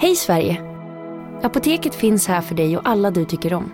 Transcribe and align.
Hej 0.00 0.16
Sverige! 0.16 0.62
Apoteket 1.42 1.94
finns 1.94 2.26
här 2.26 2.40
för 2.40 2.54
dig 2.54 2.76
och 2.76 2.88
alla 2.88 3.10
du 3.10 3.24
tycker 3.24 3.54
om. 3.54 3.72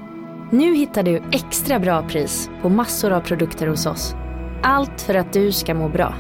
Nu 0.53 0.75
hittar 0.75 1.03
du 1.03 1.23
extra 1.33 1.79
bra 1.79 2.09
pris 2.09 2.51
på 2.63 2.69
massor 2.69 3.11
av 3.11 3.21
produkter 3.21 3.67
hos 3.67 3.87
oss. 3.87 4.15
Allt 4.63 5.01
för 5.01 5.15
att 5.15 5.33
du 5.33 5.53
ska 5.53 5.75
må 5.75 5.89
bra. 5.89 6.15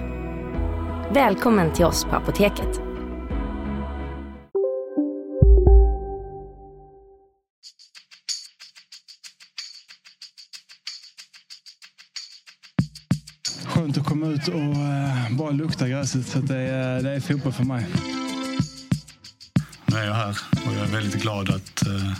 Välkommen 1.14 1.72
till 1.72 1.84
oss 1.84 2.04
på 2.04 2.16
Apoteket. 2.16 2.80
Skönt 13.66 13.98
att 13.98 14.06
komma 14.06 14.26
ut 14.26 14.48
och 14.48 14.54
eh, 14.54 15.36
bara 15.38 15.50
lukta 15.50 15.88
gräset. 15.88 16.26
Så 16.26 16.38
det, 16.38 16.56
är, 16.56 17.02
det 17.02 17.10
är 17.10 17.20
fotboll 17.20 17.52
för 17.52 17.64
mig. 17.64 17.86
Är 20.00 20.04
jag 20.04 20.14
här 20.14 20.36
och 20.66 20.74
jag 20.76 20.88
är 20.88 20.92
väldigt 20.92 21.22
glad 21.22 21.50
att 21.50 21.86
eh, 21.86 22.12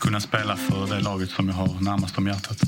kunna 0.00 0.20
spela 0.20 0.56
för 0.56 0.86
det 0.86 1.00
laget 1.00 1.30
som 1.30 1.48
jag 1.48 1.54
har 1.54 1.80
närmast 1.80 2.18
om 2.18 2.26
hjärtat. 2.26 2.58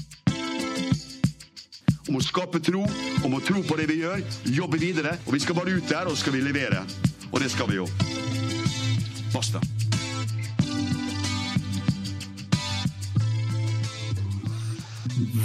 om 2.08 2.16
å 2.16 2.20
skape 2.20 2.60
tro, 2.60 2.86
om 3.24 3.34
å 3.34 3.40
tro 3.40 3.62
på 3.62 3.76
det 3.76 3.86
vi 3.90 4.00
gjør, 4.00 4.22
jobbe 4.44 4.78
videre. 4.80 5.16
Og 5.26 5.34
vi 5.36 5.40
skal 5.44 5.58
bare 5.58 5.76
ut 5.76 5.88
der, 5.88 6.08
og 6.08 6.16
så 6.16 6.22
skal 6.22 6.38
vi 6.38 6.40
levere. 6.40 6.80
Og 7.32 7.40
det 7.42 7.50
skal 7.52 7.68
vi 7.68 7.76
jo. 7.76 7.86
Basta. 9.34 9.60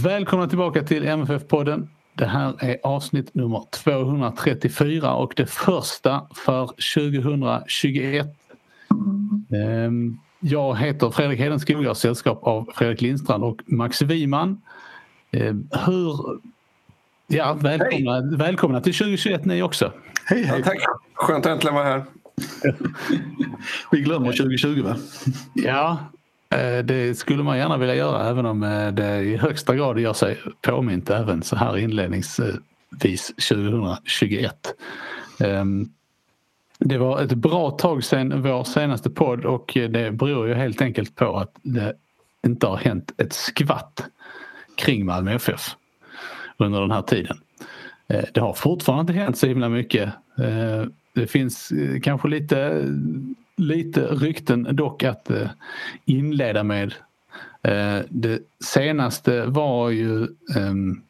Välkomna 0.04 0.48
tillbaka 0.48 0.84
till 0.84 1.04
MFF-podden. 1.04 1.88
Det 2.16 2.26
här 2.26 2.64
är 2.64 2.78
avsnitt 2.84 3.34
nummer 3.34 3.66
234 3.72 5.14
och 5.14 5.34
det 5.36 5.46
första 5.46 6.28
för 6.46 6.70
2021. 6.96 8.28
Ehm, 9.56 10.18
Jag 10.40 10.78
heter 10.78 11.10
Fredrik 11.10 11.40
Hedenskog, 11.40 11.84
jag 11.84 11.90
har 11.90 11.94
sällskap 11.96 12.40
av 12.44 12.70
Fredrik 12.76 13.02
Lindstrand 13.02 13.44
och 13.44 13.62
Max 13.66 14.02
Wiman. 14.02 14.62
Ehm, 15.32 15.68
Hur... 15.86 16.40
Ja, 17.28 17.54
välkomna, 17.54 18.22
välkomna 18.38 18.82
till 18.82 18.94
2021 18.94 19.46
ni 19.46 19.62
också. 19.62 19.92
Hej, 20.26 20.44
hej. 20.44 20.64
Tack. 20.64 20.78
Skönt 21.14 21.46
att 21.46 21.52
äntligen 21.52 21.76
vara 21.76 21.86
här. 21.86 22.04
Vi 23.92 24.02
glömmer 24.02 24.32
2020 24.32 24.82
va? 24.84 24.96
Ja, 25.54 25.98
eh, 26.50 26.86
det 26.86 27.18
skulle 27.18 27.44
man 27.44 27.58
gärna 27.58 27.78
vilja 27.78 27.96
göra 27.96 28.30
även 28.30 28.46
om 28.46 28.64
eh, 28.64 28.88
det 28.88 29.20
i 29.22 29.38
högsta 29.38 29.76
grad 29.76 30.00
gör 30.00 30.14
sig 30.14 30.38
påmint 30.62 31.10
även 31.10 31.44
så 31.44 31.56
här 31.56 31.78
inledningsvis 31.78 33.32
2021. 33.50 34.74
Det 36.86 36.98
var 36.98 37.22
ett 37.22 37.34
bra 37.34 37.72
tag 37.72 38.04
sedan 38.04 38.42
vår 38.42 38.64
senaste 38.64 39.10
podd 39.10 39.46
och 39.46 39.72
det 39.76 40.12
beror 40.12 40.48
ju 40.48 40.54
helt 40.54 40.82
enkelt 40.82 41.16
på 41.16 41.38
att 41.38 41.56
det 41.62 41.94
inte 42.46 42.68
har 42.68 42.78
hänt 42.78 43.14
ett 43.18 43.34
skvatt 43.34 44.06
kring 44.76 45.06
Malmö 45.06 45.36
FF 45.36 45.76
under 46.58 46.82
den 46.82 46.92
här 46.92 47.02
tiden. 47.02 47.38
Eh, 48.08 48.24
det 48.34 48.40
har 48.40 48.54
fortfarande 48.54 49.02
inte 49.02 49.24
hänt 49.24 49.38
så 49.38 49.48
himla 49.48 49.70
mycket. 49.70 50.10
Eh, 50.38 50.84
det 51.14 51.28
finns 51.28 51.72
eh, 51.72 52.00
kanske 52.02 52.28
lite, 52.28 52.88
lite 53.58 54.02
rykten 54.02 54.68
dock 54.72 55.04
att 55.04 55.32
inleda 56.06 56.64
med. 56.64 56.94
Det 58.10 58.40
senaste 58.66 59.46
var 59.46 59.90
ju 59.90 60.28
ehm, 60.56 61.02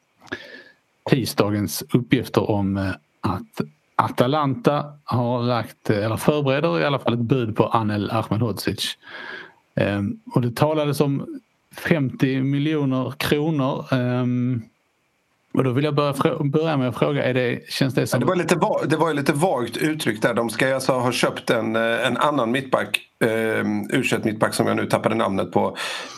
tisdagens 1.09 1.83
uppgifter 1.93 2.49
om 2.49 2.93
att 3.21 3.61
Atalanta 4.03 4.85
har 5.03 5.43
lagt, 5.43 5.89
eller 5.89 6.17
förbereder 6.17 6.79
i 6.79 6.85
alla 6.85 6.99
fall 6.99 7.13
ett 7.13 7.19
bud 7.19 7.55
på 7.55 7.65
Anel 7.65 8.11
Ahmedhodzic. 8.11 8.97
Ehm, 9.75 10.19
och 10.33 10.41
det 10.41 10.55
talades 10.55 11.01
om 11.01 11.39
50 11.77 12.41
miljoner 12.41 13.13
kronor. 13.17 13.85
Ehm, 13.91 14.61
och 15.53 15.63
då 15.63 15.71
vill 15.71 15.85
jag 15.85 15.95
börja, 15.95 16.13
börja 16.39 16.77
med 16.77 16.89
att 16.89 16.97
fråga, 16.97 17.23
är 17.23 17.33
det, 17.33 17.69
känns 17.69 17.93
det 17.93 18.07
som... 18.07 18.19
det, 18.19 18.25
var 18.25 18.35
lite, 18.35 18.55
va- 18.55 18.85
det 18.85 18.97
var 18.97 19.09
ju 19.09 19.15
lite 19.15 19.33
vagt 19.33 19.77
uttryckt 19.77 20.21
där. 20.21 20.33
De 20.33 20.49
ska 20.49 20.75
alltså 20.75 20.91
ha 20.91 21.11
köpt 21.11 21.49
en, 21.49 21.75
eh, 21.75 22.07
en 22.07 22.17
annan 22.17 22.51
mittback, 22.51 23.01
eh, 23.19 23.29
u 23.29 24.03
mittback 24.23 24.53
som 24.53 24.67
jag 24.67 24.75
nu 24.75 24.85
tappade 24.85 25.15
namnet 25.15 25.51
på, 25.51 25.77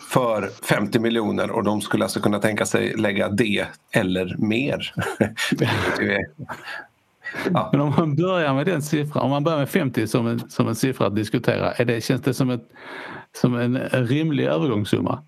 för 0.10 0.50
50 0.64 1.00
miljoner 1.00 1.52
och 1.52 1.64
de 1.64 1.82
skulle 1.82 2.04
alltså 2.04 2.20
kunna 2.20 2.40
tänka 2.40 2.66
sig 2.66 2.94
lägga 2.98 3.30
det 3.30 3.66
eller 3.92 4.36
mer. 4.38 4.94
Ja. 7.54 7.70
Men 7.72 7.82
om 7.82 7.94
man 7.98 8.16
börjar 8.16 8.54
med 8.54 8.66
den 8.66 8.82
siffran, 8.82 9.24
om 9.24 9.30
man 9.30 9.44
börjar 9.44 9.60
med 9.60 9.70
50 9.70 10.08
som 10.08 10.28
en, 10.28 10.50
som 10.50 10.68
en 10.68 10.76
siffra 10.76 11.08
att 11.08 11.16
diskutera, 11.16 11.72
är 11.72 11.86
det, 11.86 12.04
känns 12.04 12.22
det 12.22 12.34
som, 12.34 12.50
ett, 12.50 12.70
som 13.42 13.56
en 13.56 13.78
rimlig 13.92 14.46
övergångssumma? 14.46 15.24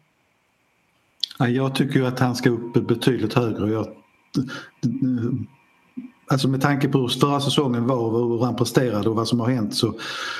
Jag 1.40 1.75
tycker 1.75 2.00
ju 2.00 2.06
att 2.06 2.19
han 2.19 2.35
ska 2.35 2.50
upp 2.50 2.88
betydligt 2.88 3.34
högre. 3.34 3.72
Jag, 3.72 3.88
alltså 6.28 6.47
med 6.47 6.62
tanke 6.62 6.88
på 6.88 7.00
hur 7.00 7.07
förra 7.07 7.40
säsongen 7.40 7.88
var 7.88 7.97
och 7.97 8.29
hur 8.29 8.45
han 8.45 8.56
presterade 8.56 9.09
och 9.09 9.16
vad 9.16 9.28
som 9.28 9.39
har 9.39 9.50
hänt 9.50 9.75
så, 9.75 9.94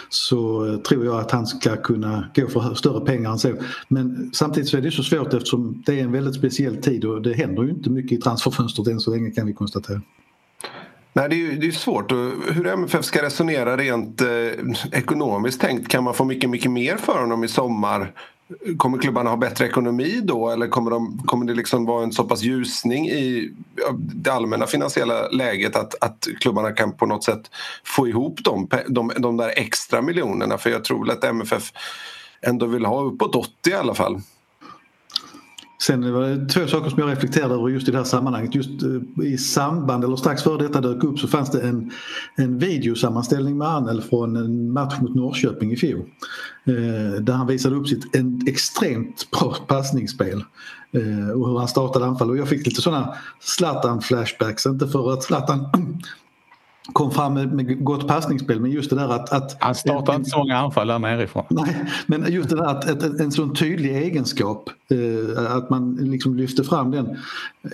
så 0.09 0.63
tror 0.88 1.05
jag 1.05 1.19
att 1.19 1.31
han 1.31 1.47
ska 1.47 1.75
kunna 1.75 2.28
gå 2.35 2.47
för 2.47 2.73
större 2.73 3.05
pengar 3.05 3.31
än 3.31 3.39
så. 3.39 3.53
Men 3.88 4.31
samtidigt 4.34 4.69
så 4.69 4.78
är 4.78 4.81
det 4.81 4.91
så 4.91 5.03
svårt 5.03 5.34
eftersom 5.34 5.84
det 5.85 5.99
är 5.99 6.03
en 6.03 6.11
väldigt 6.11 6.35
speciell 6.35 6.78
tid 6.78 7.05
och 7.05 7.22
det 7.22 7.34
händer 7.34 7.63
ju 7.63 7.69
inte 7.69 7.89
mycket 7.89 8.19
i 8.19 8.22
transferfönstret 8.22 8.88
än 8.88 8.99
så 8.99 9.11
länge 9.11 9.31
kan 9.31 9.47
vi 9.47 9.53
konstatera. 9.53 10.01
Nej, 11.17 11.29
det 11.29 11.35
är 11.35 11.38
ju 11.38 11.57
det 11.57 11.67
är 11.67 11.72
svårt. 11.72 12.11
Och 12.11 12.31
hur 12.53 12.67
MFF 12.67 13.05
ska 13.05 13.22
resonera 13.22 13.78
rent 13.78 14.22
eh, 14.22 14.28
ekonomiskt 14.91 15.61
tänkt. 15.61 15.88
Kan 15.88 16.03
man 16.03 16.13
få 16.13 16.25
mycket, 16.25 16.50
mycket 16.50 16.72
mer 16.72 16.97
för 16.97 17.19
honom 17.19 17.44
i 17.44 17.47
sommar? 17.47 18.11
Kommer 18.78 18.97
klubbarna 18.97 19.29
ha 19.29 19.38
bättre 19.38 19.66
ekonomi 19.66 20.19
då 20.23 20.50
eller 20.50 20.67
kommer, 20.67 20.91
de, 20.91 21.23
kommer 21.25 21.45
det 21.45 21.53
liksom 21.53 21.85
vara 21.85 22.03
en 22.03 22.11
så 22.11 22.23
pass 22.23 22.41
ljusning 22.41 23.09
i 23.09 23.51
det 23.94 24.29
allmänna 24.29 24.67
finansiella 24.67 25.28
läget 25.28 25.75
att, 25.75 26.03
att 26.03 26.28
klubbarna 26.39 26.72
kan 26.72 26.91
på 26.91 27.05
något 27.05 27.23
sätt 27.23 27.51
få 27.84 28.07
ihop 28.07 28.39
de, 28.44 28.67
de, 28.88 29.11
de 29.17 29.38
där 29.38 29.53
extra 29.55 30.01
miljonerna? 30.01 30.57
För 30.57 30.69
jag 30.69 30.84
tror 30.84 30.99
väl 30.99 31.17
att 31.17 31.23
MFF 31.23 31.72
ändå 32.41 32.66
vill 32.66 32.85
ha 32.85 33.01
uppåt 33.03 33.35
80 33.35 33.69
i 33.69 33.73
alla 33.73 33.94
fall. 33.94 34.22
Sen 35.81 36.13
var 36.13 36.21
det 36.21 36.45
två 36.45 36.67
saker 36.67 36.89
som 36.89 36.99
jag 36.99 37.11
reflekterade 37.11 37.53
över 37.53 37.69
just 37.69 37.88
i 37.88 37.91
det 37.91 37.97
här 37.97 38.05
sammanhanget. 38.05 38.55
Just 38.55 38.83
eh, 38.83 39.25
i 39.25 39.38
samband, 39.38 40.03
eller 40.03 40.15
strax 40.15 40.43
före 40.43 40.67
detta 40.67 40.81
dök 40.81 41.03
upp, 41.03 41.19
så 41.19 41.27
fanns 41.27 41.51
det 41.51 41.61
en, 41.61 41.91
en 42.35 42.57
videosammanställning 42.57 43.57
med 43.57 43.67
Anel 43.67 44.01
från 44.01 44.35
en 44.35 44.71
match 44.71 44.95
mot 45.01 45.16
Norrköping 45.16 45.71
i 45.71 45.77
fjol. 45.77 45.99
Eh, 46.66 47.21
där 47.21 47.33
han 47.33 47.47
visade 47.47 47.75
upp 47.75 47.87
sitt 47.87 48.16
en 48.16 48.41
extremt 48.47 49.31
bra 49.31 49.55
passningsspel. 49.67 50.43
Eh, 50.91 51.29
och 51.29 51.49
hur 51.49 51.57
han 51.57 51.67
startade 51.67 52.05
anfall. 52.05 52.29
Och 52.29 52.37
jag 52.37 52.49
fick 52.49 52.66
lite 52.66 52.81
sådana 52.81 53.16
Zlatan-flashbacks. 53.41 54.69
Inte 54.69 54.87
för 54.87 55.13
att 55.13 55.23
Zlatan 55.23 55.69
kom 56.93 57.11
fram 57.11 57.33
med, 57.33 57.83
gott 57.83 58.07
passningsspel 58.07 58.59
men 58.59 58.71
just 58.71 58.89
det 58.89 58.95
där 58.95 59.09
att... 59.09 59.33
att 59.33 59.57
Han 59.59 59.75
startar 59.75 60.15
inte 60.15 60.29
så 60.29 60.37
många 60.37 60.57
anfall 60.57 60.87
där 60.87 60.99
nerifrån. 60.99 61.43
Nej, 61.49 61.85
men 62.05 62.33
just 62.33 62.49
det 62.49 62.55
där 62.55 62.65
att, 62.65 62.89
att 62.89 63.03
en, 63.03 63.31
sån 63.31 63.55
tydlig 63.55 63.97
egenskap, 63.97 64.69
eh, 64.91 65.55
att 65.55 65.69
man 65.69 65.95
liksom 65.95 66.35
lyfter 66.35 66.63
fram 66.63 66.91
den, 66.91 67.17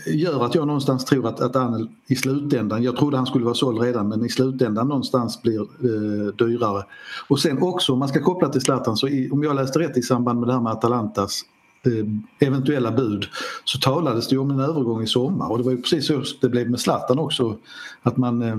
gör 0.06 0.46
att 0.46 0.56
jag 0.56 0.68
någonstans 0.68 1.06
tror 1.06 1.28
att, 1.28 1.40
att 1.40 1.56
Anel 1.56 1.90
i 2.08 2.16
slutändan, 2.16 2.84
jag 2.84 2.98
trodde 2.98 3.18
han 3.18 3.26
skulle 3.26 3.46
vara 3.46 3.56
såld 3.56 3.82
redan, 3.82 4.10
men 4.10 4.26
i 4.26 4.30
slutändan 4.30 4.88
någonstans 4.88 5.42
blir 5.42 5.62
eh, 5.62 6.34
dyrare. 6.36 6.84
Och 7.28 7.40
sen 7.40 7.64
också, 7.64 7.94
om 7.94 8.00
man 8.00 8.08
ska 8.08 8.22
koppla 8.22 8.50
till 8.50 8.62
Zlatan, 8.62 8.98
så 8.98 9.08
i, 9.08 9.30
om 9.32 9.44
jag 9.44 9.56
läste 9.56 9.80
rätt 9.80 9.98
i 9.98 10.02
samband 10.02 10.40
med 10.40 10.50
det 10.50 10.54
här 10.54 10.62
med 10.62 10.72
Atalantas 10.72 11.42
eh, 11.86 12.48
eventuella 12.48 12.92
bud 12.92 13.26
så 13.64 13.80
talades 13.80 14.28
det 14.28 14.38
om 14.38 14.52
en 14.52 14.60
övergång 14.60 15.04
i 15.04 15.08
sommar 15.08 15.52
och 15.52 15.58
det 15.58 15.64
var 15.64 15.72
ju 15.72 15.82
precis 15.82 16.08
så 16.08 16.24
det 16.42 16.50
blev 16.50 16.70
med 16.70 16.80
Zlatan 16.80 17.20
också. 17.20 17.58
Att 18.04 18.18
man, 18.18 18.42
eh, 18.42 18.58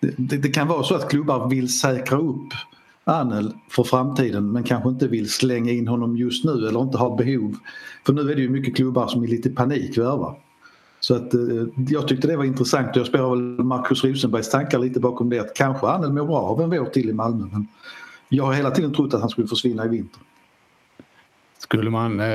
det, 0.00 0.36
det 0.36 0.48
kan 0.48 0.68
vara 0.68 0.82
så 0.82 0.94
att 0.94 1.10
klubbar 1.10 1.48
vill 1.48 1.78
säkra 1.78 2.18
upp 2.18 2.52
Anel 3.04 3.52
för 3.70 3.84
framtiden 3.84 4.52
men 4.52 4.64
kanske 4.64 4.88
inte 4.88 5.08
vill 5.08 5.30
slänga 5.30 5.72
in 5.72 5.88
honom 5.88 6.16
just 6.16 6.44
nu 6.44 6.52
eller 6.52 6.82
inte 6.82 6.98
har 6.98 7.16
behov. 7.16 7.56
För 8.06 8.12
nu 8.12 8.30
är 8.30 8.34
det 8.36 8.42
ju 8.42 8.48
mycket 8.48 8.76
klubbar 8.76 9.06
som 9.06 9.24
i 9.24 9.26
lite 9.26 9.50
panik 9.50 9.98
värvar. 9.98 10.38
Så 11.00 11.14
att, 11.14 11.34
eh, 11.34 11.40
jag 11.88 12.08
tyckte 12.08 12.28
det 12.28 12.36
var 12.36 12.44
intressant 12.44 12.90
och 12.90 12.96
jag 12.96 13.06
spelar 13.06 13.30
väl 13.30 13.64
Markus 13.64 14.04
Rosenbergs 14.04 14.50
tankar 14.50 14.78
lite 14.78 15.00
bakom 15.00 15.30
det 15.30 15.38
att 15.38 15.54
kanske 15.54 15.86
Anel 15.86 16.12
mår 16.12 16.24
bra 16.24 16.38
av 16.38 16.60
en 16.60 16.70
vår 16.70 16.84
till 16.84 17.10
i 17.10 17.12
Malmö 17.12 17.46
men 17.52 17.68
jag 18.28 18.44
har 18.44 18.52
hela 18.52 18.70
tiden 18.70 18.94
trott 18.94 19.14
att 19.14 19.20
han 19.20 19.30
skulle 19.30 19.46
försvinna 19.46 19.84
i 19.84 19.88
vinter. 19.88 20.20
Skulle 21.58 21.90
man, 21.90 22.20
eh, 22.20 22.26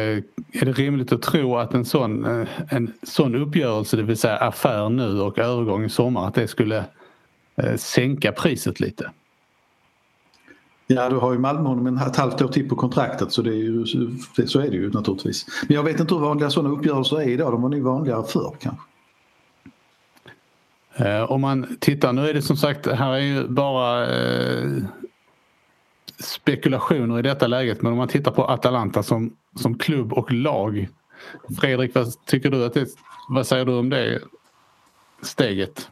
är 0.51 0.65
det 0.65 0.71
rimligt 0.71 1.11
att 1.11 1.21
tro 1.21 1.57
att 1.57 1.73
en 1.73 1.85
sån, 1.85 2.25
eh, 2.25 2.47
en 2.69 2.93
sån 3.03 3.35
uppgörelse, 3.35 3.97
det 3.97 4.03
vill 4.03 4.17
säga 4.17 4.37
affär 4.37 4.89
nu 4.89 5.21
och 5.21 5.39
övergång 5.39 5.83
i 5.83 5.89
sommar, 5.89 6.27
att 6.27 6.33
det 6.33 6.47
skulle 6.47 6.85
sänka 7.77 8.31
priset 8.31 8.79
lite? 8.79 9.11
Ja, 10.87 11.09
då 11.09 11.19
har 11.19 11.33
ju 11.33 11.39
Malmö 11.39 11.69
honom 11.69 11.97
ett 11.97 12.15
halvt 12.15 12.41
år 12.41 12.47
till 12.47 12.69
på 12.69 12.75
kontraktet 12.75 13.31
så, 13.31 13.41
det 13.41 13.49
är 13.49 13.55
ju, 13.55 13.85
så 14.45 14.59
är 14.59 14.69
det 14.69 14.77
ju 14.77 14.91
naturligtvis. 14.91 15.45
Men 15.67 15.75
jag 15.75 15.83
vet 15.83 15.99
inte 15.99 16.13
hur 16.13 16.21
vanliga 16.21 16.49
sådana 16.49 16.75
uppgörelser 16.75 17.21
är 17.21 17.29
idag. 17.29 17.51
De 17.51 17.61
var 17.61 17.69
nog 17.69 17.81
vanligare 17.81 18.23
förr 18.23 18.55
kanske. 18.59 18.83
Eh, 20.95 21.31
Om 21.31 21.41
man 21.41 21.77
tittar, 21.79 22.13
nu 22.13 22.29
är 22.29 22.33
det 22.33 22.41
som 22.41 22.57
sagt, 22.57 22.87
här 22.87 23.13
är 23.13 23.17
ju 23.17 23.47
bara 23.47 24.15
eh, 24.15 24.69
spekulationer 26.19 27.19
i 27.19 27.21
detta 27.21 27.47
läget 27.47 27.81
men 27.81 27.91
om 27.91 27.97
man 27.97 28.07
tittar 28.07 28.31
på 28.31 28.45
Atalanta 28.45 29.03
som, 29.03 29.35
som 29.55 29.77
klubb 29.77 30.13
och 30.13 30.31
lag. 30.31 30.87
Fredrik, 31.59 31.95
vad 31.95 32.25
tycker 32.25 32.49
du 32.49 32.65
att 32.65 32.73
det, 32.73 32.87
vad 33.29 33.47
säger 33.47 33.65
du 33.65 33.73
om 33.73 33.89
det 33.89 34.21
steget? 35.21 35.89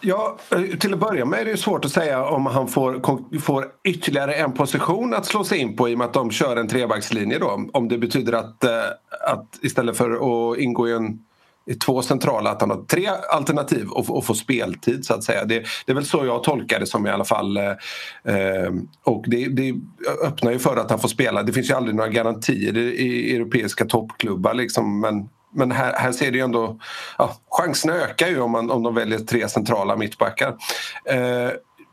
Ja, 0.00 0.38
eh, 0.50 0.78
till 0.78 0.94
att 0.94 1.00
börja 1.00 1.24
med 1.24 1.40
är 1.40 1.44
det 1.44 1.56
svårt 1.56 1.84
att 1.84 1.90
säga 1.90 2.24
om 2.24 2.46
han 2.46 2.68
får, 2.68 3.38
får 3.38 3.66
ytterligare 3.84 4.34
en 4.34 4.52
position 4.52 5.14
att 5.14 5.26
slå 5.26 5.44
sig 5.44 5.58
in 5.58 5.76
på 5.76 5.88
i 5.88 5.94
och 5.94 5.98
med 5.98 6.04
att 6.04 6.12
de 6.12 6.30
kör 6.30 6.56
en 6.56 6.68
trebackslinje 6.68 7.38
då. 7.38 7.68
Om 7.72 7.88
det 7.88 7.98
betyder 7.98 8.32
att, 8.32 8.64
eh, 8.64 8.70
att 9.30 9.58
istället 9.62 9.96
för 9.96 10.10
att 10.10 10.58
ingå 10.58 10.88
i 10.88 10.92
en 10.92 11.18
i 11.68 11.74
två 11.74 12.02
centrala, 12.02 12.50
att 12.50 12.60
han 12.60 12.70
har 12.70 12.82
tre 12.82 13.08
alternativ 13.30 13.88
och, 13.88 14.16
och 14.16 14.24
få 14.24 14.34
speltid 14.34 15.04
så 15.04 15.14
att 15.14 15.24
säga. 15.24 15.44
Det, 15.44 15.64
det, 15.86 15.92
är 15.92 15.94
väl 15.94 16.04
så 16.04 16.26
jag 16.26 16.44
tolkar 16.44 16.80
det 16.80 16.86
som 16.86 17.06
i 17.06 17.10
alla 17.10 17.24
fall. 17.24 17.56
Eh, 17.56 17.64
eh, 18.24 18.72
och 19.04 19.24
det, 19.26 19.48
det, 19.48 19.74
öppnar 20.24 20.52
ju 20.52 20.58
för 20.58 20.76
att 20.76 20.90
han 20.90 20.98
får 20.98 21.08
spela. 21.08 21.42
Det 21.42 21.52
finns 21.52 21.70
ju 21.70 21.74
aldrig 21.74 21.96
några 21.96 22.10
garantier 22.10 22.76
i, 22.76 22.80
i 22.80 23.36
europeiska 23.36 23.84
toppklubbar 23.84 24.54
liksom, 24.54 25.00
men 25.00 25.28
men 25.54 25.72
här, 25.72 25.92
här 25.96 26.12
ser 26.12 26.30
det 26.30 26.38
ju 26.38 26.44
ändå... 26.44 26.78
Ja, 27.18 27.36
chanserna 27.50 27.94
ökar 27.94 28.28
ju 28.28 28.40
om, 28.40 28.50
man, 28.50 28.70
om 28.70 28.82
de 28.82 28.94
väljer 28.94 29.18
tre 29.18 29.48
centrala 29.48 29.96
mittbackar. 29.96 30.56
Eh, 31.04 31.50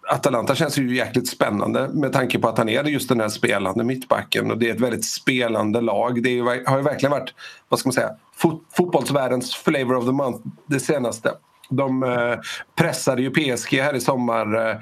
Atalanta 0.08 0.56
känns 0.56 0.78
ju 0.78 0.96
jäkligt 0.96 1.28
spännande 1.28 1.90
med 1.94 2.14
tanke 2.14 2.40
på 2.40 2.48
att 2.48 2.58
han 2.58 2.70
är 2.70 2.84
just 2.84 3.10
den 3.10 3.20
här 3.20 3.30
spelande 3.30 3.84
mittbacken 3.84 4.52
och 4.52 4.58
det 4.58 4.70
är 4.70 4.74
ett 4.74 4.82
väldigt 4.82 5.06
spelande 5.06 5.82
lag. 5.82 6.24
Det 6.24 6.30
ju, 6.30 6.44
har 6.44 6.78
ju 6.78 6.84
verkligen 6.84 7.12
varit, 7.12 7.34
vad 7.70 7.80
ska 7.80 7.88
man 7.88 7.94
säga, 7.94 8.10
fot, 8.36 8.64
fotbollsvärldens 8.78 9.56
flavor 9.56 9.96
of 9.96 10.06
the 10.06 10.12
month 10.12 10.40
det 10.66 10.80
senaste. 10.80 11.32
De 11.70 12.04
eh, 12.04 12.40
pressade 12.76 13.22
ju 13.22 13.32
PSG 13.32 13.74
här 13.74 13.96
i 13.96 14.02
sommar 14.02 14.56
eh, 14.56 14.78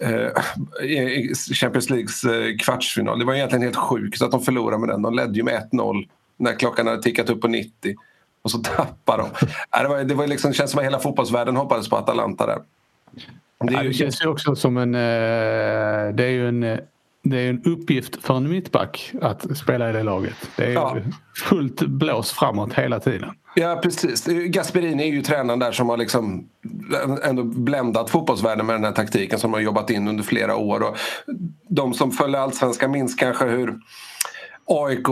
eh 0.00 0.30
i 0.82 1.34
Champions 1.34 1.90
Leagues 1.90 2.24
eh, 2.24 2.56
kvartsfinal. 2.56 3.18
Det 3.18 3.24
var 3.24 3.34
egentligen 3.34 3.62
helt 3.62 3.76
sjukt 3.76 4.22
att 4.22 4.30
de 4.30 4.40
förlorade 4.40 4.78
med 4.78 4.88
den. 4.88 5.02
De 5.02 5.14
ledde 5.14 5.36
ju 5.36 5.42
med 5.42 5.68
1-0 5.72 6.04
när 6.38 6.58
klockan 6.58 6.86
hade 6.86 7.02
tickat 7.02 7.30
upp 7.30 7.40
på 7.40 7.48
90 7.48 7.94
och 8.42 8.50
så 8.50 8.58
tappar 8.76 9.18
de. 9.18 9.28
det 9.82 9.88
var, 9.88 10.04
det 10.04 10.14
var 10.14 10.26
liksom, 10.26 10.52
känns 10.52 10.70
som 10.70 10.78
att 10.78 10.84
hela 10.84 10.98
fotbollsvärlden 10.98 11.56
hoppades 11.56 11.88
på 11.88 11.96
Atalanta 11.96 12.46
där. 12.46 12.58
Det, 13.60 13.72
ja, 13.72 13.82
det 13.82 13.92
känns 13.92 14.22
ju 14.22 14.28
också 14.28 14.56
som 14.56 14.76
en... 14.76 14.94
Eh, 14.94 16.14
det 16.14 16.24
är 16.24 16.30
ju 16.30 16.48
en, 16.48 16.60
det 17.22 17.38
är 17.38 17.50
en 17.50 17.62
uppgift 17.64 18.24
för 18.24 18.36
en 18.36 18.50
mittback 18.50 19.12
att 19.22 19.56
spela 19.58 19.90
i 19.90 19.92
det 19.92 20.02
laget. 20.02 20.50
Det 20.56 20.64
är 20.64 20.70
ja. 20.70 20.96
fullt 21.48 21.80
blås 21.80 22.32
framåt 22.32 22.74
hela 22.74 23.00
tiden. 23.00 23.30
Ja 23.54 23.80
precis. 23.82 24.26
Gasperini 24.26 25.02
är 25.02 25.12
ju 25.12 25.22
tränaren 25.22 25.58
där 25.58 25.72
som 25.72 25.88
har 25.88 25.96
liksom 25.96 26.48
ändå 27.24 27.42
bländat 27.42 28.10
fotbollsvärlden 28.10 28.66
med 28.66 28.74
den 28.76 28.84
här 28.84 28.92
taktiken 28.92 29.38
som 29.38 29.52
har 29.52 29.60
jobbat 29.60 29.90
in 29.90 30.08
under 30.08 30.24
flera 30.24 30.56
år. 30.56 30.82
Och 30.82 30.96
de 31.68 31.94
som 31.94 32.10
följer 32.10 32.40
allsvenskan 32.40 32.90
minns 32.90 33.14
kanske 33.14 33.44
hur 33.44 33.78
AIK 34.66 35.06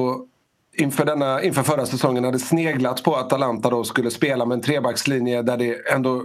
inför, 0.78 1.04
denna, 1.04 1.42
inför 1.42 1.62
förra 1.62 1.86
säsongen 1.86 2.24
hade 2.24 2.38
sneglat 2.38 3.02
på 3.02 3.14
att 3.14 3.26
Atalanta 3.26 3.70
då 3.70 3.84
skulle 3.84 4.10
spela 4.10 4.46
med 4.46 4.54
en 4.54 4.62
trebackslinje 4.62 5.42
där 5.42 5.56
det 5.56 5.92
ändå 5.92 6.24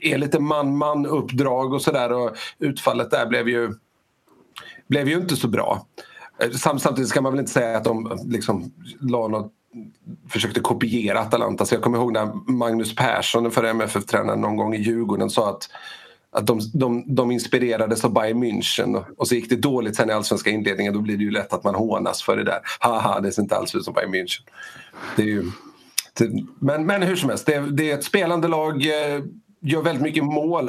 är 0.00 0.18
lite 0.18 0.40
man-man 0.40 1.06
uppdrag 1.06 1.72
och 1.72 1.82
sådär. 1.82 2.12
och 2.12 2.36
Utfallet 2.58 3.10
där 3.10 3.26
blev 3.26 3.48
ju, 3.48 3.74
blev 4.88 5.08
ju 5.08 5.16
inte 5.16 5.36
så 5.36 5.48
bra. 5.48 5.86
Eh, 6.38 6.50
samtidigt 6.50 7.08
ska 7.08 7.20
man 7.20 7.32
väl 7.32 7.40
inte 7.40 7.52
säga 7.52 7.76
att 7.76 7.84
de 7.84 8.18
liksom 8.24 8.72
la 9.00 9.28
något 9.28 9.52
försökte 10.28 10.60
kopiera 10.60 11.20
Atalanta. 11.20 11.66
Så 11.66 11.74
jag 11.74 11.82
kommer 11.82 11.98
ihåg 11.98 12.12
när 12.12 12.52
Magnus 12.52 12.94
Persson, 12.94 13.42
den 13.42 13.52
förre 13.52 13.70
MFF-tränaren, 13.70 14.40
någon 14.40 14.56
gång 14.56 14.74
i 14.74 14.82
Djurgården 14.82 15.30
sa 15.30 15.50
att 15.50 15.68
att 16.32 16.46
de, 16.46 16.60
de, 16.74 17.14
de 17.14 17.30
inspirerades 17.30 18.04
av 18.04 18.12
Bayern 18.12 18.44
München 18.44 19.04
och 19.16 19.28
så 19.28 19.34
gick 19.34 19.50
det 19.50 19.56
dåligt 19.56 19.96
sen 19.96 20.10
i 20.10 20.12
allsvenska 20.12 20.50
inledningen 20.50 20.94
då 20.94 21.00
blir 21.00 21.16
det 21.16 21.24
ju 21.24 21.30
lätt 21.30 21.52
att 21.52 21.64
man 21.64 21.74
hånas 21.74 22.22
för 22.22 22.36
det 22.36 22.44
där. 22.44 22.60
Haha, 22.80 23.20
det 23.20 23.32
ser 23.32 23.42
inte 23.42 23.56
alls 23.56 23.74
ut 23.74 23.84
som 23.84 23.94
Bayern 23.94 24.14
München. 24.14 24.40
Det 25.16 25.22
är 25.22 25.26
ju, 25.26 25.42
det, 26.18 26.30
men, 26.58 26.86
men 26.86 27.02
hur 27.02 27.16
som 27.16 27.28
helst, 27.28 27.46
det, 27.46 27.76
det 27.76 27.90
är 27.90 27.94
ett 27.94 28.04
spelande 28.04 28.48
lag, 28.48 28.86
eh, 28.86 29.22
gör 29.60 29.82
väldigt 29.82 30.02
mycket 30.02 30.24
mål 30.24 30.68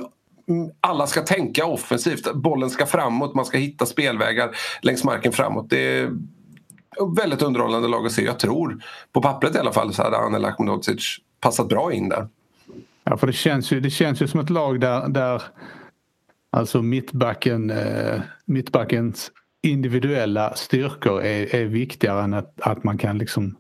mm, 0.50 0.71
alla 0.81 1.07
ska 1.07 1.21
tänka 1.21 1.65
offensivt. 1.65 2.33
Bollen 2.33 2.69
ska 2.69 2.86
framåt, 2.86 3.36
man 3.36 3.45
ska 3.45 3.57
hitta 3.57 3.86
spelvägar 3.86 4.56
längs 4.81 5.04
marken 5.04 5.31
framåt. 5.31 5.69
Det 5.69 6.00
är 6.00 6.12
väldigt 7.15 7.42
underhållande 7.42 7.88
lag 7.88 8.06
att 8.06 8.12
se. 8.12 8.25
Jag 8.25 8.39
tror, 8.39 8.83
på 9.12 9.21
pappret 9.21 9.56
i 9.56 9.60
alla 9.60 9.71
fall, 9.71 9.94
så 9.94 10.04
hade 10.04 10.18
Anel 10.18 10.45
Ahmedhodzic 10.45 11.18
passat 11.39 11.69
bra 11.69 11.94
in 11.94 12.10
där. 12.10 12.27
Ja, 13.13 13.18
för 13.18 13.27
det 13.27 13.33
känns 13.33 13.71
ju, 13.71 13.80
det 13.80 13.89
känns 13.89 14.21
ju 14.21 14.27
som 14.27 14.39
ett 14.39 14.50
lag 14.50 14.80
där, 14.80 15.07
där 15.07 15.42
alltså 16.51 16.81
mittbacken, 16.81 17.69
eh, 17.69 18.21
mittbackens 18.45 19.31
individuella 19.63 20.54
styrkor 20.56 21.21
är, 21.21 21.56
är 21.56 21.65
viktigare 21.65 22.24
än 22.24 22.33
att, 22.33 22.62
att 22.62 22.83
man 22.83 22.98
kan 22.98 23.18
liksom 23.18 23.57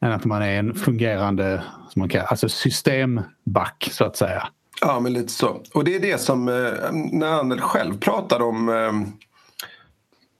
än 0.00 0.12
att 0.12 0.24
man 0.24 0.42
är 0.42 0.58
en 0.58 0.74
fungerande 0.74 1.62
som 1.88 2.00
man 2.00 2.08
kallar, 2.08 2.26
alltså 2.26 2.48
systemback 2.48 3.88
så 3.92 4.04
att 4.04 4.16
säga. 4.16 4.48
Ja, 4.80 5.00
men 5.00 5.12
lite 5.12 5.32
så. 5.32 5.62
Och 5.74 5.84
det 5.84 5.94
är 5.94 6.00
det 6.00 6.20
som, 6.20 6.48
eh, 6.48 6.92
när 7.12 7.40
Anel 7.40 7.60
själv 7.60 7.98
pratar 7.98 8.42
om 8.42 8.68
eh, 8.68 8.92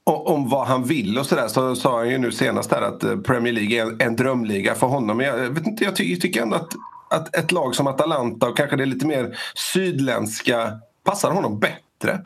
om 0.03 0.49
vad 0.49 0.67
han 0.67 0.83
vill 0.83 1.17
och 1.17 1.25
sådär 1.25 1.47
så 1.47 1.75
sa 1.75 1.97
han 1.97 2.09
ju 2.09 2.17
nu 2.17 2.31
senast 2.31 2.69
där 2.69 2.81
att 2.81 3.03
eh, 3.03 3.17
Premier 3.17 3.53
League 3.53 3.81
är 3.81 4.07
en 4.07 4.15
drömliga 4.15 4.75
för 4.75 4.87
honom. 4.87 5.17
Men 5.17 5.25
Jag, 5.25 5.37
vet 5.37 5.67
inte, 5.67 5.83
jag 5.83 5.95
tycker 5.95 6.41
ändå 6.41 6.55
att 6.55 6.73
att 7.09 7.35
ett 7.35 7.51
lag 7.51 7.75
som 7.75 7.87
Atalanta 7.87 8.49
och 8.49 8.57
kanske 8.57 8.75
det 8.75 8.85
lite 8.85 9.07
mer 9.07 9.37
sydländska 9.73 10.79
passar 11.03 11.31
honom 11.31 11.59
bättre 11.59 12.21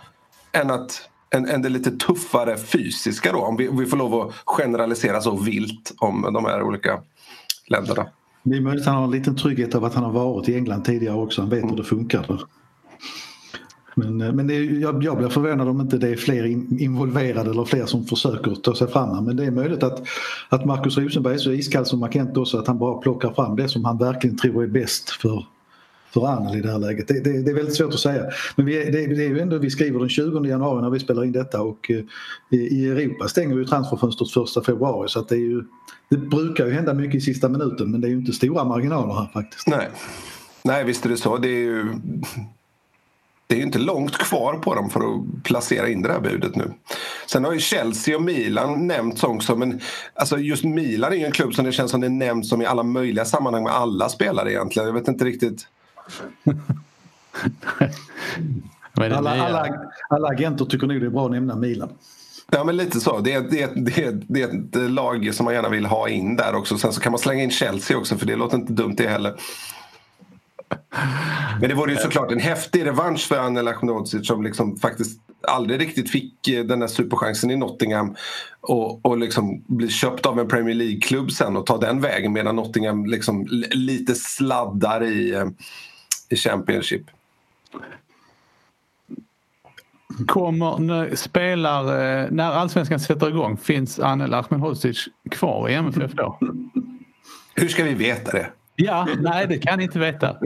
än, 0.51 0.71
att, 0.71 1.09
än, 1.35 1.49
än 1.49 1.61
det 1.61 1.69
lite 1.69 1.91
tuffare 1.91 2.57
fysiska 2.57 3.31
då 3.31 3.39
om 3.39 3.57
vi, 3.57 3.69
om 3.69 3.77
vi 3.77 3.85
får 3.85 3.97
lov 3.97 4.13
att 4.13 4.33
generalisera 4.45 5.21
så 5.21 5.37
vilt 5.37 5.93
om 5.97 6.29
de 6.33 6.45
här 6.45 6.63
olika 6.63 7.01
länderna. 7.67 8.05
Det 8.43 8.57
är 8.57 8.61
möjligt 8.61 8.81
att 8.81 8.87
han 8.87 8.95
har 8.95 9.03
en 9.03 9.11
liten 9.11 9.35
trygghet 9.35 9.75
av 9.75 9.85
att 9.85 9.93
han 9.93 10.03
har 10.03 10.11
varit 10.11 10.49
i 10.49 10.55
England 10.55 10.83
tidigare 10.83 11.15
också. 11.15 11.41
Han 11.41 11.49
vet 11.49 11.59
mm. 11.59 11.69
hur 11.69 11.77
det 11.77 11.83
funkar 11.83 12.25
där. 12.27 12.41
Men, 13.95 14.21
eh, 14.21 14.33
men 14.33 14.47
det, 14.47 14.55
jag, 14.55 15.03
jag 15.03 15.17
blir 15.17 15.29
förvånad 15.29 15.67
om 15.67 15.81
inte 15.81 15.97
det 15.97 16.09
är 16.09 16.15
fler 16.15 16.43
in, 16.43 16.77
involverade 16.79 17.49
eller 17.49 17.65
fler 17.65 17.85
som 17.85 18.05
försöker 18.05 18.55
ta 18.55 18.75
sig 18.75 18.87
fram. 18.87 19.25
Men 19.25 19.35
det 19.35 19.45
är 19.45 19.51
möjligt 19.51 19.83
att, 19.83 20.03
att 20.49 20.65
Markus 20.65 20.97
Rosenberg 20.97 21.33
är 21.33 21.37
så 21.37 21.51
iskall 21.51 21.85
som 21.85 21.99
Markent 21.99 22.37
också 22.37 22.57
att 22.57 22.67
han 22.67 22.79
bara 22.79 22.97
plockar 22.97 23.33
fram 23.33 23.55
det 23.55 23.69
som 23.69 23.85
han 23.85 23.97
verkligen 23.97 24.37
tror 24.37 24.63
är 24.63 24.67
bäst 24.67 25.09
för, 25.09 25.45
för 26.13 26.27
Arnel 26.27 26.57
i 26.57 26.61
det 26.61 26.71
här 26.71 26.79
läget. 26.79 27.07
Det, 27.07 27.23
det, 27.23 27.41
det, 27.43 27.51
är 27.51 27.55
väldigt 27.55 27.75
svårt 27.75 27.93
att 27.93 27.99
säga. 27.99 28.23
Men 28.55 28.65
vi, 28.65 28.75
det, 28.75 28.91
det 28.91 29.25
är 29.25 29.29
ju 29.29 29.39
ändå, 29.39 29.57
vi 29.57 29.69
skriver 29.69 29.99
den 29.99 30.09
20 30.09 30.47
januari 30.47 30.81
när 30.81 30.89
vi 30.89 30.99
spelar 30.99 31.23
in 31.23 31.31
detta 31.31 31.61
och 31.61 31.91
eh, 31.91 32.03
i, 32.51 32.57
i 32.57 32.89
Europa 32.89 33.27
stänger 33.27 33.55
vi 33.55 33.65
transferfönstret 33.65 34.57
1 34.57 34.65
februari 34.65 35.09
så 35.09 35.19
att 35.19 35.29
det, 35.29 35.35
är 35.35 35.39
ju, 35.39 35.63
det 36.09 36.17
brukar 36.17 36.65
ju 36.65 36.71
hända 36.71 36.93
mycket 36.93 37.15
i 37.15 37.21
sista 37.21 37.49
minuten 37.49 37.91
men 37.91 38.01
det 38.01 38.07
är 38.07 38.09
ju 38.09 38.17
inte 38.17 38.33
stora 38.33 38.63
marginaler 38.63 39.13
här 39.13 39.29
faktiskt. 39.33 39.67
Nej, 39.67 39.89
Nej 40.63 40.83
visst 40.83 41.05
är 41.05 41.09
det 41.09 41.17
så. 41.17 41.37
Det 41.37 41.47
är 41.47 41.61
ju 41.61 41.85
det 43.51 43.61
är 43.61 43.61
inte 43.61 43.79
långt 43.79 44.17
kvar 44.17 44.53
på 44.53 44.75
dem 44.75 44.89
för 44.89 44.99
att 44.99 45.43
placera 45.43 45.89
in 45.89 46.01
det 46.01 46.11
här 46.11 46.19
budet 46.19 46.55
nu. 46.55 46.73
Sen 47.25 47.45
har 47.45 47.53
ju 47.53 47.59
Chelsea 47.59 48.15
och 48.15 48.21
Milan 48.21 48.87
nämnts 48.87 49.23
också 49.23 49.55
men 49.55 49.79
alltså 50.13 50.37
just 50.37 50.63
Milan 50.63 51.13
är 51.13 51.15
ju 51.15 51.25
en 51.25 51.31
klubb 51.31 51.53
som 51.53 51.65
det 51.65 51.71
känns 51.71 51.91
som 51.91 52.01
det 52.01 52.09
nämns 52.09 52.49
som 52.49 52.61
i 52.61 52.65
alla 52.65 52.83
möjliga 52.83 53.25
sammanhang 53.25 53.63
med 53.63 53.73
alla 53.73 54.09
spelare 54.09 54.51
egentligen. 54.51 54.87
Jag 54.87 54.93
vet 54.93 55.07
inte 55.07 55.25
riktigt. 55.25 55.67
alla, 58.93 59.29
alla, 59.29 59.79
alla 60.09 60.27
agenter 60.27 60.65
tycker 60.65 60.87
nog 60.87 61.01
det 61.01 61.05
är 61.05 61.09
bra 61.09 61.25
att 61.25 61.31
nämna 61.31 61.55
Milan. 61.55 61.89
Ja 62.51 62.63
men 62.63 62.77
lite 62.77 62.99
så. 62.99 63.19
Det 63.19 63.33
är, 63.33 63.41
det, 63.41 63.61
är, 63.61 63.69
det, 63.75 64.03
är, 64.03 64.21
det 64.27 64.41
är 64.41 64.47
ett 64.47 64.91
lag 64.91 65.33
som 65.33 65.43
man 65.43 65.53
gärna 65.53 65.69
vill 65.69 65.85
ha 65.85 66.09
in 66.09 66.35
där 66.35 66.55
också. 66.55 66.77
Sen 66.77 66.93
så 66.93 67.01
kan 67.01 67.11
man 67.11 67.19
slänga 67.19 67.43
in 67.43 67.51
Chelsea 67.51 67.97
också 67.97 68.17
för 68.17 68.25
det 68.25 68.35
låter 68.35 68.57
inte 68.57 68.73
dumt 68.73 68.95
det 68.97 69.07
heller. 69.07 69.35
Men 71.59 71.69
det 71.69 71.75
vore 71.75 71.91
ju 71.91 71.97
såklart 71.97 72.31
en 72.31 72.39
häftig 72.39 72.85
revansch 72.85 73.27
för 73.27 73.37
Anel 73.37 73.67
Ahmedhodzic 73.67 74.27
som 74.27 74.43
liksom 74.43 74.77
faktiskt 74.77 75.21
aldrig 75.47 75.81
riktigt 75.81 76.11
fick 76.11 76.47
eh, 76.47 76.63
den 76.63 76.79
där 76.79 76.87
superchansen 76.87 77.51
i 77.51 77.55
Nottingham 77.55 78.15
och, 78.61 79.05
och 79.05 79.17
liksom 79.17 79.63
bli 79.67 79.89
köpt 79.89 80.25
av 80.25 80.39
en 80.39 80.47
Premier 80.47 80.75
League-klubb 80.75 81.31
sen 81.31 81.57
och 81.57 81.65
ta 81.65 81.77
den 81.77 82.01
vägen 82.01 82.33
medan 82.33 82.55
Nottingham 82.55 83.05
liksom 83.05 83.47
lite 83.71 84.15
sladdar 84.15 85.03
i, 85.03 85.33
eh, 85.33 85.45
i 86.29 86.35
Championship. 86.35 87.03
Kommer, 90.27 90.77
när, 90.77 91.15
spelar, 91.15 91.83
eh, 91.83 92.27
när 92.31 92.51
allsvenskan 92.51 92.99
sätter 92.99 93.29
igång, 93.29 93.57
finns 93.57 93.99
Anel 93.99 94.33
Ahmedhodzic 94.33 95.07
kvar 95.31 95.69
i 95.69 95.73
MFF 95.73 96.11
då? 96.11 96.39
Hur 97.55 97.67
ska 97.67 97.83
vi 97.83 97.93
veta 97.93 98.31
det? 98.31 98.51
Ja, 98.75 99.07
nej 99.19 99.47
det 99.47 99.57
kan 99.57 99.77
ni 99.77 99.83
inte 99.83 99.99
veta. 99.99 100.37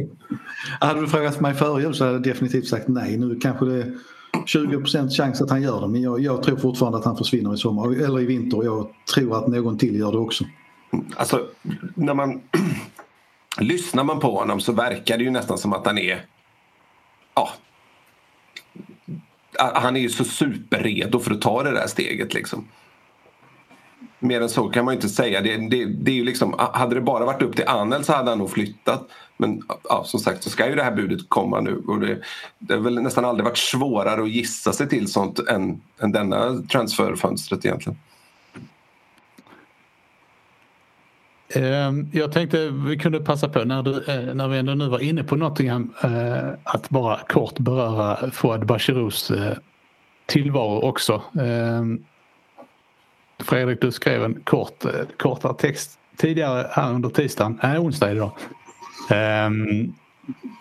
Hade 0.79 1.01
du 1.01 1.07
frågat 1.07 1.41
mig 1.41 1.53
före 1.53 1.81
jul 1.81 1.95
så 1.95 2.03
hade 2.03 2.15
jag 2.15 2.23
definitivt 2.23 2.67
sagt 2.67 2.87
nej. 2.87 3.17
Nu 3.17 3.39
kanske 3.39 3.65
det 3.65 3.81
är 3.81 3.97
20% 4.45 5.09
chans 5.09 5.41
att 5.41 5.49
han 5.49 5.61
gör 5.61 5.81
det 5.81 5.87
men 5.87 6.01
jag, 6.01 6.19
jag, 6.19 6.43
tror 6.43 6.57
fortfarande 6.57 6.97
att 6.97 7.05
han 7.05 7.17
försvinner 7.17 7.53
i 7.53 7.57
sommar 7.57 8.03
eller 8.03 8.19
i 8.19 8.25
vinter. 8.25 8.63
Jag 8.63 8.87
tror 9.13 9.37
att 9.37 9.47
någon 9.47 9.77
till 9.77 9.99
gör 9.99 10.11
det 10.11 10.17
också. 10.17 10.45
Alltså, 11.15 11.47
när 11.95 12.13
man 12.13 12.41
lyssnar 13.59 14.03
man 14.03 14.19
på 14.19 14.31
honom 14.39 14.59
så 14.59 14.71
verkar 14.71 15.17
det 15.17 15.23
ju 15.23 15.31
nästan 15.31 15.57
som 15.57 15.73
att 15.73 15.85
han 15.85 15.97
är 15.97 16.25
ja, 17.35 17.49
han 19.75 19.95
är 19.95 19.99
ju 19.99 20.09
så 20.09 20.23
superredo 20.23 21.19
för 21.19 21.31
att 21.31 21.41
ta 21.41 21.63
det 21.63 21.71
där 21.71 21.87
steget 21.87 22.33
liksom. 22.33 22.67
Mer 24.25 24.41
än 24.41 24.49
så 24.49 24.69
kan 24.69 24.85
man 24.85 24.93
ju 24.93 24.95
inte 24.95 25.09
säga. 25.09 25.41
Det, 25.41 25.57
det, 25.57 25.85
det 25.85 26.11
är 26.11 26.15
ju 26.15 26.23
liksom, 26.23 26.55
hade 26.57 26.95
det 26.95 27.01
bara 27.01 27.25
varit 27.25 27.41
upp 27.41 27.55
till 27.55 27.67
Anel 27.67 28.03
så 28.03 28.13
hade 28.13 28.29
han 28.29 28.39
nog 28.39 28.51
flyttat. 28.51 29.07
Men 29.37 29.61
ja, 29.89 30.03
som 30.05 30.19
sagt 30.19 30.43
så 30.43 30.49
ska 30.49 30.69
ju 30.69 30.75
det 30.75 30.83
här 30.83 30.95
budet 30.95 31.29
komma 31.29 31.61
nu. 31.61 31.83
Och 31.87 31.99
det, 31.99 32.19
det 32.59 32.73
har 32.73 32.81
väl 32.81 33.01
nästan 33.01 33.25
aldrig 33.25 33.45
varit 33.45 33.57
svårare 33.57 34.21
att 34.21 34.29
gissa 34.29 34.73
sig 34.73 34.89
till 34.89 35.07
sånt 35.11 35.39
än, 35.39 35.81
än 35.99 36.11
denna 36.11 36.61
transferfönstret 36.71 37.65
egentligen. 37.65 37.97
Ehm, 41.53 42.09
jag 42.13 42.31
tänkte 42.31 42.69
vi 42.69 42.97
kunde 42.97 43.19
passa 43.19 43.49
på 43.49 43.63
när, 43.63 43.83
du, 43.83 44.03
eh, 44.07 44.35
när 44.35 44.47
vi 44.47 44.57
ändå 44.57 44.73
nu 44.73 44.87
var 44.87 44.99
inne 44.99 45.23
på 45.23 45.35
Nottingham 45.35 45.93
eh, 46.03 46.49
att 46.63 46.89
bara 46.89 47.19
kort 47.27 47.59
beröra 47.59 48.31
Fouad 48.31 48.65
Bachirous 48.65 49.31
eh, 49.31 49.57
tillvaro 50.25 50.81
också. 50.81 51.21
Ehm, 51.39 52.05
Fredrik, 53.39 53.81
du 53.81 53.91
skrev 53.91 54.23
en 54.23 54.41
kort, 54.43 54.85
eh, 54.85 54.91
kortare 55.17 55.53
text 55.53 55.99
tidigare 56.17 56.67
här 56.71 56.93
under 56.93 57.09
tisdagen, 57.09 57.59
nej 57.63 57.77
onsdag 57.77 58.11
idag. 58.11 58.31
Ehm, 59.09 59.93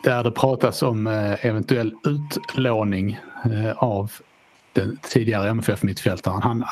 där 0.04 0.24
det 0.24 0.30
pratas 0.30 0.82
om 0.82 1.06
eh, 1.06 1.46
eventuell 1.46 1.94
utlåning 2.04 3.18
eh, 3.44 3.72
av 3.76 4.12
den 4.72 4.98
tidigare 5.02 5.48
MFF-mittfältaren. 5.50 6.42
Han 6.42 6.64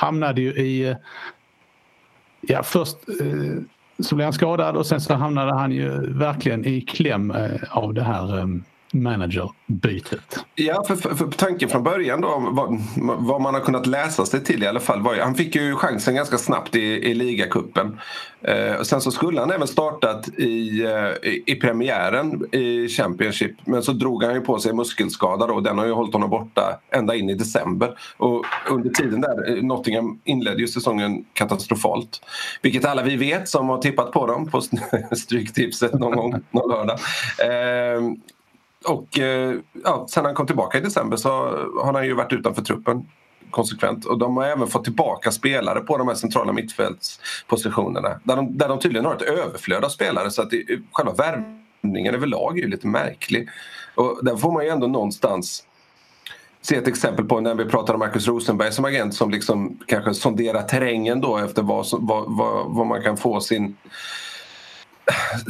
hamnade 0.00 0.40
ju 0.40 0.50
i 0.50 0.96
Ja, 2.40 2.62
först 2.62 2.96
så 3.98 4.14
blev 4.14 4.24
han 4.24 4.32
skadad 4.32 4.76
och 4.76 4.86
sen 4.86 5.00
så 5.00 5.14
hamnade 5.14 5.54
han 5.54 5.72
ju 5.72 6.12
verkligen 6.12 6.64
i 6.64 6.80
kläm 6.80 7.34
av 7.70 7.94
det 7.94 8.02
här 8.02 8.38
ehm, 8.38 8.64
managerbytet. 8.92 10.44
Ja, 10.54 10.84
för, 10.84 10.96
för, 10.96 11.14
för 11.14 11.26
tanken 11.26 11.68
från 11.68 11.82
början 11.82 12.20
då, 12.20 12.48
vad, 12.50 12.80
vad, 13.18 13.40
man 13.40 13.54
har 13.54 13.60
kunnat 13.60 13.86
läsa 13.86 14.26
sig 14.26 14.44
till 14.44 14.62
i 14.62 14.66
alla 14.66 14.80
fall 14.80 15.02
var 15.02 15.14
ju, 15.14 15.20
han 15.20 15.34
fick 15.34 15.54
ju 15.54 15.74
chansen 15.76 16.14
ganska 16.14 16.38
snabbt 16.38 16.76
i, 16.76 16.80
i 16.80 17.14
ligacupen. 17.14 18.00
Eh, 18.42 18.82
sen 18.82 19.00
så 19.00 19.10
skulle 19.10 19.40
han 19.40 19.50
även 19.50 19.68
startat 19.68 20.28
i, 20.28 20.82
eh, 20.84 21.30
i, 21.30 21.42
i 21.46 21.54
premiären 21.54 22.54
i 22.54 22.88
Championship 22.88 23.56
men 23.64 23.82
så 23.82 23.92
drog 23.92 24.24
han 24.24 24.34
ju 24.34 24.40
på 24.40 24.58
sig 24.58 24.72
muskelskada 24.72 25.46
då, 25.46 25.60
den 25.60 25.78
har 25.78 25.86
ju 25.86 25.92
hållit 25.92 26.12
honom 26.12 26.30
borta 26.30 26.80
ända 26.90 27.14
in 27.14 27.30
i 27.30 27.34
december. 27.34 27.98
Och 28.16 28.44
under 28.70 28.90
tiden 28.90 29.20
där, 29.20 29.56
eh, 29.56 29.62
Nottingham 29.62 30.20
inledde 30.24 30.60
ju 30.60 30.68
säsongen 30.68 31.24
katastrofalt. 31.32 32.20
Vilket 32.62 32.84
alla 32.84 33.02
vi 33.02 33.16
vet 33.16 33.48
som 33.48 33.68
har 33.68 33.78
tippat 33.78 34.12
på 34.12 34.26
dem 34.26 34.50
på 34.50 34.60
Stryktipset 35.16 35.92
någon 35.92 36.16
gång 36.16 36.42
någon 36.50 36.70
lördag. 36.70 36.98
Eh, 37.38 38.00
och 38.84 39.18
eh, 39.18 39.54
ja, 39.84 40.06
sen 40.10 40.24
han 40.24 40.34
kom 40.34 40.46
tillbaka 40.46 40.78
i 40.78 40.80
december 40.80 41.16
så 41.16 41.28
har 41.82 41.92
han 41.92 42.06
ju 42.06 42.14
varit 42.14 42.32
utanför 42.32 42.62
truppen 42.62 43.06
konsekvent. 43.50 44.04
Och 44.04 44.18
de 44.18 44.36
har 44.36 44.44
även 44.44 44.68
fått 44.68 44.84
tillbaka 44.84 45.30
spelare 45.30 45.80
på 45.80 45.98
de 45.98 46.08
här 46.08 46.14
centrala 46.14 46.52
mittfältspositionerna. 46.52 48.20
Där 48.24 48.36
de, 48.36 48.58
där 48.58 48.68
de 48.68 48.78
tydligen 48.78 49.04
har 49.04 49.14
ett 49.14 49.22
överflöd 49.22 49.84
av 49.84 49.88
spelare 49.88 50.30
så 50.30 50.42
att 50.42 50.50
det, 50.50 50.64
själva 50.92 51.12
värvningen 51.12 52.14
överlag 52.14 52.58
är 52.58 52.62
ju 52.62 52.68
lite 52.68 52.86
märklig. 52.86 53.48
Och 53.94 54.24
där 54.24 54.36
får 54.36 54.52
man 54.52 54.64
ju 54.64 54.70
ändå 54.70 54.86
någonstans 54.86 55.64
se 56.62 56.76
ett 56.76 56.88
exempel 56.88 57.24
på 57.24 57.40
när 57.40 57.54
vi 57.54 57.64
pratar 57.64 57.94
om 57.94 58.00
Marcus 58.00 58.28
Rosenberg 58.28 58.72
som 58.72 58.84
agent 58.84 59.14
som 59.14 59.30
liksom 59.30 59.78
kanske 59.86 60.14
sonderar 60.14 60.62
terrängen 60.62 61.20
då 61.20 61.38
efter 61.38 61.62
vad, 61.62 61.86
vad, 61.92 62.24
vad, 62.36 62.74
vad 62.74 62.86
man 62.86 63.02
kan 63.02 63.16
få 63.16 63.40
sin 63.40 63.76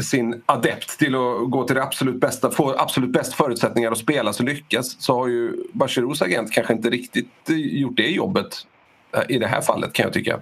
sin 0.02 0.42
adept 0.46 0.98
till 0.98 1.14
att 1.14 1.50
gå 1.50 1.64
till 1.64 1.76
det 1.76 1.82
absolut 1.82 2.20
bästa, 2.20 2.50
få 2.50 2.74
absolut 2.78 3.12
bäst 3.12 3.34
förutsättningar 3.34 3.92
att 3.92 3.98
spela 3.98 4.32
så 4.32 4.42
lyckas 4.42 4.96
så 4.98 5.14
har 5.14 5.28
ju 5.28 5.56
Bachirous 5.72 6.22
agent 6.22 6.52
kanske 6.52 6.72
inte 6.72 6.90
riktigt 6.90 7.50
eh, 7.50 7.56
gjort 7.56 7.96
det 7.96 8.08
jobbet 8.08 8.66
eh, 9.12 9.36
i 9.36 9.38
det 9.38 9.46
här 9.46 9.60
fallet 9.60 9.92
kan 9.92 10.04
jag 10.04 10.12
tycka. 10.12 10.40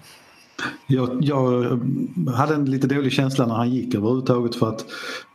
Jag, 0.87 1.19
jag, 1.21 1.81
hade 2.35 2.55
en 2.55 2.65
lite 2.65 2.87
dålig 2.87 3.13
känsla 3.13 3.47
när 3.47 3.55
han 3.55 3.71
gick 3.71 3.95
överhuvudtaget 3.95 4.55
för 4.55 4.69
att 4.69 4.81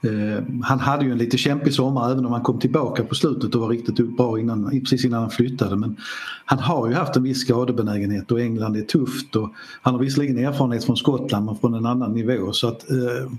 eh, 0.03 0.43
han 0.63 0.79
hade 0.79 1.05
ju 1.05 1.11
en 1.11 1.17
lite 1.17 1.37
kämpig 1.37 1.73
sommar 1.73 2.11
även 2.11 2.25
om 2.25 2.31
han 2.31 2.41
kom 2.41 2.59
tillbaka 2.59 3.03
på 3.03 3.15
slutet 3.15 3.55
och 3.55 3.61
var 3.61 3.69
riktigt 3.69 4.17
bra 4.17 4.39
innan, 4.39 4.69
precis 4.69 5.05
innan 5.05 5.21
han 5.21 5.29
flyttade. 5.29 5.75
Men 5.75 5.97
han 6.45 6.59
har 6.59 6.87
ju 6.87 6.93
haft 6.93 7.15
en 7.15 7.23
viss 7.23 7.41
skadebenägenhet 7.41 8.31
och 8.31 8.41
England 8.41 8.75
är 8.75 8.81
tufft 8.81 9.35
och 9.35 9.53
han 9.81 9.93
har 9.93 10.01
visserligen 10.01 10.37
erfarenhet 10.37 10.85
från 10.85 10.97
Skottland 10.97 11.45
men 11.45 11.55
från 11.55 11.73
en 11.73 11.85
annan 11.85 12.13
nivå 12.13 12.51
så 12.51 12.67
att 12.67 12.83
Eh, 12.91 13.31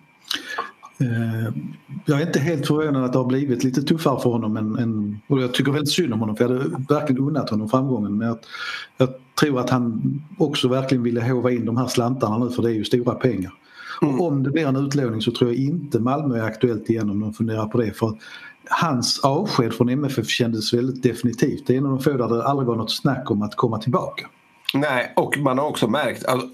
jag 2.05 2.21
är 2.21 2.27
inte 2.27 2.39
helt 2.39 2.67
förvånad 2.67 3.05
att 3.05 3.13
det 3.13 3.19
har 3.19 3.27
blivit 3.27 3.65
lite 3.65 3.83
tuffare 3.83 4.21
för 4.21 4.31
honom 4.31 4.57
än, 4.57 4.79
än, 4.79 5.21
och 5.27 5.43
jag 5.43 5.55
tycker 5.55 5.73
väldigt 5.73 5.93
synd 5.93 6.13
om 6.13 6.21
honom 6.21 6.37
för 6.37 6.45
jag 6.45 6.59
hade 6.59 6.85
verkligen 6.89 7.23
unnat 7.23 7.51
honom 7.51 7.69
framgången 7.69 8.19
men 8.19 8.29
jag, 8.29 8.39
jag 8.97 9.09
tror 9.41 9.61
att 9.61 9.71
han 9.71 10.03
också 10.39 10.69
verkligen 10.69 11.03
ville 11.03 11.21
hova 11.21 11.51
in 11.51 11.65
de 11.65 11.77
här 11.77 11.87
slantarna 11.87 12.39
nu 12.39 12.51
för 12.51 12.63
det 12.63 12.71
är 12.71 12.75
ju 12.75 12.85
stora 12.85 13.15
pengar. 13.15 13.53
Mm. 14.03 14.21
Och 14.21 14.27
om 14.27 14.43
det 14.43 14.51
blir 14.51 14.67
en 14.67 14.77
utlåning 14.77 15.21
så 15.21 15.31
tror 15.31 15.51
jag 15.51 15.59
inte 15.59 16.01
Malmö 16.01 16.39
är 16.39 16.43
aktuellt 16.43 16.91
igen 16.91 17.11
om 17.11 17.21
de 17.21 17.33
funderar 17.33 17.67
på 17.67 17.79
det 17.79 17.93
för 17.93 18.19
hans 18.69 19.21
avsked 19.25 19.75
från 19.75 19.89
MFF 19.89 20.29
kändes 20.29 20.75
väldigt 20.75 21.03
definitivt. 21.03 21.67
Det 21.67 21.75
är 21.75 21.79
en 21.79 21.87
av 21.87 21.91
de 21.91 22.01
få 22.01 22.11
där 22.11 22.29
det 22.29 22.45
aldrig 22.45 22.69
var 22.69 22.77
något 22.77 22.93
snack 22.93 23.31
om 23.31 23.43
att 23.43 23.57
komma 23.57 23.79
tillbaka. 23.79 24.27
Nej, 24.75 25.13
och 25.17 25.39
man 25.39 25.59
har 25.59 25.67
också 25.67 25.89
märkt 25.89 26.27
alltså, 26.27 26.49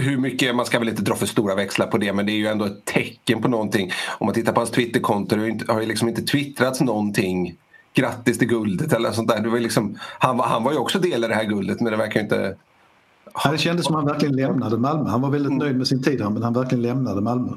hur 0.00 0.16
mycket, 0.16 0.56
man 0.56 0.66
ska 0.66 0.78
väl 0.78 0.88
inte 0.88 1.02
dra 1.02 1.14
för 1.14 1.26
stora 1.26 1.54
växlar 1.54 1.86
på 1.86 1.98
det 1.98 2.12
men 2.12 2.26
det 2.26 2.32
är 2.32 2.36
ju 2.36 2.46
ändå 2.46 2.64
ett 2.64 2.84
tecken 2.84 3.42
på 3.42 3.48
någonting. 3.48 3.90
Om 4.18 4.26
man 4.26 4.34
tittar 4.34 4.52
på 4.52 4.60
hans 4.60 4.70
Twitterkonto 4.70 5.36
det 5.36 5.72
har 5.72 5.80
ju 5.80 5.86
liksom 5.86 6.08
inte 6.08 6.22
twittrats 6.22 6.80
någonting 6.80 7.56
grattis 7.94 8.38
till 8.38 8.48
guldet 8.48 8.92
eller 8.92 9.10
sånt 9.10 9.28
där. 9.28 9.40
Det 9.40 9.48
var 9.48 9.58
liksom, 9.58 9.98
han, 10.18 10.36
var, 10.36 10.46
han 10.46 10.64
var 10.64 10.72
ju 10.72 10.78
också 10.78 10.98
del 10.98 11.24
i 11.24 11.28
det 11.28 11.34
här 11.34 11.44
guldet 11.44 11.80
men 11.80 11.92
det 11.92 11.98
verkar 11.98 12.20
inte... 12.20 12.56
Ja, 13.44 13.50
det 13.50 13.58
kändes 13.58 13.86
som 13.86 13.94
att 13.94 14.02
han 14.02 14.12
verkligen 14.12 14.36
lämnade 14.36 14.78
Malmö. 14.78 15.10
Han 15.10 15.20
var 15.20 15.30
väldigt 15.30 15.52
mm. 15.52 15.58
nöjd 15.58 15.76
med 15.76 15.86
sin 15.86 16.02
tid 16.02 16.20
här 16.20 16.30
men 16.30 16.42
han 16.42 16.52
verkligen 16.52 16.82
lämnade 16.82 17.20
Malmö. 17.20 17.52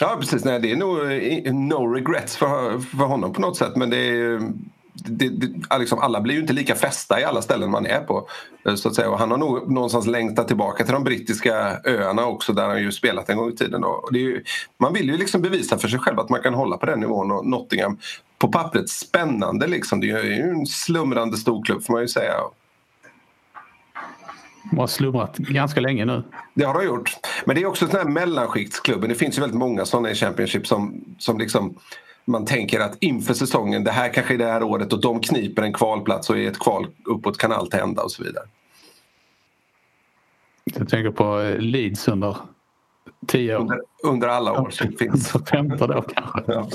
Ja 0.00 0.16
precis, 0.20 0.44
Nej, 0.44 0.60
det 0.60 0.72
är 0.72 0.76
nog 0.76 0.96
no 1.54 1.94
regrets 1.94 2.36
för, 2.36 2.78
för 2.78 3.04
honom 3.04 3.32
på 3.32 3.40
något 3.40 3.56
sätt 3.56 3.76
men 3.76 3.90
det 3.90 3.96
är 3.96 4.52
det, 5.04 5.28
det, 5.28 5.78
liksom, 5.78 5.98
alla 5.98 6.20
blir 6.20 6.34
ju 6.34 6.40
inte 6.40 6.52
lika 6.52 6.74
fästa 6.74 7.20
i 7.20 7.24
alla 7.24 7.42
ställen 7.42 7.70
man 7.70 7.86
är 7.86 8.00
på. 8.00 8.28
Eh, 8.66 8.74
så 8.74 8.88
att 8.88 8.94
säga. 8.94 9.10
Och 9.10 9.18
han 9.18 9.30
har 9.30 9.38
nog 9.38 9.72
någonstans 9.72 10.06
längtat 10.06 10.48
tillbaka 10.48 10.84
till 10.84 10.92
de 10.92 11.04
brittiska 11.04 11.80
öarna 11.84 12.26
också 12.26 12.52
där 12.52 12.68
han 12.68 12.82
ju 12.82 12.92
spelat 12.92 13.28
en 13.28 13.36
gång 13.36 13.48
i 13.48 13.56
tiden. 13.56 13.84
Och 13.84 14.12
ju, 14.12 14.44
man 14.78 14.92
vill 14.92 15.08
ju 15.08 15.16
liksom 15.16 15.42
bevisa 15.42 15.78
för 15.78 15.88
sig 15.88 15.98
själv 15.98 16.20
att 16.20 16.28
man 16.28 16.42
kan 16.42 16.54
hålla 16.54 16.76
på 16.76 16.86
den 16.86 17.00
nivån 17.00 17.30
och 17.30 17.46
Nottingham 17.46 17.98
på 18.38 18.48
pappret 18.48 18.88
spännande 18.88 19.66
liksom. 19.66 20.00
Det 20.00 20.10
är 20.10 20.24
ju 20.24 20.50
en 20.50 20.66
slumrande 20.66 21.36
storklubb 21.36 21.84
får 21.84 21.92
man 21.92 22.02
ju 22.02 22.08
säga. 22.08 22.34
De 24.70 24.78
har 24.78 24.86
slumrat 24.86 25.36
ganska 25.36 25.80
länge 25.80 26.04
nu. 26.04 26.22
Det 26.54 26.64
har 26.64 26.74
de 26.74 26.84
gjort. 26.84 27.16
Men 27.44 27.56
det 27.56 27.62
är 27.62 27.66
också 27.66 27.84
en 27.84 27.90
här 27.90 28.04
mellanskiktsklubben. 28.04 29.08
Det 29.08 29.14
finns 29.14 29.36
ju 29.36 29.40
väldigt 29.40 29.58
många 29.58 29.84
sådana 29.84 30.10
i 30.10 30.14
Championship 30.14 30.66
som, 30.66 31.04
som 31.18 31.38
liksom 31.38 31.74
man 32.24 32.44
tänker 32.44 32.80
att 32.80 32.96
inför 33.00 33.34
säsongen, 33.34 33.84
det 33.84 33.90
här 33.90 34.12
kanske 34.12 34.34
är 34.34 34.38
det 34.38 34.46
här 34.46 34.62
året 34.62 34.92
och 34.92 35.00
de 35.00 35.20
kniper 35.20 35.62
en 35.62 35.72
kvalplats 35.72 36.30
och 36.30 36.38
är 36.38 36.48
ett 36.48 36.58
kval 36.58 36.86
uppåt 37.04 37.38
kan 37.38 37.52
allt 37.52 37.74
hända 37.74 38.02
och 38.02 38.10
så 38.10 38.22
vidare. 38.22 38.44
Jag 40.64 40.88
tänker 40.88 41.10
på 41.10 41.40
eh, 41.40 41.58
Leeds 41.58 42.08
under 42.08 42.36
tio 43.26 43.56
år. 43.56 43.60
Under, 43.60 43.80
under 44.04 44.28
alla 44.28 44.52
år 44.52 44.70
som 44.70 44.92
finns. 44.92 45.32
Femton 45.50 45.90
år 45.90 46.04
kanske. 46.14 46.52
Ja, 46.52 46.68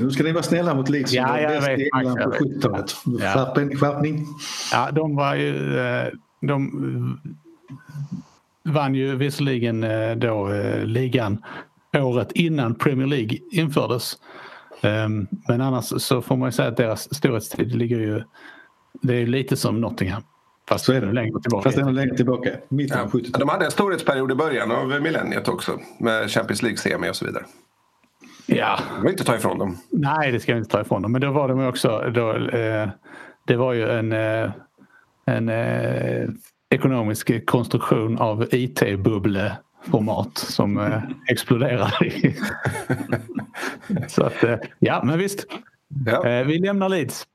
nu 0.00 0.10
ska 0.10 0.22
ni 0.22 0.32
vara 0.32 0.42
snälla 0.42 0.74
mot 0.74 0.88
Leeds 0.88 1.12
ja, 1.12 1.26
som 1.26 1.36
var 1.36 1.48
bäst 1.48 1.68
i 1.68 1.90
England 1.98 2.16
på 2.16 2.30
70-talet. 2.30 2.96
Ja. 3.04 3.54
Skärpning. 3.54 4.26
Ja, 4.72 4.90
de 4.90 5.16
var 5.16 5.34
ju... 5.34 5.78
Eh, 5.78 6.08
de 6.40 7.20
vann 8.62 8.94
ju 8.94 9.16
visserligen 9.16 9.84
eh, 9.84 10.16
då 10.16 10.48
ligan 10.84 11.44
året 11.92 12.32
innan 12.32 12.74
Premier 12.74 13.06
League 13.06 13.38
infördes. 13.52 14.18
Um, 14.82 15.26
men 15.48 15.60
annars 15.60 16.02
så 16.02 16.22
får 16.22 16.36
man 16.36 16.48
ju 16.48 16.52
säga 16.52 16.68
att 16.68 16.76
deras 16.76 17.14
storhetstid 17.14 17.74
ligger 17.74 17.98
ju... 17.98 18.22
Det 19.02 19.14
är 19.14 19.26
lite 19.26 19.56
som 19.56 19.80
Nottingham. 19.80 20.22
Fast 20.68 20.84
så 20.84 20.92
är 20.92 21.00
det 21.00 21.12
längre 21.12 21.40
tillbaka. 21.42 21.68
Fast 21.68 21.78
ännu 21.78 21.92
längre 21.92 22.16
tillbaka. 22.16 22.50
Mitten 22.68 22.98
ja. 22.98 23.04
av 23.04 23.10
70 23.10 23.30
De 23.38 23.48
hade 23.48 23.64
en 23.64 23.70
storhetsperiod 23.70 24.32
i 24.32 24.34
början 24.34 24.70
av 24.70 25.02
millenniet 25.02 25.48
också. 25.48 25.78
Med 25.98 26.30
Champions 26.30 26.62
League-semi 26.62 27.10
och 27.10 27.16
så 27.16 27.26
vidare. 27.26 27.44
Ja. 28.46 28.78
Det 28.96 29.02
vill 29.02 29.10
inte 29.10 29.24
ta 29.24 29.36
ifrån 29.36 29.58
dem. 29.58 29.76
Nej, 29.90 30.32
det 30.32 30.40
ska 30.40 30.52
vi 30.52 30.58
inte 30.58 30.70
ta 30.70 30.80
ifrån 30.80 31.02
dem. 31.02 31.12
Men 31.12 31.20
då 31.20 31.30
var 31.30 31.48
de 31.48 31.66
också... 31.66 32.10
Då, 32.14 32.36
eh, 32.36 32.88
det 33.46 33.56
var 33.56 33.72
ju 33.72 33.90
en, 33.90 34.12
eh, 34.12 34.50
en 35.24 35.48
eh, 35.48 36.28
ekonomisk 36.70 37.46
konstruktion 37.46 38.18
av 38.18 38.46
IT-bubble 38.50 39.52
format 39.82 40.38
som 40.38 40.78
eh, 40.78 41.02
exploderade. 41.28 42.34
så 44.08 44.22
att, 44.22 44.44
eh, 44.44 44.56
ja 44.78 45.02
men 45.04 45.18
visst. 45.18 45.46
Ja. 46.06 46.28
Eh, 46.28 46.46
vi 46.46 46.58
lämnar 46.58 46.88
Leeds 46.88 47.26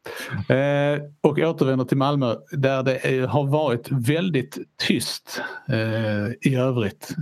eh, 0.50 1.04
och 1.22 1.40
återvänder 1.40 1.86
till 1.86 1.98
Malmö 1.98 2.36
där 2.52 2.84
det 2.84 3.30
har 3.30 3.48
varit 3.48 3.92
väldigt 3.92 4.58
tyst 4.78 5.42
eh, 5.70 6.52
i 6.52 6.56
övrigt. 6.56 7.16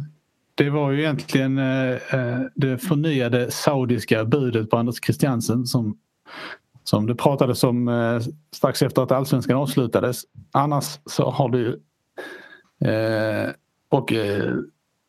Det 0.55 0.69
var 0.69 0.91
ju 0.91 0.99
egentligen 0.99 1.57
eh, 1.57 2.39
det 2.55 2.77
förnyade 2.77 3.51
saudiska 3.51 4.25
budet 4.25 4.69
på 4.69 4.77
Anders 4.77 5.03
Christiansen 5.05 5.65
som 5.65 5.97
som 6.83 7.07
det 7.07 7.15
pratades 7.15 7.63
om 7.63 7.87
eh, 7.87 8.19
strax 8.55 8.81
efter 8.81 9.01
att 9.01 9.11
allsvenskan 9.11 9.57
avslutades. 9.57 10.23
Annars 10.51 10.99
så 11.05 11.29
har 11.29 11.49
du 11.49 11.81
eh, 12.85 13.51
och 13.89 14.13
eh, 14.13 14.53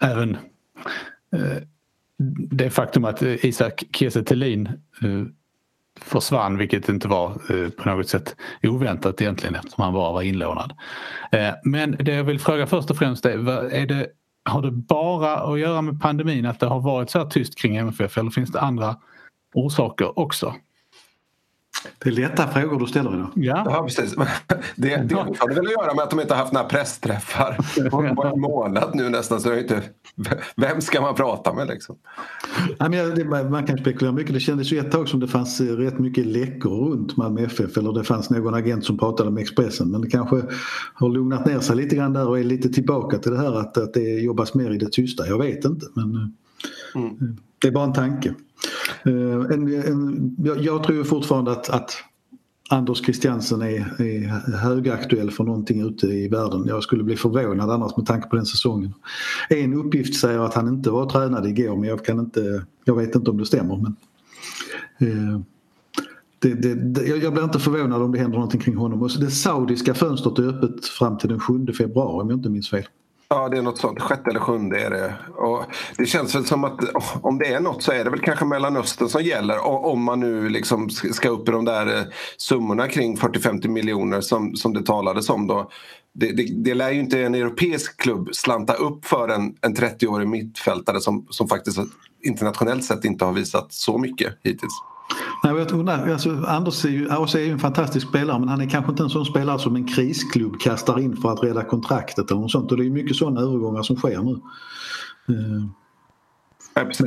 även 0.05 0.37
eh, 1.33 1.63
det 2.51 2.71
faktum 2.71 3.05
att 3.05 3.23
Isak 3.23 3.85
Kiese 3.93 4.23
Thelin 4.23 4.67
eh, 4.67 5.27
försvann 6.01 6.59
vilket 6.59 6.89
inte 6.89 7.09
var 7.09 7.31
eh, 7.31 7.71
på 7.71 7.89
något 7.89 8.09
sätt 8.09 8.37
oväntat 8.63 9.21
egentligen 9.21 9.55
eftersom 9.55 9.85
han 9.85 9.93
bara 9.93 10.13
var 10.13 10.23
inlånad. 10.23 10.73
Eh, 11.33 11.55
men 11.65 11.91
det 11.91 12.15
jag 12.15 12.25
vill 12.25 12.41
fråga 12.41 12.67
först 12.67 12.91
och 12.91 12.97
främst 12.97 13.27
är, 13.27 13.49
är 13.73 13.87
det, 13.87 14.07
har 14.45 14.63
det 14.63 14.71
bara 14.71 15.37
att 15.37 15.59
göra 15.59 15.83
med 15.83 16.01
pandemin 16.01 16.47
att 16.47 16.61
det 16.61 16.67
har 16.67 16.81
varit 16.81 17.11
så 17.11 17.19
här 17.19 17.27
tyst 17.27 17.59
kring 17.59 17.77
MFF 17.77 18.19
eller 18.19 18.31
finns 18.31 18.53
det 18.53 18.61
andra 18.61 18.97
orsaker 19.55 20.19
också? 20.19 20.55
Det 21.99 22.09
är 22.09 22.13
lätta 22.13 22.49
frågor 22.49 22.81
du 22.81 22.87
ställer 22.87 23.15
idag. 23.15 23.31
Ja, 23.35 23.67
ja 23.67 23.83
precis. 23.83 24.15
Det, 24.77 24.97
det 24.97 25.15
har 25.15 25.49
väl 25.49 25.67
att 25.67 25.73
göra 25.73 25.95
med 25.95 26.03
att 26.03 26.11
de 26.11 26.21
inte 26.21 26.35
har 26.35 26.41
haft 26.41 26.53
några 26.53 26.69
pressträffar 26.69 27.57
på, 27.91 28.25
en 28.25 28.41
månad 28.41 28.91
nu 28.95 29.09
nästan. 29.09 29.41
Så 29.41 29.59
inte, 29.59 29.83
vem 30.57 30.81
ska 30.81 31.01
man 31.01 31.15
prata 31.15 31.53
med 31.53 31.69
liksom? 31.69 31.97
Ja, 32.79 32.89
men 32.89 33.15
det, 33.15 33.25
man 33.25 33.67
kan 33.67 33.79
spekulera 33.79 34.13
mycket. 34.13 34.35
Det 34.35 34.41
kändes 34.41 34.73
ju 34.73 34.79
ett 34.79 34.93
tag 34.93 35.09
som 35.09 35.21
det 35.21 35.29
fanns 35.29 35.61
eh, 35.61 35.67
rätt 35.67 35.99
mycket 35.99 36.27
läckor 36.27 36.71
runt 36.71 37.17
Malmö 37.17 37.45
FF 37.45 37.77
eller 37.77 37.93
det 37.93 38.05
fanns 38.05 38.31
någon 38.31 38.55
agent 38.55 38.85
som 38.85 38.99
pratade 38.99 39.31
med 39.31 39.41
Expressen. 39.41 39.91
Men 39.91 40.01
det 40.01 40.11
kanske 40.11 40.43
har 40.95 41.09
lugnat 41.09 41.47
ner 41.47 41.61
sig 41.61 41.77
lite 41.77 41.97
grann 41.97 42.13
där 42.13 42.29
och 42.29 42.39
är 42.39 42.45
lite 42.45 42.69
tillbaka 42.69 43.19
till 43.19 43.33
det 43.33 43.39
här 43.39 43.61
att, 43.61 43.79
att 43.79 43.95
det 43.95 44.01
jobbas 44.01 44.55
mer 44.55 44.71
i 44.71 44.79
det 44.79 44.93
tysta. 44.93 45.27
Jag 45.27 45.39
vet 45.39 45.65
inte 45.65 45.87
men 45.95 46.15
eh, 46.15 47.03
mm 47.03 47.37
det 47.65 47.69
är 47.69 47.73
bara 47.73 47.85
en 47.85 47.93
tanke. 47.93 48.35
Eh, 49.05 49.53
en, 49.53 49.85
en, 49.87 50.37
jag, 50.39 50.61
jag 50.61 50.85
tror 50.85 51.05
fortfarande 51.05 51.53
att, 51.53 51.71
att 51.71 51.93
Anders 52.71 53.05
Christiansen 53.05 53.63
är, 53.63 54.03
är 54.03 54.57
högaktuell 54.57 55.31
för 55.31 55.45
någonting 55.45 55.89
ute 55.89 56.07
i 56.07 56.29
världen. 56.29 56.65
Jag 56.67 56.83
skulle 56.83 57.05
bli 57.05 57.17
förvånad 57.17 57.71
annars 57.71 57.97
med 57.97 58.07
tanke 58.07 58.29
på 58.29 58.37
den 58.37 58.47
säsongen. 58.47 58.95
En 59.49 59.75
uppgift 59.75 60.21
säger 60.21 60.39
att 60.39 60.55
han 60.55 60.69
inte 60.69 60.91
var 60.91 61.11
tränad 61.11 61.47
igår 61.47 61.77
men 61.77 61.89
jag, 61.89 62.05
kan 62.05 62.21
inte, 62.21 62.65
jag 62.85 62.97
vet 62.97 63.15
inte 63.15 63.31
om 63.31 63.39
det 63.39 63.47
stämmer. 63.47 63.77
Men, 63.77 63.97
eh, 64.99 65.41
det, 66.39 66.55
det, 66.55 66.75
det, 66.75 67.07
jag 67.07 67.33
blir 67.33 67.45
inte 67.45 67.59
förvånad 67.59 68.03
om 68.03 68.13
det 68.13 68.19
händer 68.19 68.37
någonting 68.37 68.61
kring 68.61 68.77
honom. 68.77 69.03
Och 69.03 69.11
det 69.21 69.31
saudiska 69.31 69.95
fönstret 69.95 70.39
är 70.39 70.49
öppet 70.49 70.87
fram 70.87 71.19
till 71.19 71.29
den 71.29 71.41
7 71.41 71.67
februari 71.79 72.23
om 72.23 72.31
jag 72.31 72.39
inte 72.39 72.51
minns 72.51 72.71
fel. 72.71 72.85
Ja, 73.35 73.49
det 73.49 73.59
är 73.59 73.63
något 73.63 73.79
sånt. 73.79 74.01
Sjätte 74.01 74.31
eller 74.31 74.41
sjunde 74.41 74.81
är 74.81 74.91
det. 74.91 75.15
Och 75.37 75.65
det 75.97 76.07
känns 76.07 76.35
väl 76.35 76.45
som 76.45 76.65
att 76.65 76.83
oh, 76.83 77.17
om 77.23 77.39
det 77.39 77.47
är 77.47 77.61
något 77.61 77.83
så 77.83 77.93
är 77.93 78.05
det 78.05 78.11
väl 78.11 78.21
kanske 78.21 78.45
Mellanöstern 78.45 79.09
som 79.09 79.23
gäller. 79.23 79.67
Om 79.67 80.03
man 80.03 80.21
nu 80.21 80.49
liksom 80.49 80.91
ska 80.91 81.29
upp 81.29 81.49
i 81.49 81.53
de 81.53 81.65
där 81.65 81.99
eh, 81.99 82.03
summorna 82.37 82.89
kring 82.89 83.17
40-50 83.17 83.69
miljoner 83.69 84.21
som, 84.21 84.57
som 84.57 84.73
det 84.73 84.83
talades 84.83 85.31
om 85.31 85.47
då. 85.47 85.71
Det, 86.13 86.33
det, 86.33 86.49
det 86.65 86.75
lär 86.75 86.91
ju 86.91 87.01
inte 87.01 87.21
en 87.21 87.35
europeisk 87.35 88.01
klubb 88.01 88.29
slanta 88.33 88.75
upp 88.75 89.05
för 89.05 89.29
en, 89.29 89.55
en 89.61 89.77
30-årig 89.77 90.29
mittfältare 90.29 91.01
som, 91.01 91.27
som 91.31 91.49
faktiskt 91.49 91.79
internationellt 92.25 92.85
sett 92.85 93.05
inte 93.05 93.25
har 93.25 93.33
visat 93.33 93.73
så 93.73 93.99
mycket 93.99 94.35
hittills. 94.43 94.75
Nej, 95.45 95.55
jag 95.55 95.69
tror, 95.69 95.91
alltså, 95.91 96.45
Anders 96.47 96.85
är 96.85 96.89
ju, 96.89 97.07
är 97.07 97.39
ju 97.39 97.53
en 97.53 97.59
fantastisk 97.59 98.09
spelare 98.09 98.39
men 98.39 98.49
han 98.49 98.61
är 98.61 98.71
kanske 98.71 98.91
inte 98.91 99.03
en 99.03 99.11
sån 99.11 99.25
spelare 99.25 99.59
som 99.59 99.77
en 99.77 99.87
krisklubb 99.87 100.61
kastar 100.61 101.01
in 101.01 101.17
för 101.17 101.33
att 101.33 101.43
rädda 101.43 101.65
kontraktet 101.65 102.31
eller 102.31 102.41
något 102.41 102.51
sånt. 102.51 102.71
Och 102.71 102.77
det 102.77 102.87
är 102.87 102.91
mycket 102.91 103.17
sådana 103.17 103.41
övergångar 103.41 103.83
som 103.83 103.97
sker 103.97 104.23
nu. 104.23 104.41
Uh. 105.35 105.67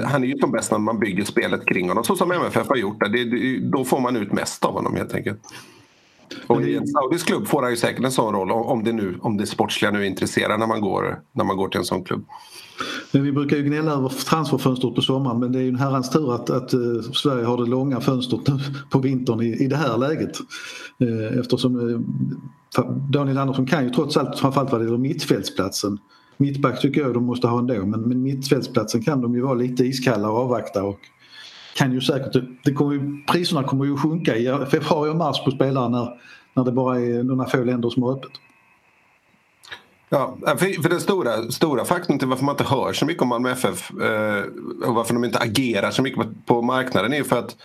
Han 0.06 0.24
är 0.24 0.28
ju 0.28 0.38
som 0.38 0.52
bäst 0.52 0.72
när 0.72 0.80
man 0.80 1.00
bygger 1.00 1.24
spelet 1.24 1.66
kring 1.66 1.90
honom 1.90 2.04
så 2.04 2.16
som 2.16 2.32
MFF 2.32 2.68
har 2.68 2.76
gjort 2.76 3.00
det. 3.00 3.10
det, 3.10 3.26
det 3.26 3.70
då 3.72 3.86
får 3.86 4.00
man 4.00 4.16
ut 4.16 4.32
mest 4.32 4.66
av 4.66 4.74
honom 4.74 4.96
helt 4.96 5.14
enkelt. 5.14 5.42
Och 6.48 6.62
i 6.62 6.76
en 6.76 6.88
saudisk 6.88 7.28
klubb 7.28 7.48
får 7.48 7.62
han 7.62 7.72
ju 7.72 7.78
säkert 7.78 8.06
en 8.06 8.12
sån 8.12 8.34
roll 8.34 8.52
om 8.52 8.84
det, 8.84 8.94
nu, 8.94 9.18
om 9.22 9.38
det 9.38 9.46
sportsliga 9.46 9.92
nu 9.92 10.06
intresserar 10.06 10.58
när 10.58 10.68
man 10.68 10.82
går, 10.82 11.20
när 11.32 11.44
man 11.44 11.58
går 11.58 11.70
till 11.70 11.80
en 11.80 11.86
sån 11.86 12.04
klubb. 12.04 12.26
Men 13.12 13.24
vi 13.24 13.32
brukar 13.32 13.58
ju 13.58 13.64
gnälla 13.64 13.92
över 13.92 14.10
transferfönstret 14.10 14.96
på 14.96 15.02
sommaren 15.02 15.40
men 15.40 15.52
det 15.52 15.60
är 15.60 15.64
ju 15.64 15.70
en 15.70 15.76
herrans 15.76 16.10
tur 16.10 16.36
att, 16.36 16.50
att 16.50 16.74
uh, 16.74 17.02
Sverige 17.02 17.46
har 17.46 17.58
det 17.58 17.70
långa 17.70 18.02
fönstret 18.02 18.42
på 18.90 19.00
vintern 19.00 19.42
i, 19.42 19.64
i 19.64 19.68
det 19.68 19.76
här 19.76 19.98
läget. 19.98 20.38
Uh, 21.04 21.40
eftersom 21.40 21.80
uh, 21.80 22.00
Daniel 23.10 23.38
Andersson 23.38 23.66
kan 23.66 23.84
ju 23.84 23.90
trots 23.90 24.18
allt, 24.18 24.40
framförallt 24.40 24.72
vad 24.72 24.82
det 24.82 24.86
gäller 24.86 24.98
mittfältsplatsen. 24.98 25.98
Mittback 26.38 26.82
tycker 26.82 27.02
jag 27.02 27.14
de 27.14 27.24
måste 27.24 27.48
ha 27.48 27.60
ändå 27.60 27.86
men, 27.86 28.02
men 28.02 28.22
mittfältsplatsen 28.22 29.04
kan 29.04 29.22
de 29.22 29.36
ju 29.36 29.42
vara 29.42 29.54
lite 29.54 29.86
iskalla 29.86 30.30
och 30.30 30.38
avvakta 30.38 30.84
och 30.84 31.00
kan 31.78 31.94
ju 31.94 32.02
säkert, 32.02 32.44
det 32.64 32.74
kommer 32.74 32.94
ju, 32.94 33.24
priserna 33.28 33.64
kommer 33.64 33.86
ju 33.86 33.98
sjunka 33.98 34.36
i 34.36 34.46
februari 34.72 35.10
och 35.10 35.16
mars 35.16 35.44
på 35.46 35.52
spelare 35.52 35.90
när, 35.90 36.22
när 36.54 36.64
det 36.64 36.72
bara 36.72 37.00
är 37.00 37.24
några 37.24 37.46
få 37.46 37.64
länder 37.64 37.90
som 37.90 38.04
har 38.04 38.12
öppet. 38.12 38.32
Ja, 40.10 40.38
för, 40.42 40.82
för 40.82 40.90
den 40.90 41.02
stora, 41.02 41.52
stora 41.52 41.86
faktorn 41.86 42.20
till 42.20 42.28
varför 42.28 42.46
man 42.46 42.54
inte 42.54 42.64
hör 42.64 42.94
så 42.94 43.06
mycket 43.06 43.24
om 43.24 43.30
Malmö 43.30 43.52
FF 43.52 43.92
eh, 43.92 44.44
och 44.88 44.96
varför 44.96 45.14
de 45.14 45.24
inte 45.24 45.40
agerar 45.40 45.92
så 45.92 46.02
mycket 46.02 46.20
på, 46.20 46.34
på 46.46 46.62
marknaden 46.62 47.14
är 47.14 47.18
ju 47.18 47.24
för 47.24 47.40
att 47.40 47.56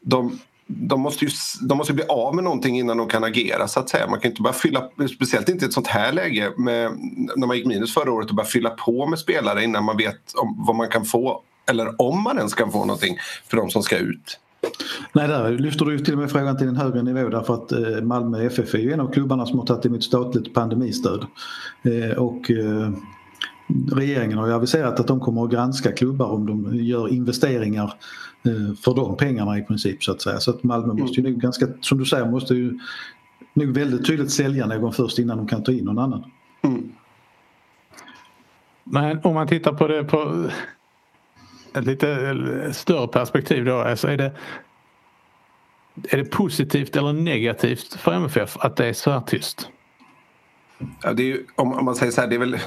de, 0.00 0.38
de 0.66 1.00
måste 1.00 1.24
ju 1.24 1.30
de 1.60 1.78
måste 1.78 1.92
bli 1.92 2.04
av 2.04 2.34
med 2.34 2.44
någonting 2.44 2.78
innan 2.78 2.96
de 2.96 3.08
kan 3.08 3.24
agera 3.24 3.68
så 3.68 3.80
att 3.80 3.88
säga. 3.88 4.06
Man 4.10 4.20
kan 4.20 4.30
inte 4.30 4.42
bara 4.42 4.52
fylla, 4.52 4.88
speciellt 5.16 5.48
inte 5.48 5.64
i 5.64 5.68
ett 5.68 5.74
sånt 5.74 5.86
här 5.86 6.12
läge 6.12 6.52
med, 6.56 6.90
när 7.36 7.46
man 7.46 7.56
gick 7.56 7.66
minus 7.66 7.94
förra 7.94 8.12
året 8.12 8.30
och 8.30 8.36
bara 8.36 8.46
fylla 8.46 8.70
på 8.70 9.06
med 9.06 9.18
spelare 9.18 9.64
innan 9.64 9.84
man 9.84 9.96
vet 9.96 10.34
om, 10.34 10.64
vad 10.66 10.76
man 10.76 10.88
kan 10.88 11.04
få 11.04 11.42
eller 11.70 12.02
om 12.02 12.22
man 12.22 12.36
ens 12.36 12.54
kan 12.54 12.72
få 12.72 12.78
någonting 12.78 13.16
för 13.44 13.56
de 13.56 13.70
som 13.70 13.82
ska 13.82 13.98
ut. 13.98 14.40
Nej, 15.12 15.28
där 15.28 15.50
lyfter 15.50 15.84
du 15.84 15.98
till 15.98 16.14
och 16.14 16.20
med 16.20 16.30
frågan 16.30 16.56
till 16.58 16.68
en 16.68 16.76
högre 16.76 17.02
nivå 17.02 17.28
därför 17.28 17.54
att 17.54 17.72
eh, 17.72 18.02
Malmö 18.02 18.46
FF 18.46 18.74
är 18.74 18.78
ju 18.78 18.92
en 18.92 19.00
av 19.00 19.12
klubbarna 19.12 19.46
som 19.46 19.58
har 19.58 19.66
tagit 19.66 19.86
emot 19.86 20.04
statligt 20.04 20.54
pandemistöd. 20.54 21.26
Eh, 21.82 22.18
och 22.18 22.50
eh, 22.50 22.90
regeringen 23.92 24.38
har 24.38 24.46
ju 24.46 24.52
aviserat 24.52 25.00
att 25.00 25.06
de 25.06 25.20
kommer 25.20 25.44
att 25.44 25.50
granska 25.50 25.92
klubbar 25.92 26.26
om 26.26 26.46
de 26.46 26.76
gör 26.76 27.08
investeringar 27.08 27.94
för 28.84 28.94
de 28.94 29.16
pengarna 29.16 29.58
i 29.58 29.62
princip 29.62 30.04
så 30.04 30.12
att 30.12 30.22
säga. 30.22 30.40
Så 30.40 30.50
att 30.50 30.62
Malmö 30.62 30.94
måste 30.94 31.20
ju 31.20 31.26
mm. 31.26 31.40
ganska, 31.40 31.66
som 31.80 31.98
du 31.98 32.04
säger, 32.04 32.26
måste 32.26 32.54
ju 32.54 32.78
nog 33.54 33.68
väldigt 33.68 34.06
tydligt 34.06 34.30
sälja 34.30 34.66
någon 34.66 34.92
först 34.92 35.18
innan 35.18 35.36
de 35.36 35.46
kan 35.46 35.62
ta 35.62 35.72
in 35.72 35.84
någon 35.84 35.98
annan. 35.98 36.24
Mm. 36.62 36.92
Men 38.84 39.20
om 39.24 39.34
man 39.34 39.48
tittar 39.48 39.72
på 39.72 39.86
det 39.86 40.04
på 40.04 40.50
ett 41.76 41.84
lite 41.86 42.10
eh, 42.10 42.72
större 42.72 43.08
perspektiv 43.08 43.64
då. 43.64 43.78
Alltså 43.78 44.08
är, 44.08 44.16
det, 44.16 44.32
är 46.08 46.16
det 46.16 46.24
positivt 46.24 46.96
eller 46.96 47.12
negativt 47.12 47.94
för 47.94 48.12
MFF 48.12 48.56
att 48.56 48.76
det 48.76 48.86
är 48.86 48.92
så 48.92 49.10
här 49.10 49.20
tyst? 49.20 49.68
Ja, 51.02 51.12
det 51.12 51.22
är 51.22 51.26
ju, 51.26 51.46
om, 51.54 51.84
man 51.84 51.94
säger 51.94 52.12
så 52.12 52.20
här, 52.20 52.28
det 52.28 52.34
är 52.34 52.38
väl 52.38 52.58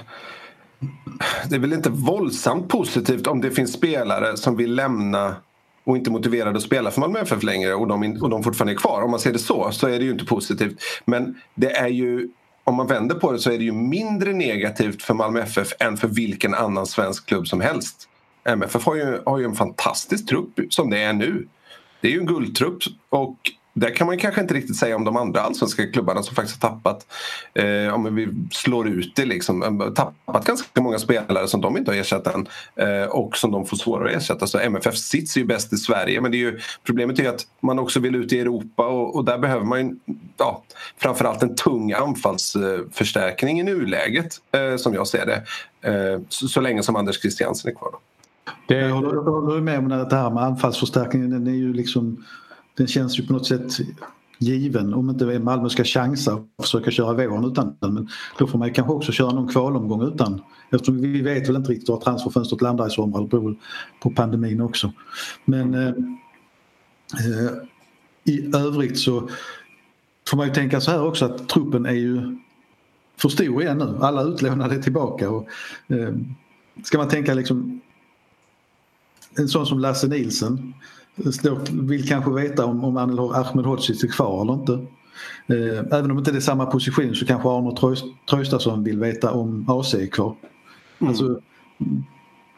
det 1.49 1.55
är 1.55 1.59
väl 1.59 1.73
inte 1.73 1.89
våldsamt 1.89 2.69
positivt 2.69 3.27
om 3.27 3.41
det 3.41 3.51
finns 3.51 3.73
spelare 3.73 4.37
som 4.37 4.57
vill 4.57 4.75
lämna 4.75 5.35
och 5.83 5.97
inte 5.97 6.11
motiverade 6.11 6.57
att 6.57 6.63
spela 6.63 6.91
för 6.91 7.01
Malmö 7.01 7.19
FF 7.19 7.43
längre 7.43 7.73
och 7.73 7.87
de, 7.87 8.17
och 8.21 8.29
de 8.29 8.43
fortfarande 8.43 8.73
är 8.73 8.77
kvar. 8.77 9.01
Om 9.01 9.11
man 9.11 9.19
ser 9.19 9.33
det 9.33 9.39
så, 9.39 9.71
så 9.71 9.87
är 9.87 9.99
det 9.99 10.05
ju 10.05 10.11
inte 10.11 10.25
positivt. 10.25 10.81
Men 11.05 11.41
det 11.55 11.71
är 11.71 11.87
ju, 11.87 12.29
om 12.63 12.75
man 12.75 12.87
vänder 12.87 13.15
på 13.15 13.31
det 13.31 13.39
så 13.39 13.51
är 13.51 13.57
det 13.57 13.63
ju 13.63 13.71
mindre 13.71 14.33
negativt 14.33 15.03
för 15.03 15.13
Malmö 15.13 15.41
FF 15.41 15.67
än 15.79 15.97
för 15.97 16.07
vilken 16.07 16.53
annan 16.53 16.85
svensk 16.85 17.25
klubb 17.25 17.47
som 17.47 17.61
helst. 17.61 18.08
MFF 18.49 18.85
har 18.85 18.95
ju, 18.95 19.21
har 19.25 19.37
ju 19.37 19.45
en 19.45 19.55
fantastisk 19.55 20.27
trupp 20.27 20.59
som 20.69 20.89
det 20.89 21.03
är 21.03 21.13
nu. 21.13 21.47
Det 22.01 22.07
är 22.07 22.11
ju 22.11 22.19
en 22.19 22.25
guldtrupp 22.25 22.83
och 23.09 23.37
där 23.79 23.95
kan 23.95 24.07
man 24.07 24.17
kanske 24.17 24.41
inte 24.41 24.53
riktigt 24.53 24.75
säga 24.75 24.95
om 24.95 25.03
de 25.03 25.17
andra 25.17 25.41
allsvenska 25.41 25.91
klubbarna 25.91 26.23
som 26.23 26.35
faktiskt 26.35 26.63
har 26.63 26.69
tappat, 26.69 27.05
eh, 27.53 27.93
om 27.93 28.15
vi 28.15 28.27
slår 28.51 28.87
ut 28.87 29.15
det, 29.15 29.25
liksom, 29.25 29.81
eh, 29.81 29.93
tappat 29.93 30.45
ganska 30.45 30.81
många 30.81 30.99
spelare 30.99 31.47
som 31.47 31.61
de 31.61 31.77
inte 31.77 31.91
har 31.91 31.97
ersatt 31.97 32.27
än 32.27 32.47
eh, 32.75 33.03
och 33.03 33.37
som 33.37 33.51
de 33.51 33.65
får 33.65 33.77
svårare 33.77 34.09
att 34.09 34.15
ersätta. 34.21 34.47
Så 34.47 34.59
MFF 34.59 34.97
sits 34.97 35.35
är 35.35 35.39
ju 35.41 35.45
bäst 35.45 35.73
i 35.73 35.77
Sverige 35.77 36.21
men 36.21 36.31
det 36.31 36.37
är 36.37 36.39
ju, 36.39 36.59
problemet 36.83 37.19
är 37.19 37.29
att 37.29 37.47
man 37.61 37.79
också 37.79 37.99
vill 37.99 38.15
ut 38.15 38.33
i 38.33 38.39
Europa 38.39 38.87
och, 38.87 39.15
och 39.15 39.25
där 39.25 39.37
behöver 39.37 39.65
man 39.65 39.79
ju, 39.79 39.95
ja, 40.37 40.63
framförallt 40.97 41.43
en 41.43 41.55
tung 41.55 41.91
anfallsförstärkning 41.91 43.59
i 43.59 43.63
nuläget 43.63 44.35
eh, 44.51 44.75
som 44.75 44.93
jag 44.93 45.07
ser 45.07 45.25
det. 45.25 45.43
Eh, 45.81 46.21
så, 46.29 46.47
så, 46.47 46.61
länge 46.61 46.83
som 46.83 46.95
Anders 46.95 47.21
Christiansen 47.21 47.71
är 47.71 47.75
kvar. 47.75 47.89
Då. 47.91 47.99
Det... 48.67 48.75
Jag 48.75 48.95
håller 48.95 49.61
med 49.61 49.79
om 49.79 49.89
det 49.89 50.15
här 50.15 50.29
med 50.29 50.43
anfallsförstärkningen. 50.43 51.29
Den, 51.29 51.47
är 51.47 51.51
ju 51.51 51.73
liksom, 51.73 52.23
den 52.77 52.87
känns 52.87 53.19
ju 53.19 53.27
på 53.27 53.33
något 53.33 53.47
sätt 53.47 53.71
given 54.39 54.93
om 54.93 55.09
inte 55.09 55.39
Malmö 55.39 55.69
ska 55.69 55.83
chansa 55.83 56.35
och 56.35 56.65
försöka 56.65 56.91
köra 56.91 57.13
våren 57.13 57.45
utan 57.45 57.75
den. 57.79 57.93
Men 57.93 58.09
då 58.37 58.47
får 58.47 58.59
man 58.59 58.73
kanske 58.73 58.93
också 58.93 59.11
köra 59.11 59.31
någon 59.31 59.47
kvalomgång 59.47 60.03
utan. 60.03 60.41
Eftersom 60.71 61.01
vi 61.01 61.21
vet 61.21 61.49
väl 61.49 61.55
inte 61.55 61.71
riktigt 61.71 61.89
var 61.89 62.01
transferfönstret 62.01 62.61
landar 62.61 62.87
i 62.87 62.89
sommar. 62.89 63.21
Det 63.21 63.27
beror 63.27 63.55
på 64.01 64.09
pandemin 64.09 64.61
också. 64.61 64.93
Men 65.45 65.73
eh, 65.73 65.87
eh, 65.87 67.51
i 68.23 68.55
övrigt 68.55 68.99
så 68.99 69.29
får 70.29 70.37
man 70.37 70.47
ju 70.47 70.53
tänka 70.53 70.81
så 70.81 70.91
här 70.91 71.05
också 71.05 71.25
att 71.25 71.49
truppen 71.49 71.85
är 71.85 71.93
ju 71.93 72.37
för 73.17 73.29
stor 73.29 73.61
igen 73.61 73.77
nu. 73.77 73.97
Alla 74.01 74.23
utlånade 74.23 74.75
är 74.75 74.81
tillbaka. 74.81 75.29
Och, 75.29 75.47
eh, 75.87 76.13
ska 76.83 76.97
man 76.97 77.07
tänka 77.07 77.33
liksom 77.33 77.81
en 79.37 79.47
sån 79.47 79.65
som 79.65 79.79
Lasse 79.79 80.07
Nilsen 80.07 80.73
vill 81.71 82.07
kanske 82.07 82.31
veta 82.31 82.65
om, 82.65 82.83
om 82.83 82.97
Ahmed 82.97 83.65
Hodzic 83.65 84.03
är 84.03 84.07
kvar 84.07 84.41
eller 84.41 84.53
inte. 84.53 84.73
Eh, 85.47 85.97
även 85.97 86.11
om 86.11 86.17
inte 86.17 86.31
det 86.31 86.37
är 86.37 86.41
samma 86.41 86.65
position 86.65 87.15
så 87.15 87.25
kanske 87.25 87.49
Arno 87.49 87.95
Traustason 88.29 88.83
vill 88.83 88.99
veta 88.99 89.31
om 89.31 89.69
AC 89.69 89.93
är 89.93 90.07
kvar. 90.07 90.35
Mm. 90.99 91.09
Alltså, 91.09 91.39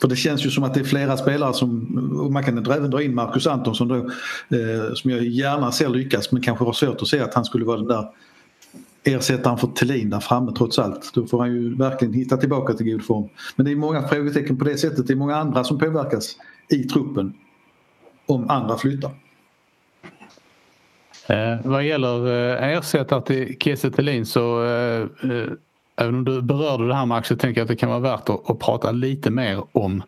för 0.01 0.07
det 0.07 0.15
känns 0.15 0.45
ju 0.45 0.49
som 0.49 0.63
att 0.63 0.73
det 0.73 0.79
är 0.79 0.83
flera 0.83 1.17
spelare 1.17 1.53
som, 1.53 1.87
man 2.33 2.43
kan 2.43 2.57
även 2.57 2.91
dra 2.91 3.03
in 3.03 3.15
Marcus 3.15 3.47
Antonsson 3.47 3.87
då, 3.87 3.95
eh, 3.95 4.93
som 4.93 5.11
jag 5.11 5.23
gärna 5.23 5.71
ser 5.71 5.89
lyckas 5.89 6.31
men 6.31 6.41
kanske 6.41 6.65
har 6.65 6.73
svårt 6.73 7.01
att 7.01 7.07
se 7.07 7.19
att 7.19 7.33
han 7.33 7.45
skulle 7.45 7.65
vara 7.65 7.77
den 7.77 7.87
där 7.87 8.07
ersättaren 9.03 9.57
för 9.57 9.67
Thelin 9.67 10.09
där 10.09 10.19
framme 10.19 10.51
trots 10.57 10.79
allt. 10.79 11.11
Då 11.13 11.27
får 11.27 11.39
han 11.39 11.51
ju 11.51 11.75
verkligen 11.75 12.13
hitta 12.13 12.37
tillbaka 12.37 12.73
till 12.73 12.91
god 12.91 13.05
form. 13.05 13.29
Men 13.55 13.65
det 13.65 13.71
är 13.71 13.75
många 13.75 14.07
frågetecken 14.07 14.57
på 14.57 14.65
det 14.65 14.77
sättet. 14.77 15.07
Det 15.07 15.13
är 15.13 15.17
många 15.17 15.35
andra 15.35 15.63
som 15.63 15.79
påverkas 15.79 16.35
i 16.71 16.83
truppen 16.83 17.33
om 18.25 18.49
andra 18.49 18.77
flyttar. 18.77 19.11
Eh, 21.27 21.57
vad 21.63 21.83
gäller 21.83 22.27
eh, 22.27 22.77
ersättare 22.77 23.21
till 23.21 23.57
Kiese 23.59 23.91
Thelin 23.91 24.25
så 24.25 24.63
eh, 24.63 25.01
eh, 25.01 25.47
även 25.95 26.15
om 26.15 26.25
du 26.25 26.41
berörde 26.41 26.87
det 26.87 26.95
här 26.95 27.05
Max 27.05 27.27
så 27.27 27.35
tänker 27.35 27.61
jag 27.61 27.65
att 27.65 27.69
det 27.69 27.75
kan 27.75 27.89
vara 27.89 27.99
värt 27.99 28.29
att, 28.29 28.49
att 28.49 28.59
prata 28.59 28.91
lite 28.91 29.29
mer 29.31 29.63
om. 29.71 30.03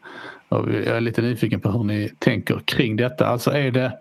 Jag 0.49 0.73
är 0.73 1.01
lite 1.01 1.21
nyfiken 1.21 1.59
på 1.59 1.71
hur 1.71 1.83
ni 1.83 2.09
tänker 2.19 2.59
kring 2.65 2.95
detta. 2.95 3.27
Alltså 3.27 3.51
är 3.51 3.71
det 3.71 3.99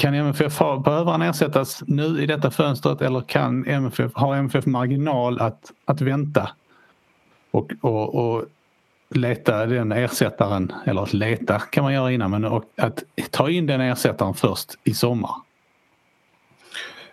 kan 0.00 0.14
MFF 0.14 0.58
ha, 0.58 0.78
behöver 0.78 1.10
han 1.10 1.22
ersättas 1.22 1.82
nu 1.86 2.22
i 2.22 2.26
detta 2.26 2.50
fönstret 2.50 3.02
eller 3.02 3.20
kan 3.20 3.66
MFF, 3.66 4.12
har 4.14 4.36
MFF 4.36 4.66
marginal 4.66 5.40
att, 5.40 5.72
att 5.84 6.00
vänta 6.00 6.50
och, 7.50 7.72
och, 7.80 8.14
och 8.14 8.44
leta 9.10 9.66
den 9.66 9.92
ersättaren, 9.92 10.72
eller 10.86 11.02
att 11.02 11.12
leta 11.12 11.58
kan 11.58 11.84
man 11.84 11.92
göra 11.92 12.12
innan, 12.12 12.30
men 12.30 12.44
att 12.76 13.02
ta 13.30 13.50
in 13.50 13.66
den 13.66 13.80
ersättaren 13.80 14.34
först 14.34 14.74
i 14.84 14.94
sommar? 14.94 15.34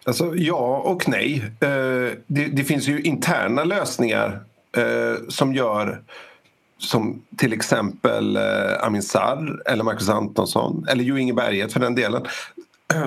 Alltså, 0.06 0.36
ja 0.36 0.82
och 0.86 1.10
nej. 1.10 1.44
Eh, 1.60 1.70
det, 2.28 2.46
det, 2.46 2.64
finns 2.64 2.88
ju 2.88 3.02
interna 3.02 3.64
lösningar 3.64 4.40
eh, 4.78 5.28
som 5.30 5.54
gör 5.54 6.02
som 6.78 7.22
till 7.38 7.54
exempel 7.54 8.36
eh, 8.36 8.84
Amin 8.84 9.04
Sarr 9.04 9.62
eller 9.66 9.84
Marcus 9.84 10.10
Antonsson 10.10 10.86
eller 10.90 11.04
Jo 11.04 11.18
Inge 11.18 11.34
Berget 11.34 11.74
för 11.74 11.80
den 11.80 11.96
delen 11.96 12.26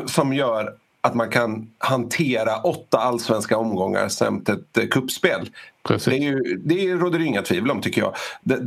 som 0.07 0.33
gör 0.33 0.75
att 1.01 1.15
man 1.15 1.31
kan 1.31 1.71
hantera 1.79 2.57
åtta 2.57 2.99
allsvenska 2.99 3.57
omgångar 3.57 4.09
samt 4.09 4.49
ett 4.49 4.79
eh, 4.79 4.87
kuppspel. 4.87 5.51
Det, 5.89 6.17
är 6.17 6.19
ju, 6.19 6.61
det 6.65 6.95
råder 6.95 7.19
det 7.19 7.25
inga 7.25 7.43
tvivel 7.43 7.71
om 7.71 7.81
tycker 7.81 8.01
jag. 8.01 8.15
Det, 8.43 8.59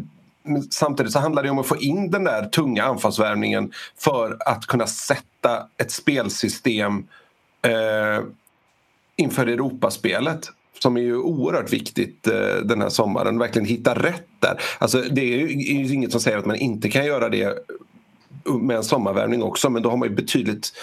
samtidigt 0.71 1.11
så 1.11 1.19
handlar 1.19 1.43
det 1.43 1.49
om 1.49 1.59
att 1.59 1.67
få 1.67 1.77
in 1.77 2.11
den 2.11 2.23
där 2.23 2.45
tunga 2.45 2.83
anfallsvärvningen 2.83 3.71
för 3.97 4.37
att 4.45 4.65
kunna 4.65 4.87
sätta 4.87 5.67
ett 5.77 5.91
spelsystem 5.91 7.07
eh, 7.61 8.23
inför 9.15 9.47
Europaspelet 9.47 10.49
som 10.79 10.97
är 10.97 11.01
ju 11.01 11.17
oerhört 11.17 11.73
viktigt 11.73 12.27
eh, 12.27 12.55
den 12.63 12.81
här 12.81 12.89
sommaren. 12.89 13.39
Verkligen 13.39 13.67
hitta 13.67 13.93
rätt 13.93 14.27
där. 14.39 14.61
Alltså, 14.79 15.01
det 15.01 15.21
är 15.21 15.37
ju 15.37 15.93
inget 15.93 16.11
som 16.11 16.21
säger 16.21 16.37
att 16.37 16.45
man 16.45 16.55
inte 16.55 16.89
kan 16.89 17.05
göra 17.05 17.29
det 17.29 17.57
med 18.61 18.77
en 18.77 18.83
sommarvärvning 18.83 19.43
också 19.43 19.69
men 19.69 19.81
då 19.81 19.89
har 19.89 19.97
man 19.97 20.09
ju 20.09 20.15
betydligt 20.15 20.73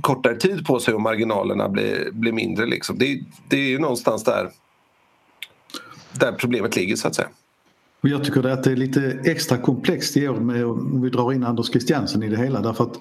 kortare 0.00 0.36
tid 0.36 0.66
på 0.66 0.80
sig 0.80 0.94
och 0.94 1.00
marginalerna 1.00 1.68
blir, 1.68 2.10
blir 2.12 2.32
mindre. 2.32 2.66
Liksom. 2.66 2.98
Det, 2.98 3.20
det 3.48 3.56
är 3.56 3.68
ju 3.68 3.78
någonstans 3.78 4.24
där, 4.24 4.50
där 6.12 6.32
problemet 6.32 6.76
ligger 6.76 6.96
så 6.96 7.08
att 7.08 7.14
säga. 7.14 7.28
Jag 8.00 8.24
tycker 8.24 8.46
att 8.46 8.64
det 8.64 8.72
är 8.72 8.76
lite 8.76 9.20
extra 9.24 9.58
komplext 9.58 10.16
i 10.16 10.28
år 10.28 10.40
med 10.40 10.66
om 10.66 11.02
vi 11.02 11.10
drar 11.10 11.32
in 11.32 11.44
Anders 11.44 11.70
Christiansen 11.70 12.22
i 12.22 12.28
det 12.28 12.36
hela 12.36 12.60
därför 12.60 12.84
att 12.84 12.98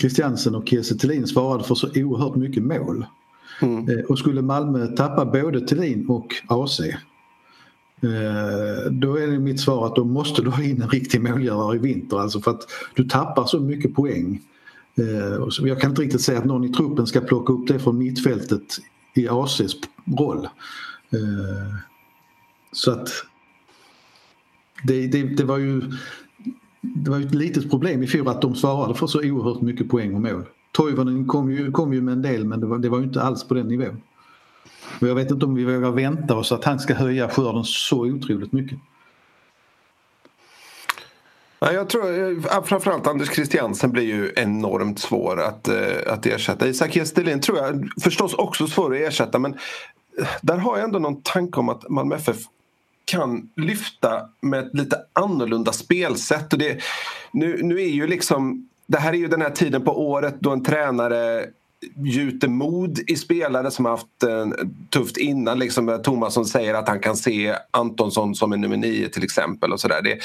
Christiansen 0.00 0.54
och 0.54 0.68
Kiese 0.68 0.98
Thelin 0.98 1.26
svarade 1.26 1.64
för 1.64 1.74
så 1.74 1.88
oerhört 1.94 2.36
mycket 2.36 2.62
mål. 2.62 3.06
Mm. 3.62 3.88
Eh, 3.88 4.04
och 4.04 4.18
skulle 4.18 4.42
Malmö 4.42 4.86
tappa 4.86 5.24
både 5.24 5.60
Thelin 5.60 6.06
och 6.08 6.34
AC 6.48 6.80
Eh, 8.04 8.90
då 8.90 9.16
är 9.16 9.26
det 9.26 9.38
mitt 9.38 9.60
svar 9.60 9.86
att 9.86 9.96
då 9.96 10.04
måste 10.04 10.42
du 10.42 10.50
ha 10.50 10.62
in 10.62 10.82
en 10.82 10.88
riktig 10.88 11.20
målgörare 11.20 11.76
i 11.76 11.78
vinter. 11.78 12.20
Alltså 12.20 12.40
för 12.40 12.50
att 12.50 12.62
du 12.94 13.04
tappar 13.04 13.44
så 13.44 13.60
mycket 13.60 13.94
poäng. 13.94 14.40
Eh, 14.98 15.66
jag 15.68 15.80
kan 15.80 15.90
inte 15.90 16.02
riktigt 16.02 16.20
säga 16.20 16.38
att 16.38 16.44
någon 16.44 16.64
i 16.64 16.68
truppen 16.68 17.06
ska 17.06 17.20
plocka 17.20 17.52
upp 17.52 17.68
det 17.68 17.78
från 17.78 17.98
mittfältet 17.98 18.78
i 19.14 19.28
ACs 19.28 19.76
roll. 20.18 20.44
Eh, 21.10 21.74
så 22.72 22.90
att 22.90 23.08
det, 24.82 25.06
det, 25.06 25.22
det 25.22 25.44
var 25.44 25.58
ju 25.58 25.82
det 26.80 27.10
var 27.10 27.20
ett 27.20 27.34
litet 27.34 27.70
problem 27.70 28.02
i 28.02 28.06
fjol 28.06 28.28
att 28.28 28.42
de 28.42 28.54
svarade 28.54 28.94
för 28.94 29.06
så 29.06 29.18
oerhört 29.18 29.60
mycket 29.60 29.88
poäng 29.88 30.14
och 30.14 30.20
mål. 30.20 30.44
Toivonen 30.72 31.26
kom 31.26 31.52
ju, 31.52 31.72
kom 31.72 31.94
ju 31.94 32.02
med 32.02 32.12
en 32.12 32.22
del 32.22 32.44
men 32.44 32.60
det 32.60 32.66
var, 32.66 32.78
det 32.78 32.88
var 32.88 33.02
inte 33.02 33.22
alls 33.22 33.44
på 33.44 33.54
den 33.54 33.68
nivån. 33.68 34.02
Och 35.00 35.08
jag 35.08 35.14
vet 35.14 35.30
inte 35.30 35.46
om 35.46 35.54
vi 35.54 35.64
vågar 35.64 35.90
vänta 35.90 36.36
oss 36.36 36.52
att 36.52 36.64
han 36.64 36.80
ska 36.80 36.94
höja 36.94 37.28
skörden 37.28 37.64
så 37.64 38.06
otroligt 38.06 38.52
mycket 38.52 38.78
jag 41.58 41.88
tror 41.88 42.30
eh, 42.30 42.62
framförallt 42.64 43.06
Anders 43.06 43.34
Christiansen 43.34 43.90
blir 43.90 44.04
ju 44.04 44.32
enormt 44.36 44.98
svår 44.98 45.40
att, 45.40 45.68
eh, 45.68 46.12
att 46.12 46.26
ersätta. 46.26 46.68
Isak 46.68 46.96
Gestelin 46.96 47.40
tror 47.40 47.58
jag 47.58 47.88
förstås 48.02 48.34
också 48.34 48.66
svår 48.66 48.94
att 48.94 49.00
ersätta 49.00 49.38
men 49.38 49.54
eh, 50.18 50.26
där 50.42 50.56
har 50.56 50.76
jag 50.76 50.84
ändå 50.84 50.98
någon 50.98 51.22
tanke 51.22 51.60
om 51.60 51.68
att 51.68 51.88
Malmö 51.88 52.16
FF 52.16 52.36
kan 53.04 53.50
lyfta 53.56 54.28
med 54.40 54.60
ett 54.60 54.74
lite 54.74 54.96
annorlunda 55.12 55.72
spelsätt. 55.72 56.52
Och 56.52 56.58
det, 56.58 56.82
nu, 57.32 57.60
nu 57.62 57.82
är 57.82 57.88
ju 57.88 58.06
liksom, 58.06 58.68
det 58.86 58.98
här 58.98 59.12
är 59.12 59.16
ju 59.16 59.28
den 59.28 59.42
här 59.42 59.50
tiden 59.50 59.84
på 59.84 60.08
året 60.10 60.34
då 60.38 60.50
en 60.50 60.64
tränare 60.64 61.46
gjuter 61.96 62.48
mod 62.48 62.98
i 63.06 63.16
spelare 63.16 63.70
som 63.70 63.84
har 63.84 63.92
haft 63.92 64.22
eh, 64.22 64.66
tufft 64.90 65.16
innan. 65.16 65.58
Liksom 65.58 65.88
eh, 65.88 65.96
Tomasson 65.96 66.46
säger 66.46 66.74
att 66.74 66.88
han 66.88 67.00
kan 67.00 67.16
se 67.16 67.54
Antonsson 67.70 68.34
som 68.34 68.52
en 68.52 68.60
nummer 68.60 68.76
nio 68.76 69.08
till 69.08 69.24
exempel. 69.24 69.72
och 69.72 69.80
så 69.80 69.88
där. 69.88 70.02
Det, 70.02 70.18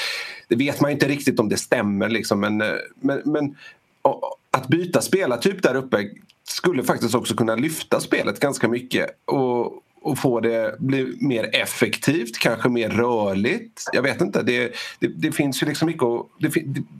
det 0.48 0.56
vet 0.56 0.80
man 0.80 0.90
inte 0.90 1.08
riktigt 1.08 1.40
om 1.40 1.48
det 1.48 1.56
stämmer. 1.56 2.08
Liksom, 2.08 2.40
men, 2.40 2.60
eh, 2.60 2.68
men, 3.00 3.22
men, 3.24 3.56
och, 4.02 4.36
att 4.50 4.68
byta 4.68 5.00
spelartyp 5.02 5.62
där 5.62 5.74
uppe 5.74 6.10
skulle 6.48 6.84
faktiskt 6.84 7.14
också 7.14 7.34
kunna 7.34 7.54
lyfta 7.54 8.00
spelet 8.00 8.40
ganska 8.40 8.68
mycket. 8.68 9.06
Och, 9.24 9.82
och 10.02 10.18
få 10.18 10.40
det 10.40 10.76
bli 10.78 11.16
mer 11.20 11.50
effektivt, 11.52 12.38
kanske 12.38 12.68
mer 12.68 12.88
rörligt. 12.88 13.84
Jag 13.92 14.02
vet 14.02 14.20
inte. 14.20 14.42
Det, 14.42 14.72
det, 14.98 15.06
det 15.06 15.32
finns 15.32 15.62
ju 15.62 15.66
liksom 15.66 15.86
mycket 15.86 16.02
och, 16.02 16.30
det, 16.38 16.52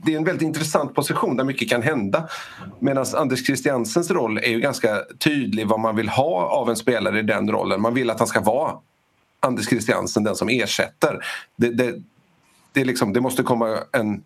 det, 0.05 0.13
är 0.13 0.17
en 0.17 0.23
väldigt 0.23 0.45
intressant 0.45 0.95
position 0.95 1.37
där 1.37 1.43
mycket 1.43 1.69
kan 1.69 1.81
hända. 1.81 2.29
Medan 2.79 3.05
Anders 3.15 3.45
Christiansens 3.45 4.11
roll 4.11 4.37
är 4.37 4.49
ju 4.49 4.59
ganska 4.59 5.01
tydlig 5.17 5.67
vad 5.67 5.79
man 5.79 5.95
vill 5.95 6.09
ha 6.09 6.49
av 6.49 6.69
en 6.69 6.75
spelare 6.75 7.19
i 7.19 7.23
den 7.23 7.51
rollen. 7.51 7.81
Man 7.81 7.93
vill 7.93 8.09
att 8.09 8.19
han 8.19 8.27
ska 8.27 8.41
vara 8.41 8.73
Anders 9.39 9.69
Christiansen, 9.69 10.23
den 10.23 10.35
som 10.35 10.49
ersätter. 10.49 11.25
Det, 11.55 11.69
det, 11.69 12.01
det, 12.73 12.83
liksom, 12.83 13.13
det 13.13 13.21
måste 13.21 13.43
komma 13.43 13.77
en, 13.91 14.23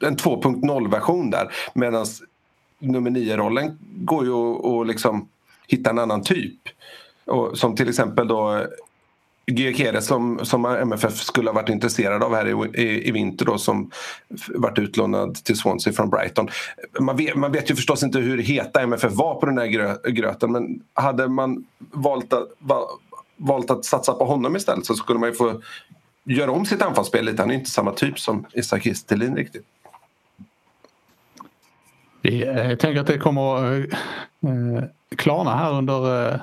en 0.00 0.16
2.0-version 0.16 1.30
där. 1.30 1.52
Medan 1.74 2.06
nummer 2.78 3.10
9-rollen 3.10 3.78
går 3.80 4.24
ju 4.24 4.32
att, 4.32 4.64
att 4.64 4.86
liksom 4.86 5.28
hitta 5.66 5.90
en 5.90 5.98
annan 5.98 6.22
typ. 6.22 6.58
Och 7.30 7.58
som 7.58 7.76
till 7.76 7.88
exempel 7.88 8.28
då 8.28 8.56
eh, 8.56 8.66
Gyökeres 9.46 10.06
som, 10.06 10.40
som 10.42 10.64
MFF 10.64 11.16
skulle 11.16 11.50
ha 11.50 11.54
varit 11.54 11.68
intresserad 11.68 12.22
av 12.22 12.34
här 12.34 12.46
i, 12.46 12.82
i, 12.82 13.08
i 13.08 13.10
vinter 13.10 13.44
då, 13.44 13.58
som 13.58 13.90
varit 14.54 14.78
utlånad 14.78 15.34
till 15.34 15.56
Swansea 15.56 15.92
från 15.92 16.10
Brighton. 16.10 16.48
Man 17.00 17.16
vet, 17.16 17.34
man 17.34 17.52
vet 17.52 17.70
ju 17.70 17.74
förstås 17.74 18.02
inte 18.02 18.18
hur 18.18 18.38
heta 18.38 18.80
MFF 18.80 19.12
var 19.12 19.34
på 19.34 19.46
den 19.46 19.58
här 19.58 19.66
grö, 19.66 19.96
gröten 20.04 20.52
men 20.52 20.82
hade 20.94 21.28
man 21.28 21.64
valt 21.78 22.32
att, 22.32 22.48
va, 22.58 22.80
valt 23.36 23.70
att 23.70 23.84
satsa 23.84 24.12
på 24.12 24.24
honom 24.24 24.56
istället 24.56 24.86
så 24.86 24.94
skulle 24.94 25.18
man 25.18 25.28
ju 25.28 25.34
få 25.34 25.60
göra 26.24 26.50
om 26.50 26.66
sitt 26.66 26.82
anfallsspel 26.82 27.24
lite. 27.24 27.42
Han 27.42 27.50
är 27.50 27.54
inte 27.54 27.70
samma 27.70 27.92
typ 27.92 28.18
som 28.18 28.46
Isak 28.52 28.82
Kistelin 28.82 29.36
riktigt. 29.36 29.64
Eh, 32.22 32.68
jag 32.70 32.78
tänker 32.78 33.00
att 33.00 33.06
det 33.06 33.18
kommer 33.18 33.54
att 33.54 33.92
eh, 34.42 34.84
klarna 35.16 35.56
här 35.56 35.72
under 35.72 36.32
eh, 36.32 36.40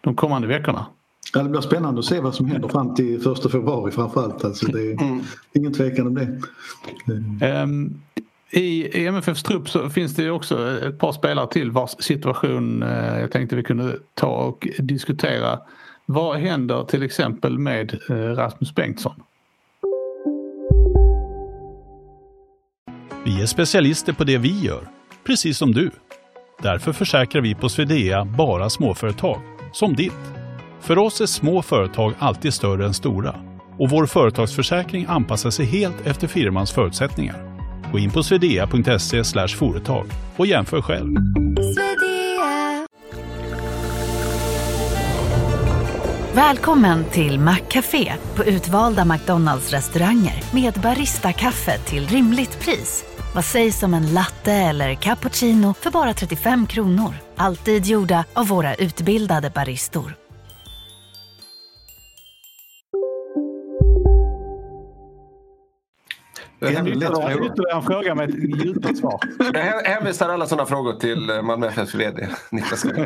de 0.00 0.16
kommande 0.16 0.48
veckorna. 0.48 0.86
Ja, 1.34 1.42
det 1.42 1.48
blir 1.48 1.60
spännande 1.60 1.98
att 1.98 2.04
se 2.04 2.20
vad 2.20 2.34
som 2.34 2.46
händer 2.46 2.68
fram 2.68 2.94
till 2.94 3.20
första 3.20 3.48
februari 3.48 3.92
framförallt. 3.92 4.44
Alltså 4.44 4.66
det 4.66 4.80
är 4.80 5.02
mm. 5.02 5.20
ingen 5.52 5.72
tvekan 5.72 6.06
om 6.06 6.14
det. 6.14 6.40
Um, 7.62 8.02
I 8.50 9.06
MFFs 9.06 9.42
trupp 9.42 9.68
så 9.68 9.90
finns 9.90 10.14
det 10.14 10.30
också 10.30 10.78
ett 10.78 10.98
par 10.98 11.12
spelare 11.12 11.48
till 11.48 11.70
vars 11.70 11.90
situation 11.98 12.82
uh, 12.82 13.20
jag 13.20 13.32
tänkte 13.32 13.56
vi 13.56 13.62
kunde 13.62 13.98
ta 14.14 14.26
och 14.26 14.68
diskutera. 14.78 15.58
Vad 16.06 16.36
händer 16.36 16.84
till 16.84 17.02
exempel 17.02 17.58
med 17.58 17.98
uh, 18.10 18.16
Rasmus 18.16 18.74
Bengtsson? 18.74 19.22
Vi 23.24 23.42
är 23.42 23.46
specialister 23.46 24.12
på 24.12 24.24
det 24.24 24.38
vi 24.38 24.60
gör, 24.60 24.88
precis 25.26 25.58
som 25.58 25.72
du. 25.72 25.90
Därför 26.62 26.92
försäkrar 26.92 27.42
vi 27.42 27.54
på 27.54 27.68
Swedea 27.68 28.24
bara 28.24 28.70
småföretag 28.70 29.40
som 29.72 29.96
ditt. 29.96 30.12
För 30.80 30.98
oss 30.98 31.20
är 31.20 31.26
små 31.26 31.62
företag 31.62 32.14
alltid 32.18 32.54
större 32.54 32.86
än 32.86 32.94
stora 32.94 33.34
och 33.78 33.90
vår 33.90 34.06
företagsförsäkring 34.06 35.06
anpassar 35.08 35.50
sig 35.50 35.66
helt 35.66 36.06
efter 36.06 36.26
firmans 36.26 36.72
förutsättningar. 36.72 37.58
Gå 37.92 37.98
in 37.98 38.10
på 38.10 38.22
swedea.se 38.22 39.24
företag 39.48 40.06
och 40.36 40.46
jämför 40.46 40.82
själv. 40.82 41.16
Välkommen 46.34 47.04
till 47.04 47.40
Maccafé 47.40 48.12
på 48.34 48.44
utvalda 48.44 49.04
McDonalds 49.04 49.72
restauranger 49.72 50.42
med 50.54 50.74
Baristakaffe 50.82 51.78
till 51.78 52.06
rimligt 52.06 52.60
pris. 52.60 53.07
Vad 53.34 53.44
sägs 53.44 53.82
om 53.82 53.94
en 53.94 54.14
latte 54.14 54.52
eller 54.52 54.94
cappuccino 54.94 55.74
för 55.74 55.90
bara 55.90 56.14
35 56.14 56.66
kronor? 56.66 57.14
Alltid 57.36 57.86
gjorda 57.86 58.24
av 58.32 58.48
våra 58.48 58.74
utbildade 58.74 59.50
baristor. 59.50 60.14
Ytterligare 66.62 67.74
en 67.74 67.82
fråga 67.82 68.14
med 68.14 68.28
ett 68.28 68.64
djupt 68.64 68.98
svar. 68.98 69.20
Jag 69.54 69.62
hänvisar 69.84 70.28
alla 70.28 70.46
sådana 70.46 70.66
frågor 70.66 70.92
till 70.92 71.30
eh, 71.30 71.42
Malmö 71.42 71.66
FFs 71.68 71.94
VD 71.94 72.28
Niklas 72.50 72.84
Ja, 72.94 72.96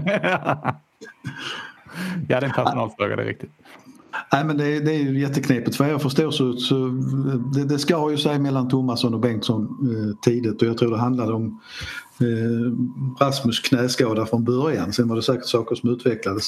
det 2.29 2.35
är 2.35 2.43
en 2.43 2.51
personalfråga, 2.51 3.17
det 3.17 3.23
är 3.23 3.27
riktigt. 3.27 3.51
Nej 4.33 4.45
men 4.45 4.57
det 4.57 4.77
är, 4.77 4.81
det 4.81 4.95
är 4.95 4.99
ju 4.99 5.21
jätteknepigt. 5.21 5.81
Vad 5.81 5.91
jag 5.91 6.03
förstår 6.03 6.31
så, 6.31 6.53
så 6.53 6.87
eh, 6.87 6.93
det, 7.55 7.65
det 7.65 7.79
ska 7.79 8.11
ju 8.11 8.17
sig 8.17 8.39
mellan 8.39 8.69
Thomasson 8.69 9.15
och 9.15 9.21
Bengtsson 9.21 9.63
eh, 9.63 10.17
tidigt 10.21 10.63
och 10.63 10.69
jag 10.69 10.79
tror 10.79 10.91
det 10.91 10.99
handlade 10.99 11.33
om 11.33 11.61
eh, 12.21 13.25
Rasmus 13.25 13.61
knäskada 13.61 14.27
från 14.27 14.45
början. 14.45 14.93
Sen 14.93 15.09
var 15.09 15.17
det 15.17 15.23
säkert 15.23 15.47
saker 15.47 15.75
som 15.75 15.91
utvecklades. 15.91 16.45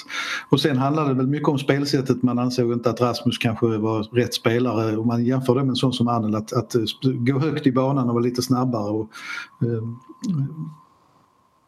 Och 0.51 0.61
sen 0.61 0.79
handlade 0.79 1.09
det 1.09 1.15
väl 1.15 1.27
mycket 1.27 1.49
om 1.49 1.59
spelsättet. 1.59 2.23
Man 2.23 2.39
ansåg 2.39 2.73
inte 2.73 2.91
att 2.91 3.01
Rasmus 3.01 3.39
kanske 3.39 3.67
var 3.67 4.03
rätt 4.03 4.35
spelare. 4.35 4.97
Om 4.97 5.07
man 5.07 5.25
jämför 5.25 5.55
det 5.55 5.61
med 5.61 5.71
en 5.71 5.77
sån 5.77 5.93
som 5.93 6.09
Annel 6.09 6.35
att, 6.35 6.53
att 6.53 6.75
eh, 6.75 6.83
gå 7.03 7.39
högt 7.39 7.67
i 7.67 7.73
banan 7.73 8.09
och 8.09 8.15
vara 8.15 8.25
lite 8.25 8.43
snabbare. 8.43 8.91
Och, 8.91 9.11
eh, 9.63 9.83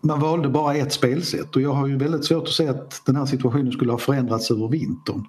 man 0.07 0.21
valde 0.21 0.49
bara 0.49 0.75
ett 0.75 0.92
spelsätt 0.92 1.57
och 1.57 1.62
jag 1.62 1.73
har 1.73 1.87
ju 1.87 1.97
väldigt 1.97 2.25
svårt 2.25 2.42
att 2.42 2.49
se 2.49 2.69
att 2.69 3.03
den 3.07 3.16
här 3.16 3.27
situationen 3.27 3.73
skulle 3.73 3.92
ha 3.92 3.99
förändrats 3.99 4.51
över 4.51 4.69
vintern. 4.69 5.25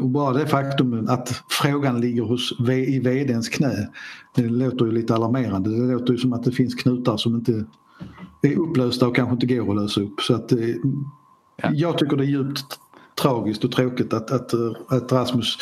Och 0.00 0.08
bara 0.08 0.32
det 0.32 0.46
faktum 0.46 1.06
att 1.08 1.42
frågan 1.48 2.00
ligger 2.00 2.22
hos, 2.22 2.60
i 2.68 2.98
vdns 2.98 3.48
knä 3.48 3.88
det 4.34 4.42
låter 4.42 4.84
ju 4.84 4.92
lite 4.92 5.14
alarmerande. 5.14 5.70
Det 5.70 5.92
låter 5.92 6.12
ju 6.12 6.18
som 6.18 6.32
att 6.32 6.42
det 6.42 6.52
finns 6.52 6.74
knutar 6.74 7.16
som 7.16 7.34
inte 7.34 7.64
är 8.42 8.58
upplösta 8.58 9.08
och 9.08 9.16
kanske 9.16 9.32
inte 9.32 9.46
går 9.46 9.70
att 9.70 9.82
lösa 9.82 10.00
upp. 10.00 10.20
Så 10.20 10.34
att, 10.34 10.52
ja. 11.56 11.70
Jag 11.72 11.98
tycker 11.98 12.16
det 12.16 12.24
är 12.24 12.26
djupt 12.26 12.78
tragiskt 13.22 13.64
och 13.64 13.72
tråkigt 13.72 14.12
att, 14.12 14.30
att, 14.30 14.54
att 14.88 15.12
Rasmus 15.12 15.58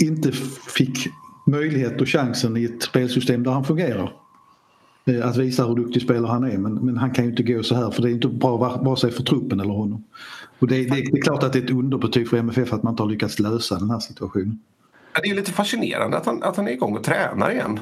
inte 0.00 0.32
fick 0.76 1.08
möjlighet 1.46 2.00
och 2.00 2.08
chansen 2.08 2.56
i 2.56 2.64
ett 2.64 2.82
spelsystem 2.82 3.42
där 3.42 3.50
han 3.50 3.64
fungerar. 3.64 4.21
Eh, 5.04 5.28
att 5.28 5.36
visa 5.36 5.66
hur 5.66 5.74
duktig 5.74 6.02
spelare 6.02 6.32
han 6.32 6.44
är 6.44 6.58
men, 6.58 6.74
men 6.74 6.96
han 6.96 7.10
kan 7.10 7.24
ju 7.24 7.30
inte 7.30 7.42
gå 7.42 7.62
så 7.62 7.74
här 7.74 7.90
för 7.90 8.02
det 8.02 8.10
är 8.10 8.12
inte 8.12 8.28
bra 8.28 8.56
vare 8.56 8.96
sig 8.96 9.10
för 9.10 9.22
truppen 9.22 9.60
eller 9.60 9.74
honom. 9.74 10.04
Och 10.58 10.68
det, 10.68 10.76
det, 10.76 10.90
det 10.90 11.18
är 11.18 11.22
klart 11.22 11.42
att 11.42 11.52
det 11.52 11.58
är 11.58 11.64
ett 11.64 11.70
underbetyg 11.70 12.28
för 12.28 12.36
MFF 12.36 12.72
att 12.72 12.82
man 12.82 12.92
inte 12.92 13.02
har 13.02 13.10
lyckats 13.10 13.38
lösa 13.38 13.78
den 13.78 13.90
här 13.90 13.98
situationen. 13.98 14.58
Det 15.22 15.30
är 15.30 15.34
lite 15.34 15.52
fascinerande 15.52 16.16
att 16.16 16.26
han, 16.26 16.42
att 16.42 16.56
han 16.56 16.68
är 16.68 16.72
igång 16.72 16.96
och 16.96 17.04
tränar 17.04 17.50
igen. 17.50 17.80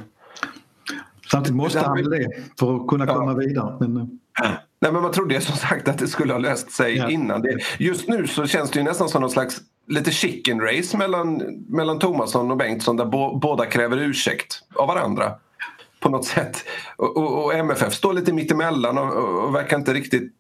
Samtidigt 1.31 1.57
måste 1.57 1.81
han 1.81 2.11
det 2.11 2.29
för 2.59 2.77
att 2.77 2.89
kunna 2.89 3.07
komma 3.07 3.35
vidare. 3.35 3.77
Men... 3.81 3.97
Eh. 3.97 4.51
Nej, 4.83 4.93
men 4.93 5.03
man 5.03 5.13
trodde 5.13 5.41
som 5.41 5.57
sagt 5.57 5.89
att 5.89 5.99
det 5.99 6.09
skulle 6.09 6.33
ha 6.33 6.39
löst 6.39 6.71
sig 6.71 6.97
ja. 6.97 7.11
innan. 7.11 7.43
Det, 7.43 7.59
just 7.79 8.09
nu 8.09 8.27
så 8.27 8.47
känns 8.47 8.71
det 8.71 8.79
ju 8.79 8.85
nästan 8.85 9.09
som 9.09 9.21
någon 9.21 9.31
slags 9.31 9.61
lite 9.87 10.11
chicken 10.11 10.61
race 10.61 10.97
mellan, 10.97 11.43
mellan 11.69 11.99
Thomasson 11.99 12.51
och 12.51 12.57
Bengtsson 12.57 12.97
där 12.97 13.05
bo, 13.05 13.39
båda 13.39 13.67
kräver 13.67 13.99
ursäkt 13.99 14.63
av 14.75 14.89
varandra 14.89 15.33
på 16.01 16.09
något 16.09 16.25
sätt. 16.25 16.65
Och, 16.97 17.17
och, 17.17 17.45
och 17.45 17.55
MFF 17.55 17.95
står 17.95 18.13
lite 18.13 18.33
mittemellan 18.33 18.99
och, 18.99 19.13
och, 19.13 19.45
och 19.45 19.55
verkar 19.55 19.79
inte 19.79 19.95
riktigt 19.95 20.33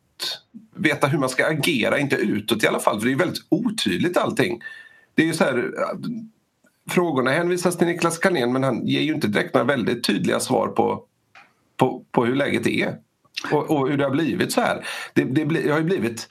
veta 0.75 1.07
hur 1.07 1.19
man 1.19 1.29
ska 1.29 1.47
agera, 1.47 1.99
inte 1.99 2.17
utåt 2.17 2.65
i 2.65 2.67
alla 2.67 2.81
fall 2.81 3.01
för 3.01 3.07
det 3.07 3.13
är 3.13 3.17
väldigt 3.17 3.45
otydligt 3.49 4.17
allting. 4.17 4.61
Det 5.15 5.23
är 5.23 5.27
ju 5.27 5.33
så 5.33 5.45
här, 5.45 5.71
frågorna 6.91 7.31
hänvisas 7.31 7.79
till 7.79 7.87
Niklas 7.87 8.19
Carlén 8.19 8.53
men 8.53 8.65
han 8.65 8.87
ger 8.87 9.01
ju 9.01 9.15
inte 9.15 9.29
direkt 9.29 9.55
några 9.55 9.67
väldigt 9.67 10.05
tydliga 10.05 10.41
svar 10.41 10.69
på, 10.69 11.05
på, 11.77 12.05
på 12.11 12.25
hur 12.25 12.35
läget 12.35 12.67
är 12.67 12.97
och, 13.53 13.71
och, 13.71 13.89
hur 13.89 13.97
det 13.97 14.05
har 14.05 14.11
blivit 14.11 14.53
så 14.53 14.61
här. 14.61 14.87
Det, 15.15 15.25
det, 15.25 15.47
bli, 15.47 15.63
det 15.63 15.71
har 15.71 15.79
ju 15.79 15.85
blivit, 15.85 16.29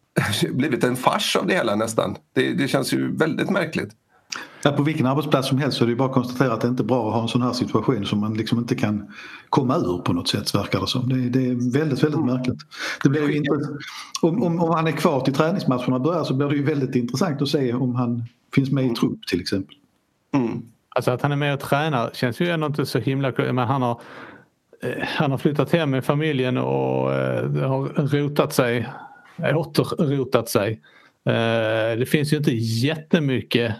blivit 0.50 0.84
en 0.84 0.96
fars 0.96 1.36
av 1.36 1.46
det 1.46 1.54
hela 1.54 1.74
nästan. 1.74 2.16
Det, 2.32 2.52
det 2.52 2.68
känns 2.68 2.92
ju 2.92 3.16
väldigt 3.16 3.50
märkligt. 3.50 3.90
Ja, 4.62 4.72
på 4.72 4.82
vilken 4.82 5.06
arbetsplats 5.06 5.48
som 5.48 5.58
helst 5.58 5.78
så 5.78 5.84
är 5.84 5.88
det 5.88 5.94
bara 5.94 6.08
att 6.08 6.14
konstatera 6.14 6.52
att 6.52 6.60
det 6.60 6.68
inte 6.68 6.82
är 6.82 6.84
bra 6.84 7.08
att 7.08 7.14
ha 7.14 7.22
en 7.22 7.28
sån 7.28 7.42
här 7.42 7.52
situation 7.52 8.06
som 8.06 8.20
man 8.20 8.34
liksom 8.34 8.58
inte 8.58 8.74
kan 8.74 9.12
komma 9.48 9.76
ur 9.76 9.98
på 9.98 10.12
något 10.12 10.28
sätt 10.28 10.54
verkar 10.54 10.80
det 10.80 10.86
som. 10.86 11.08
Det, 11.08 11.28
det 11.28 11.46
är 11.46 11.72
väldigt, 11.72 12.02
väldigt 12.02 12.24
märkligt. 12.24 12.58
Det 13.02 13.08
blir 13.08 13.36
inte, 13.36 13.50
om, 14.22 14.42
om, 14.42 14.60
om 14.60 14.70
han 14.70 14.86
är 14.86 14.92
kvar 14.92 15.20
till 15.20 15.34
träningsmatcherna 15.34 15.98
börjar 15.98 16.24
så 16.24 16.34
blir 16.34 16.48
det 16.48 16.56
ju 16.56 16.64
väldigt 16.64 16.94
intressant 16.94 17.42
att 17.42 17.48
se 17.48 17.72
om 17.72 17.94
han 17.94 18.24
finns 18.54 18.70
med 18.70 18.86
i 18.86 18.94
trupp 18.94 19.26
till 19.26 19.40
exempel. 19.40 19.76
Mm. 20.34 20.62
Alltså 20.88 21.10
att 21.10 21.22
han 21.22 21.32
är 21.32 21.36
med 21.36 21.54
och 21.54 21.60
tränar 21.60 22.10
känns 22.14 22.40
ju 22.40 22.50
ändå 22.50 22.66
inte 22.66 22.86
så 22.86 22.98
himla 22.98 23.32
men 23.36 23.58
han 23.58 23.82
har 23.82 24.00
eh, 24.82 25.04
han 25.06 25.30
har 25.30 25.38
flyttat 25.38 25.72
hem 25.72 25.90
med 25.90 26.04
familjen 26.04 26.56
och 26.58 27.14
eh, 27.14 27.68
har 27.68 28.06
rotat 28.06 28.52
sig, 28.52 28.88
återrotat 29.54 30.48
sig. 30.48 30.80
Eh, 31.24 31.98
det 31.98 32.08
finns 32.08 32.32
ju 32.32 32.36
inte 32.36 32.52
jättemycket 32.54 33.74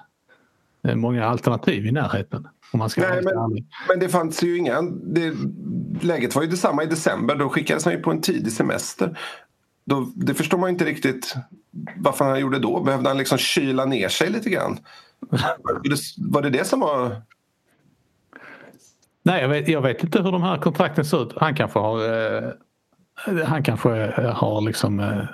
många 0.82 1.24
alternativ 1.24 1.86
i 1.86 1.92
närheten. 1.92 2.48
Om 2.72 2.78
man 2.78 2.90
ska 2.90 3.00
Nej, 3.00 3.22
men, 3.22 3.34
men, 3.88 3.98
det 4.00 4.08
fanns 4.08 4.42
ju 4.42 4.58
inga... 4.58 4.82
Det, 4.82 5.34
läget 6.00 6.34
var 6.34 6.42
ju 6.42 6.48
detsamma 6.48 6.82
i 6.82 6.86
december. 6.86 7.36
Då 7.36 7.48
skickades 7.48 7.84
han 7.84 7.94
ju 7.94 8.00
på 8.00 8.10
en 8.10 8.20
tidig 8.20 8.52
semester. 8.52 9.18
Då, 9.84 10.12
det 10.14 10.34
förstår 10.34 10.58
man 10.58 10.70
inte 10.70 10.84
riktigt 10.84 11.34
varför 11.96 12.24
han 12.24 12.40
gjorde 12.40 12.58
då. 12.58 12.80
Behövde 12.80 13.08
han 13.08 13.18
liksom 13.18 13.38
kyla 13.38 13.84
ner 13.84 14.08
sig 14.08 14.30
lite 14.30 14.50
grann? 14.50 14.78
Var 16.18 16.42
det 16.42 16.50
det 16.50 16.66
som 16.66 16.80
var... 16.80 17.22
Nej, 19.22 19.42
jag 19.42 19.48
vet, 19.48 19.68
jag 19.68 19.82
vet 19.82 20.04
inte 20.04 20.22
hur 20.22 20.32
de 20.32 20.42
här 20.42 20.58
kontrakten 20.58 21.04
ser 21.04 21.22
ut. 21.22 21.32
Han 21.36 21.54
kanske 21.54 21.78
har... 21.78 21.98
Eh, 22.44 23.44
han 23.44 23.62
kanske 23.62 23.90
har 24.34 24.60
liksom... 24.60 25.00
Eh, 25.00 25.24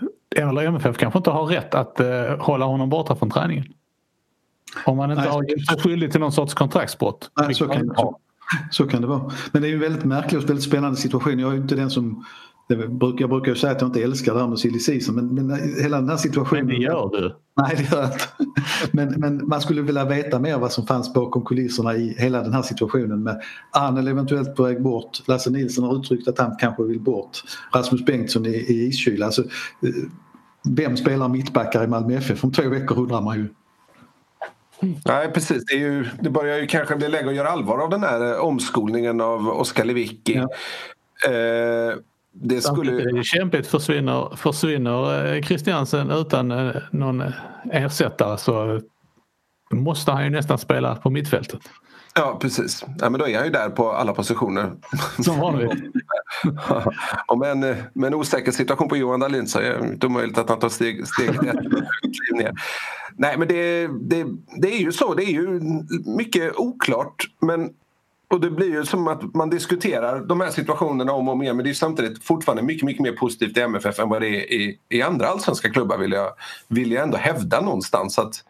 eller 0.43 0.63
MFF 0.63 0.97
kanske 0.97 1.19
inte 1.19 1.31
har 1.31 1.47
rätt 1.47 1.75
att 1.75 2.01
eh, 2.01 2.39
hålla 2.39 2.65
honom 2.65 2.91
borta 2.91 3.17
från 3.17 3.31
träningen. 3.31 3.65
Om 4.87 4.97
man 4.97 5.11
inte 5.11 5.23
Nej, 5.23 5.31
har 5.31 5.43
gjort 5.43 5.67
sig 5.67 5.81
skyldig 5.81 6.11
till 6.11 6.21
någon 6.21 6.33
sorts 6.33 6.55
kontraktsbrott. 6.55 7.31
Nej, 7.41 7.55
så, 7.55 7.69
kan, 7.69 7.95
så, 7.97 8.19
så, 8.71 8.87
kan 8.87 9.01
det 9.01 9.07
vara. 9.07 9.33
Men 9.53 9.63
det 9.63 9.69
är 9.69 9.73
en 9.73 9.81
väldigt 9.81 10.05
märklig 10.05 10.43
och 10.43 10.49
väldigt 10.49 10.65
spännande 10.65 10.97
situation. 10.97 11.39
Jag 11.39 11.53
är 11.53 11.57
inte 11.57 11.75
den 11.75 11.91
som 11.91 12.25
jag 12.69 13.01
brukar 13.31 13.49
ju 13.49 13.55
säga 13.55 13.73
att 13.73 13.81
jag 13.81 13.89
inte 13.89 14.03
älskar 14.03 14.35
det 14.35 14.41
här 14.41 14.49
med 14.49 14.59
silly 14.59 14.79
season 14.79 15.15
men, 15.15 15.47
men 15.47 15.75
hela 15.83 16.01
den 16.01 16.09
här 16.09 16.17
situationen... 16.17 16.67
Men 16.67 16.75
det 16.75 16.83
gör 16.83 17.11
du. 17.13 17.37
Nej, 17.57 17.77
det 17.77 17.97
gör 17.97 18.03
jag 18.03 18.13
inte. 18.13 18.25
Men, 18.93 19.09
men 19.09 19.49
man 19.49 19.61
skulle 19.61 19.83
vilja 19.83 20.05
veta 20.05 20.39
mer 20.39 20.59
vad 20.59 20.73
som 20.73 20.87
fanns 20.87 21.15
bakom 21.15 21.45
kulisserna 21.45 21.95
i 21.95 22.17
hela 22.19 22.43
den 22.43 22.53
här 22.53 22.63
situationen 22.63 23.23
med 23.23 23.43
Arnel 23.71 24.09
eventuellt 24.09 24.55
på 24.55 24.63
väg 24.63 24.83
bort. 24.83 25.29
Lasse 25.29 25.51
Nilsson 25.51 25.85
har 25.85 25.99
uttryckt 25.99 26.29
att 26.29 26.39
han 26.39 26.57
kanske 26.57 26.83
vill 26.83 27.01
bort. 27.01 27.43
Rasmus 27.75 28.05
Bengtsson 28.05 28.47
i, 28.47 28.49
i 28.49 28.87
iskyla. 28.89 29.27
Alltså, 29.27 29.43
eh, 29.43 29.49
vem 30.69 30.97
spelar 30.97 31.29
mittbackar 31.29 31.85
i 31.85 31.87
Malmö 31.87 32.15
FF? 32.15 32.45
Om 32.45 32.53
två 32.53 32.69
veckor 32.69 32.99
undrar 32.99 33.21
man 33.21 33.37
ju. 33.37 33.49
Nej 34.81 35.33
precis, 35.33 35.65
det, 35.65 35.75
ju, 35.75 36.07
det 36.21 36.31
börjar 36.31 36.59
ju 36.59 36.67
kanske 36.67 36.97
bli 36.97 37.09
läge 37.09 37.29
att 37.29 37.35
göra 37.35 37.49
allvar 37.49 37.79
av 37.79 37.91
den 37.91 38.03
här 38.03 38.33
eh, 38.33 38.39
omskolningen 38.39 39.21
av 39.21 39.49
Oskar 39.49 39.85
Lewicki. 39.85 40.35
Ja. 40.35 40.49
Eh, 41.31 41.97
det 42.33 42.61
skulle... 42.61 42.93
Det 42.93 43.19
är 43.19 43.23
kämpigt. 43.23 43.67
Försvinner, 43.67 44.37
försvinner 44.37 45.43
Christiansen 45.43 46.11
utan 46.11 46.51
eh, 46.51 46.77
någon 46.91 47.23
ersättare 47.73 48.39
så 48.39 48.81
måste 49.73 50.13
han 50.13 50.25
ju 50.25 50.31
nästan 50.31 50.59
spela 50.59 50.97
på 50.97 51.11
mittfältet. 51.11 51.61
Ja 52.15 52.39
precis. 52.43 52.85
Ja, 52.99 53.11
men 53.11 53.21
då 53.21 53.29
är 53.29 53.37
han 53.37 53.45
ju 53.45 53.53
där 53.53 53.71
på 53.71 53.93
alla 53.93 54.15
positioner. 54.15 54.73
Som 55.25 55.41
vanligt. 55.41 55.73
med, 57.39 57.51
en, 57.51 58.05
en 58.05 58.15
osäker 58.15 58.53
situation 58.53 58.89
på 58.89 58.97
Johan 58.97 59.21
Dahlin 59.21 59.47
så 59.47 59.59
är 59.59 59.79
det 59.79 59.87
inte 59.87 60.07
omöjligt 60.07 60.39
att 60.39 60.49
han 60.49 60.59
tar 60.59 60.69
steg, 60.69 61.01
ett 61.01 61.43
ner. 62.35 62.53
Nej 63.17 63.39
men 63.39 63.49
det, 63.49 63.87
det, 63.87 64.27
det 64.57 64.69
är 64.69 64.79
ju 64.79 64.93
så, 64.93 65.15
det 65.15 65.25
är 65.25 65.33
ju 65.33 65.61
mycket 66.17 66.57
oklart 66.57 67.25
men 67.41 67.71
och 68.29 68.41
det 68.41 68.51
blir 68.51 68.71
ju 68.71 68.85
som 68.85 69.09
att 69.09 69.35
man 69.35 69.51
diskuterar 69.51 70.21
de 70.21 70.41
här 70.41 70.51
situationerna 70.51 71.13
om 71.13 71.29
och 71.29 71.35
om 71.35 71.43
igen 71.43 71.57
men 71.57 71.65
det 71.65 71.71
är 71.71 71.75
samtidigt 71.75 72.25
fortfarande 72.25 72.63
mycket, 72.63 72.85
mycket 72.85 73.03
mer 73.03 73.13
positivt 73.13 73.57
i 73.57 73.61
MFF 73.61 73.99
än 73.99 74.09
vad 74.09 74.23
det 74.23 74.29
är 74.29 74.53
i, 74.53 74.79
i 74.89 75.03
andra 75.03 75.29
allsvenska 75.29 75.71
klubbar 75.71 75.99
vill 75.99 76.13
jag, 76.13 76.31
vill 76.69 76.93
jag 76.93 77.03
ändå 77.03 77.17
hävda 77.17 77.61
någonstans. 77.61 78.19
Att 78.19 78.45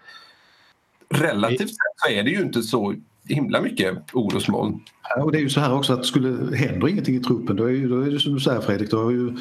relativt 1.09 1.69
sett 1.69 1.95
så 1.97 2.13
är 2.13 2.23
det 2.23 2.31
ju 2.31 2.43
inte 2.43 2.63
så 2.63 2.95
himla 3.29 3.61
mycket 3.61 3.99
orosmoln. 4.13 4.81
Ja, 5.09 5.23
och 5.23 5.33
det 5.33 5.39
är 5.39 5.43
ju 5.43 5.51
så 5.51 5.61
här 5.61 5.75
också 5.75 5.93
att 5.93 6.07
skulle 6.07 6.57
händer 6.57 6.89
ingenting 6.89 7.17
i 7.17 7.21
truppen 7.21 7.57
då 7.57 7.65
är, 7.65 7.71
ju, 7.71 7.89
då 7.89 8.01
är 8.01 8.11
det 8.11 8.21
som 8.21 8.35
du 8.35 8.41
säger 8.41 8.61
Fredrik, 8.61 8.91
då 8.91 9.03
har 9.03 9.11
ju 9.11 9.37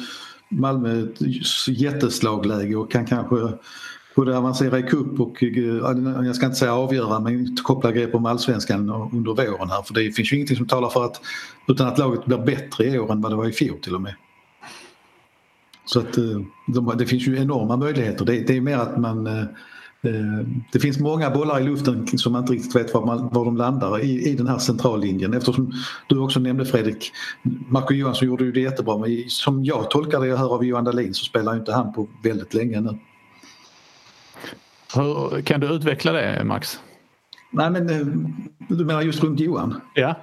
Malmö 0.48 1.02
ett 1.02 1.20
jätteslagläge 1.68 2.76
och 2.76 2.90
kan 2.90 3.06
kanske 3.06 3.36
både 4.16 4.38
avancera 4.38 4.78
i 4.78 4.82
cup 4.82 5.20
och, 5.20 5.42
eh, 5.42 6.26
jag 6.26 6.36
ska 6.36 6.46
inte 6.46 6.58
säga 6.58 6.74
avgöra, 6.74 7.20
men 7.20 7.56
koppla 7.56 7.92
grepp 7.92 8.14
om 8.14 8.26
allsvenskan 8.26 8.90
under 9.12 9.30
våren 9.30 9.70
här. 9.70 9.82
För 9.82 9.94
det 9.94 10.12
finns 10.12 10.32
ju 10.32 10.36
ingenting 10.36 10.56
som 10.56 10.66
talar 10.66 10.88
för 10.88 11.04
att, 11.04 11.20
utan 11.68 11.86
att 11.86 11.98
laget 11.98 12.24
blir 12.24 12.38
bättre 12.38 12.84
i 12.84 12.98
år 12.98 13.12
än 13.12 13.20
vad 13.20 13.32
det 13.32 13.36
var 13.36 13.48
i 13.48 13.52
fjol 13.52 13.78
till 13.78 13.94
och 13.94 14.02
med. 14.02 14.14
Så 15.84 15.98
att 15.98 16.18
eh, 16.18 16.40
de, 16.66 16.92
det 16.98 17.06
finns 17.06 17.26
ju 17.26 17.36
enorma 17.36 17.76
möjligheter. 17.76 18.24
Det, 18.24 18.40
det 18.40 18.56
är 18.56 18.60
mer 18.60 18.76
att 18.76 18.98
man 18.98 19.26
Eh, 19.26 19.44
det 20.72 20.80
finns 20.80 20.98
många 20.98 21.30
bollar 21.30 21.60
i 21.60 21.64
luften 21.64 22.18
som 22.18 22.32
man 22.32 22.42
inte 22.42 22.52
riktigt 22.52 22.76
vet 22.76 22.94
var, 22.94 23.06
man, 23.06 23.28
var 23.32 23.44
de 23.44 23.56
landar 23.56 24.04
i, 24.04 24.28
i 24.28 24.34
den 24.34 24.46
här 24.46 24.58
centrallinjen 24.58 25.34
eftersom 25.34 25.72
du 26.08 26.18
också 26.18 26.40
nämnde 26.40 26.64
Fredrik, 26.64 27.12
Marco 27.68 27.94
Johansson 27.94 28.28
gjorde 28.28 28.44
ju 28.44 28.52
det 28.52 28.60
jättebra 28.60 28.98
men 28.98 29.24
som 29.28 29.64
jag 29.64 29.90
tolkar 29.90 30.20
det 30.20 30.26
jag 30.26 30.36
hör 30.36 30.54
av 30.54 30.64
Johan 30.64 30.84
Dahlin 30.84 31.14
så 31.14 31.24
spelar 31.24 31.56
inte 31.56 31.72
han 31.72 31.92
på 31.92 32.08
väldigt 32.22 32.54
länge 32.54 32.80
nu. 32.80 32.98
Hur, 34.94 35.42
kan 35.42 35.60
du 35.60 35.66
utveckla 35.66 36.12
det 36.12 36.44
Max? 36.44 36.80
Nej 37.50 37.70
men 37.70 37.90
eh, 37.90 38.06
du 38.68 38.84
menar 38.84 39.02
just 39.02 39.22
runt 39.22 39.40
Johan? 39.40 39.80
Ja. 39.94 40.14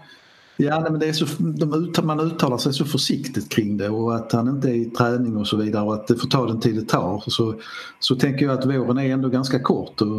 Ja, 0.62 0.80
men 0.80 1.00
det 1.00 1.08
är 1.08 1.14
så, 1.14 1.26
de, 1.38 2.08
man 2.08 2.20
uttalar 2.20 2.58
sig 2.58 2.74
så 2.74 2.86
försiktigt 2.86 3.50
kring 3.50 3.78
det 3.78 3.90
och 3.90 4.16
att 4.16 4.32
han 4.32 4.48
inte 4.48 4.70
är 4.70 4.74
i 4.74 4.86
träning 4.86 5.38
och 5.38 5.48
så 5.48 5.58
vidare 5.58 5.84
och 5.84 5.94
att 5.94 6.08
det 6.08 6.16
får 6.16 6.28
ta 6.28 6.46
den 6.46 6.60
tid 6.60 6.76
det 6.76 6.86
tar. 6.86 7.24
Så, 7.28 7.56
så 8.00 8.16
tänker 8.16 8.46
jag 8.46 8.60
att 8.60 8.66
våren 8.66 8.98
är 8.98 9.14
ändå 9.14 9.30
ganska 9.30 9.60
kort. 9.60 10.02
Och, 10.02 10.18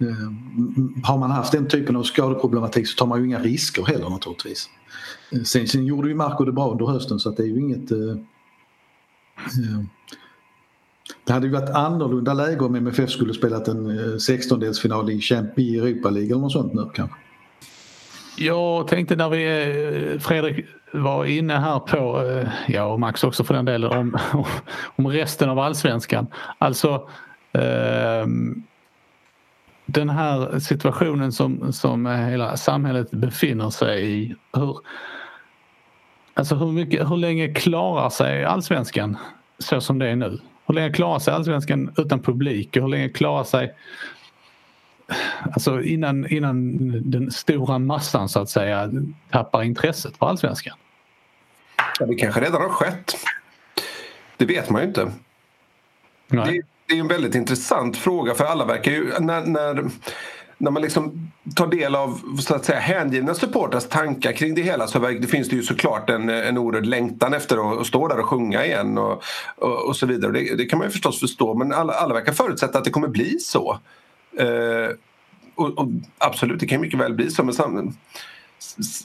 eh, 0.00 0.32
har 1.04 1.18
man 1.18 1.30
haft 1.30 1.52
den 1.52 1.68
typen 1.68 1.96
av 1.96 2.02
skadeproblematik 2.02 2.88
så 2.88 2.96
tar 2.96 3.06
man 3.06 3.20
ju 3.20 3.26
inga 3.26 3.38
risker 3.38 3.84
heller 3.84 4.10
naturligtvis. 4.10 4.68
Eh, 5.32 5.42
sen, 5.42 5.68
sen 5.68 5.84
gjorde 5.84 6.08
ju 6.08 6.14
Marco 6.14 6.44
det 6.44 6.52
bra 6.52 6.72
under 6.72 6.86
hösten 6.86 7.18
så 7.18 7.28
att 7.28 7.36
det 7.36 7.42
är 7.42 7.46
ju 7.46 7.60
inget... 7.60 7.90
Eh, 7.90 7.98
eh, 7.98 9.84
det 11.24 11.32
hade 11.32 11.46
ju 11.46 11.52
varit 11.52 11.70
annorlunda 11.70 12.34
läge 12.34 12.64
om 12.64 12.74
MFF 12.74 13.10
skulle 13.10 13.34
spelat 13.34 13.68
en 13.68 13.86
eh, 13.86 14.14
16-delsfinal 14.14 15.10
i, 15.10 15.62
i 15.62 15.78
Europa 15.78 16.10
League 16.10 16.30
eller 16.30 16.40
något 16.40 16.52
sånt 16.52 16.74
nu 16.74 16.90
kanske. 16.94 17.16
Jag 18.36 18.88
tänkte 18.88 19.16
när 19.16 19.28
vi, 19.28 19.44
eh, 20.14 20.20
Fredrik 20.20 20.66
var 20.92 21.24
inne 21.24 21.54
här 21.54 21.78
på, 21.78 22.22
eh, 22.22 22.48
ja 22.68 22.84
och 22.84 23.00
Max 23.00 23.24
också 23.24 23.44
för 23.44 23.54
den 23.54 23.64
delen, 23.64 23.90
om, 23.90 24.18
om 24.96 25.06
resten 25.06 25.50
av 25.50 25.58
allsvenskan. 25.58 26.26
Alltså 26.58 27.08
eh, 27.52 28.26
den 29.86 30.10
här 30.10 30.58
situationen 30.58 31.32
som, 31.32 31.72
som 31.72 32.06
hela 32.06 32.56
samhället 32.56 33.10
befinner 33.10 33.70
sig 33.70 34.10
i. 34.10 34.34
Hur, 34.52 34.76
alltså 36.34 36.54
hur, 36.54 36.72
mycket, 36.72 37.10
hur 37.10 37.16
länge 37.16 37.48
klarar 37.48 38.10
sig 38.10 38.44
allsvenskan 38.44 39.16
så 39.58 39.80
som 39.80 39.98
det 39.98 40.08
är 40.08 40.16
nu? 40.16 40.38
Hur 40.66 40.74
länge 40.74 40.92
klarar 40.92 41.18
sig 41.18 41.34
allsvenskan 41.34 41.94
utan 41.96 42.22
publik 42.22 42.76
och 42.76 42.82
hur 42.82 42.88
länge 42.88 43.08
klarar 43.08 43.44
sig 43.44 43.74
alltså 45.54 45.82
innan, 45.82 46.26
innan 46.26 46.78
den 47.10 47.30
stora 47.30 47.78
massan 47.78 48.28
så 48.28 48.40
att 48.40 48.50
säga 48.50 48.90
tappar 49.30 49.62
intresset 49.62 50.16
för 50.16 50.26
allsvenskan? 50.26 50.76
Ja, 51.98 52.06
det 52.06 52.14
kanske 52.14 52.40
redan 52.40 52.62
har 52.62 52.68
skett. 52.68 53.16
Det 54.36 54.44
vet 54.44 54.70
man 54.70 54.82
ju 54.82 54.88
inte. 54.88 55.10
Det, 56.28 56.62
det, 56.86 56.94
är 56.94 57.00
en 57.00 57.08
väldigt 57.08 57.34
intressant 57.34 57.96
fråga 57.96 58.34
för 58.34 58.44
alla 58.44 58.64
verkar 58.64 58.92
ju... 58.92 59.12
När, 59.20 59.46
när, 59.46 59.84
när 60.58 60.70
man 60.70 60.82
liksom 60.82 61.30
tar 61.56 61.66
del 61.66 61.94
av 61.94 62.20
så 62.40 62.54
att 62.54 62.64
säga, 62.64 62.78
hängivna 62.78 63.34
supporters 63.34 63.88
tankar 63.88 64.32
kring 64.32 64.54
det 64.54 64.62
hela 64.62 64.86
så 64.86 64.98
det 64.98 65.26
finns 65.26 65.48
det 65.48 65.56
ju 65.56 65.62
såklart 65.62 66.10
en, 66.10 66.28
en 66.28 66.58
oerhörd 66.58 66.86
längtan 66.86 67.34
efter 67.34 67.72
att, 67.72 67.80
att 67.80 67.86
stå 67.86 68.08
där 68.08 68.18
och 68.18 68.26
sjunga 68.26 68.64
igen 68.64 68.98
och, 68.98 69.22
och, 69.56 69.88
och 69.88 69.96
så 69.96 70.06
vidare. 70.06 70.32
Det, 70.32 70.56
det, 70.56 70.64
kan 70.64 70.78
man 70.78 70.88
ju 70.88 70.92
förstås 70.92 71.20
förstå 71.20 71.54
men 71.54 71.72
alla, 71.72 71.92
alla 71.92 72.14
verkar 72.14 72.32
förutsätta 72.32 72.78
att 72.78 72.84
det 72.84 72.90
kommer 72.90 73.08
bli 73.08 73.38
så. 73.38 73.78
Eh, 74.38 74.96
och, 75.54 75.78
och, 75.78 75.88
absolut, 76.18 76.60
det 76.60 76.66
kan 76.66 76.80
mycket 76.80 77.00
väl 77.00 77.14
bli 77.14 77.30
så 77.30 77.44
men 77.44 77.54
sam, 77.54 77.96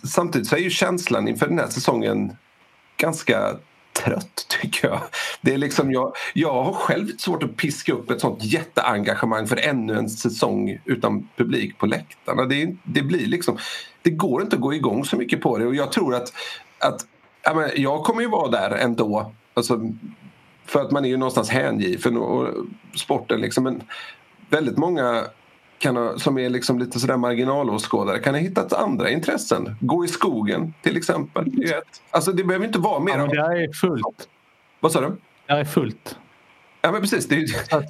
samtidigt 0.03 0.47
så 0.47 0.55
är 0.55 0.59
ju 0.59 0.69
känslan 0.69 1.27
inför 1.27 1.47
den 1.47 1.59
här 1.59 1.67
säsongen 1.67 2.37
ganska 2.97 3.55
trött 3.93 4.45
tycker 4.61 4.87
jag. 4.87 5.01
Det 5.41 5.53
är 5.53 5.57
liksom 5.57 5.91
jag, 5.91 6.13
jag 6.33 6.63
har 6.63 6.73
själv 6.73 7.07
svårt 7.17 7.43
att 7.43 7.57
piska 7.57 7.93
upp 7.93 8.11
ett 8.11 8.21
sånt 8.21 8.43
jätteengagemang 8.43 9.47
för 9.47 9.57
ännu 9.57 9.93
en 9.93 10.09
säsong 10.09 10.79
utan 10.85 11.29
publik 11.35 11.77
på 11.77 11.85
läktarna. 11.85 12.45
Det, 12.45 12.75
det 12.83 13.01
blir 13.01 13.27
liksom, 13.27 13.57
det 14.01 14.09
går 14.09 14.41
inte 14.41 14.55
att 14.55 14.61
gå 14.61 14.73
igång 14.73 15.05
så 15.05 15.17
mycket 15.17 15.41
på 15.41 15.57
det 15.57 15.65
och 15.65 15.75
jag 15.75 15.91
tror 15.91 16.15
att, 16.15 16.33
att 16.79 17.05
jag, 17.43 17.77
jag 17.77 18.03
kommer 18.03 18.21
ju 18.21 18.27
vara 18.27 18.51
där 18.51 18.71
ändå. 18.71 19.31
Alltså, 19.53 19.79
för 20.65 20.81
att 20.81 20.91
man 20.91 21.05
är 21.05 21.09
ju 21.09 21.17
någonstans 21.17 21.49
hängiven 21.49 22.17
och, 22.17 22.41
och 22.41 22.65
sporten 22.95 23.41
liksom. 23.41 23.63
Men 23.63 23.83
väldigt 24.49 24.77
många 24.77 25.25
ha, 25.83 26.19
som 26.19 26.37
är 26.37 26.49
liksom 26.49 26.79
lite 26.79 26.99
sådär 26.99 27.17
marginalåskådare 27.17 28.19
kan 28.19 28.33
ha 28.33 28.41
hittat 28.41 28.73
andra 28.73 29.09
intressen. 29.09 29.75
Gå 29.79 30.05
i 30.05 30.07
skogen 30.07 30.73
till 30.81 30.97
exempel. 30.97 31.51
Alltså 32.11 32.31
det 32.31 32.43
behöver 32.43 32.65
inte 32.65 32.79
vara 32.79 32.99
mer. 32.99 33.11
Ja, 33.11 33.17
men 33.17 33.29
det 33.29 33.63
är 33.63 33.73
fullt. 33.73 34.29
Vad 34.79 34.91
sa 34.91 35.01
du? 35.01 35.17
Det 35.47 35.53
är 35.53 35.65
fullt. 35.65 36.17
Ja 36.81 36.91
men 36.91 37.01
precis. 37.01 37.27
Det 37.27 37.35
är, 37.35 37.39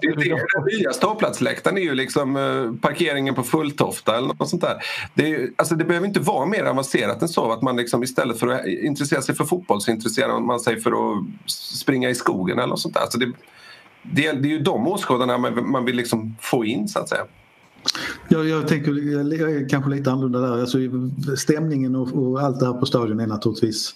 det, 0.02 0.16
det, 0.16 0.30
den 0.30 0.80
nya 0.80 0.94
ståplatsläktaren 0.94 1.78
är 1.78 1.82
ju 1.82 1.96
liksom 1.96 2.36
uh, 2.36 2.76
parkeringen 2.76 3.36
på 3.36 3.44
Fulltofta 3.44 4.18
eller 4.18 4.28
något 4.28 4.50
sånt 4.50 4.62
där. 4.62 4.84
Det, 5.14 5.36
är, 5.36 5.50
alltså, 5.56 5.76
det 5.76 5.86
behöver 5.86 6.08
inte 6.08 6.20
vara 6.20 6.46
mer 6.46 6.64
avancerat 6.64 7.22
än 7.22 7.28
så 7.28 7.52
att 7.52 7.62
man 7.62 7.76
liksom 7.76 8.04
istället 8.04 8.40
för 8.40 8.48
att 8.48 8.66
intressera 8.66 9.22
sig 9.22 9.36
för 9.36 9.46
fotboll 9.46 9.82
så 9.82 9.92
intresserar 9.92 10.40
man 10.40 10.60
sig 10.60 10.82
för 10.82 10.92
att 10.92 11.24
springa 11.50 12.10
i 12.10 12.16
skogen 12.16 12.58
eller 12.58 12.68
något 12.68 12.80
sånt 12.80 12.94
där. 12.94 13.02
Alltså, 13.02 13.20
det, 13.20 13.32
det, 14.02 14.32
det 14.32 14.48
är 14.48 14.52
ju 14.52 14.60
de 14.60 14.88
åskådarna 14.88 15.38
man, 15.38 15.72
man 15.72 15.86
vill 15.86 15.96
liksom 15.96 16.36
få 16.40 16.66
in 16.66 16.88
så 16.88 17.00
att 17.00 17.10
säga. 17.10 17.26
Jag, 18.28 18.48
jag 18.48 18.68
tänker, 18.68 18.92
jag 19.34 19.52
är 19.52 19.70
kanske 19.70 19.92
lite 19.92 20.12
annorlunda 20.12 20.40
där. 20.40 20.60
Alltså, 20.60 20.78
stämningen 21.38 21.96
och, 21.96 22.14
och 22.14 22.42
allt 22.42 22.60
det 22.60 22.66
här 22.66 22.74
på 22.74 22.86
stadion 22.86 23.20
är 23.20 23.28
naturligtvis 23.28 23.96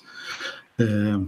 eh, 0.78 1.22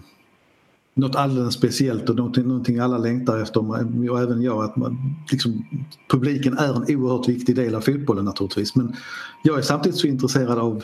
något 0.96 1.16
alldeles 1.16 1.54
speciellt 1.54 2.10
och 2.10 2.16
någonting, 2.16 2.48
någonting 2.48 2.80
alla 2.80 2.98
längtar 2.98 3.40
efter 3.40 3.70
och 4.10 4.22
även 4.22 4.42
jag 4.42 4.64
att 4.64 4.76
man, 4.76 5.16
liksom, 5.32 5.66
publiken 6.10 6.58
är 6.58 6.74
en 6.74 6.96
oerhört 6.98 7.30
viktig 7.30 7.56
del 7.56 7.76
av 7.76 7.82
fotbollen 7.82 8.26
naturligtvis 8.26 8.76
men 8.76 8.96
jag 9.44 9.58
är 9.58 9.62
samtidigt 9.62 9.98
så 9.98 10.08
intresserad 10.08 10.60
av 10.60 10.84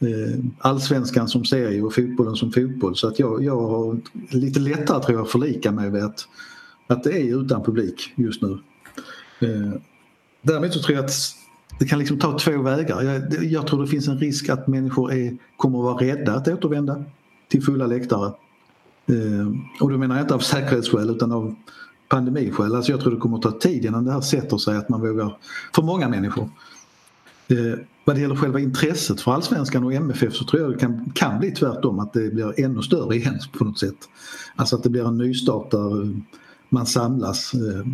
eh, 0.00 0.44
allsvenskan 0.58 1.28
som 1.28 1.44
serie 1.44 1.82
och 1.82 1.94
fotbollen 1.94 2.36
som 2.36 2.52
fotboll 2.52 2.96
så 2.96 3.08
att 3.08 3.18
jag, 3.18 3.44
jag 3.44 3.68
har 3.68 4.00
lite 4.30 4.60
lättare 4.60 5.02
tror 5.02 5.18
jag 5.18 5.24
att 5.24 5.30
förlika 5.30 5.72
mig 5.72 5.90
med 5.90 6.04
att, 6.04 6.28
att 6.86 7.02
det 7.04 7.12
är 7.12 7.40
utan 7.40 7.62
publik 7.62 8.12
just 8.16 8.42
nu. 8.42 8.58
Eh, 9.40 9.80
Däremot 10.44 10.72
så 10.72 10.80
tror 10.82 10.96
jag 10.96 11.04
att 11.04 11.12
det 11.78 11.84
kan 11.86 11.98
liksom 11.98 12.18
ta 12.18 12.38
två 12.38 12.62
vägar. 12.62 13.02
Jag, 13.02 13.44
jag 13.44 13.66
tror 13.66 13.82
det 13.82 13.88
finns 13.88 14.08
en 14.08 14.18
risk 14.18 14.48
att 14.48 14.66
människor 14.66 15.12
är, 15.12 15.36
kommer 15.56 15.78
att 15.78 15.84
vara 15.84 16.04
rädda 16.04 16.34
att 16.34 16.48
återvända 16.48 17.04
till 17.48 17.62
fulla 17.62 17.86
läktare. 17.86 18.32
Eh, 19.06 19.46
och 19.80 19.90
då 19.90 19.98
menar 19.98 20.16
jag 20.16 20.24
inte 20.24 20.34
av 20.34 20.38
säkerhetsskäl 20.38 21.10
utan 21.10 21.32
av 21.32 21.54
pandemiskäl. 22.08 22.74
Alltså 22.74 22.92
jag 22.92 23.00
tror 23.00 23.10
det 23.14 23.20
kommer 23.20 23.36
att 23.36 23.42
ta 23.42 23.52
tid 23.52 23.84
innan 23.84 24.04
det 24.04 24.12
här 24.12 24.20
sätter 24.20 24.56
sig 24.56 24.76
att 24.76 24.88
man 24.88 25.00
vågar, 25.00 25.38
för 25.74 25.82
många 25.82 26.08
människor. 26.08 26.50
Eh, 27.48 27.78
vad 28.04 28.16
det 28.16 28.22
gäller 28.22 28.36
själva 28.36 28.60
intresset 28.60 29.20
för 29.20 29.32
allsvenskan 29.32 29.84
och 29.84 29.92
MFF 29.92 30.34
så 30.34 30.44
tror 30.44 30.62
jag 30.62 30.72
det 30.72 30.78
kan, 30.78 31.12
kan 31.14 31.38
bli 31.38 31.50
tvärtom 31.50 31.98
att 31.98 32.12
det 32.12 32.34
blir 32.34 32.60
ännu 32.60 32.82
större 32.82 33.16
igen 33.16 33.38
på 33.58 33.64
något 33.64 33.78
sätt. 33.78 33.96
Alltså 34.56 34.76
att 34.76 34.82
det 34.82 34.90
blir 34.90 35.08
en 35.08 35.18
nystart 35.18 35.70
där 35.70 36.14
man 36.74 36.86
samlas. 36.86 37.54
Eh, 37.54 37.86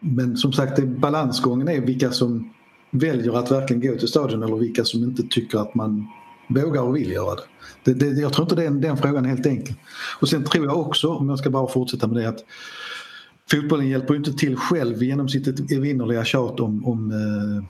Men 0.00 0.36
som 0.36 0.52
sagt, 0.52 0.76
det, 0.76 0.86
balansgången 0.86 1.68
är 1.68 1.80
vilka 1.80 2.10
som 2.10 2.50
väljer 2.90 3.38
att 3.38 3.50
verkligen 3.50 3.82
gå 3.82 3.98
till 3.98 4.08
stadion 4.08 4.42
eller 4.42 4.56
vilka 4.56 4.84
som 4.84 5.02
inte 5.02 5.22
tycker 5.22 5.58
att 5.58 5.74
man 5.74 6.06
vågar 6.48 6.82
och 6.82 6.96
vill 6.96 7.10
göra 7.10 7.34
det. 7.84 7.92
det, 7.92 8.10
det 8.10 8.20
jag 8.20 8.32
tror 8.32 8.44
inte 8.44 8.62
den, 8.62 8.80
den 8.80 8.96
frågan 8.96 9.24
är 9.24 9.28
helt 9.28 9.46
enkel. 9.46 9.74
Och 10.20 10.28
sen 10.28 10.44
tror 10.44 10.66
jag 10.66 10.78
också, 10.78 11.08
om 11.08 11.28
jag 11.28 11.38
ska 11.38 11.50
bara 11.50 11.68
fortsätta 11.68 12.06
med 12.06 12.16
det, 12.16 12.28
att 12.28 12.44
fotbollen 13.50 13.88
hjälper 13.88 14.16
inte 14.16 14.32
till 14.32 14.56
själv 14.56 15.02
genom 15.02 15.28
sitt 15.28 15.72
evinnerliga 15.72 16.24
tjat 16.24 16.60
om, 16.60 16.84
om 16.84 17.10
eh, 17.10 17.64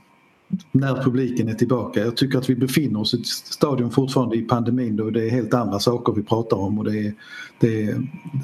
när 0.72 1.02
publiken 1.02 1.48
är 1.48 1.54
tillbaka. 1.54 2.00
Jag 2.00 2.16
tycker 2.16 2.38
att 2.38 2.50
vi 2.50 2.56
befinner 2.56 3.00
oss 3.00 3.14
i 3.14 3.20
ett 3.20 3.26
stadium 3.26 3.90
fortfarande 3.90 4.36
i 4.36 4.42
pandemin 4.42 4.96
då 4.96 5.10
det 5.10 5.24
är 5.24 5.30
helt 5.30 5.54
andra 5.54 5.78
saker 5.78 6.12
vi 6.12 6.22
pratar 6.22 6.56
om 6.56 6.78
och 6.78 6.84
det 6.84 6.98
är, 6.98 7.14
det 7.60 7.82
är 7.84 7.90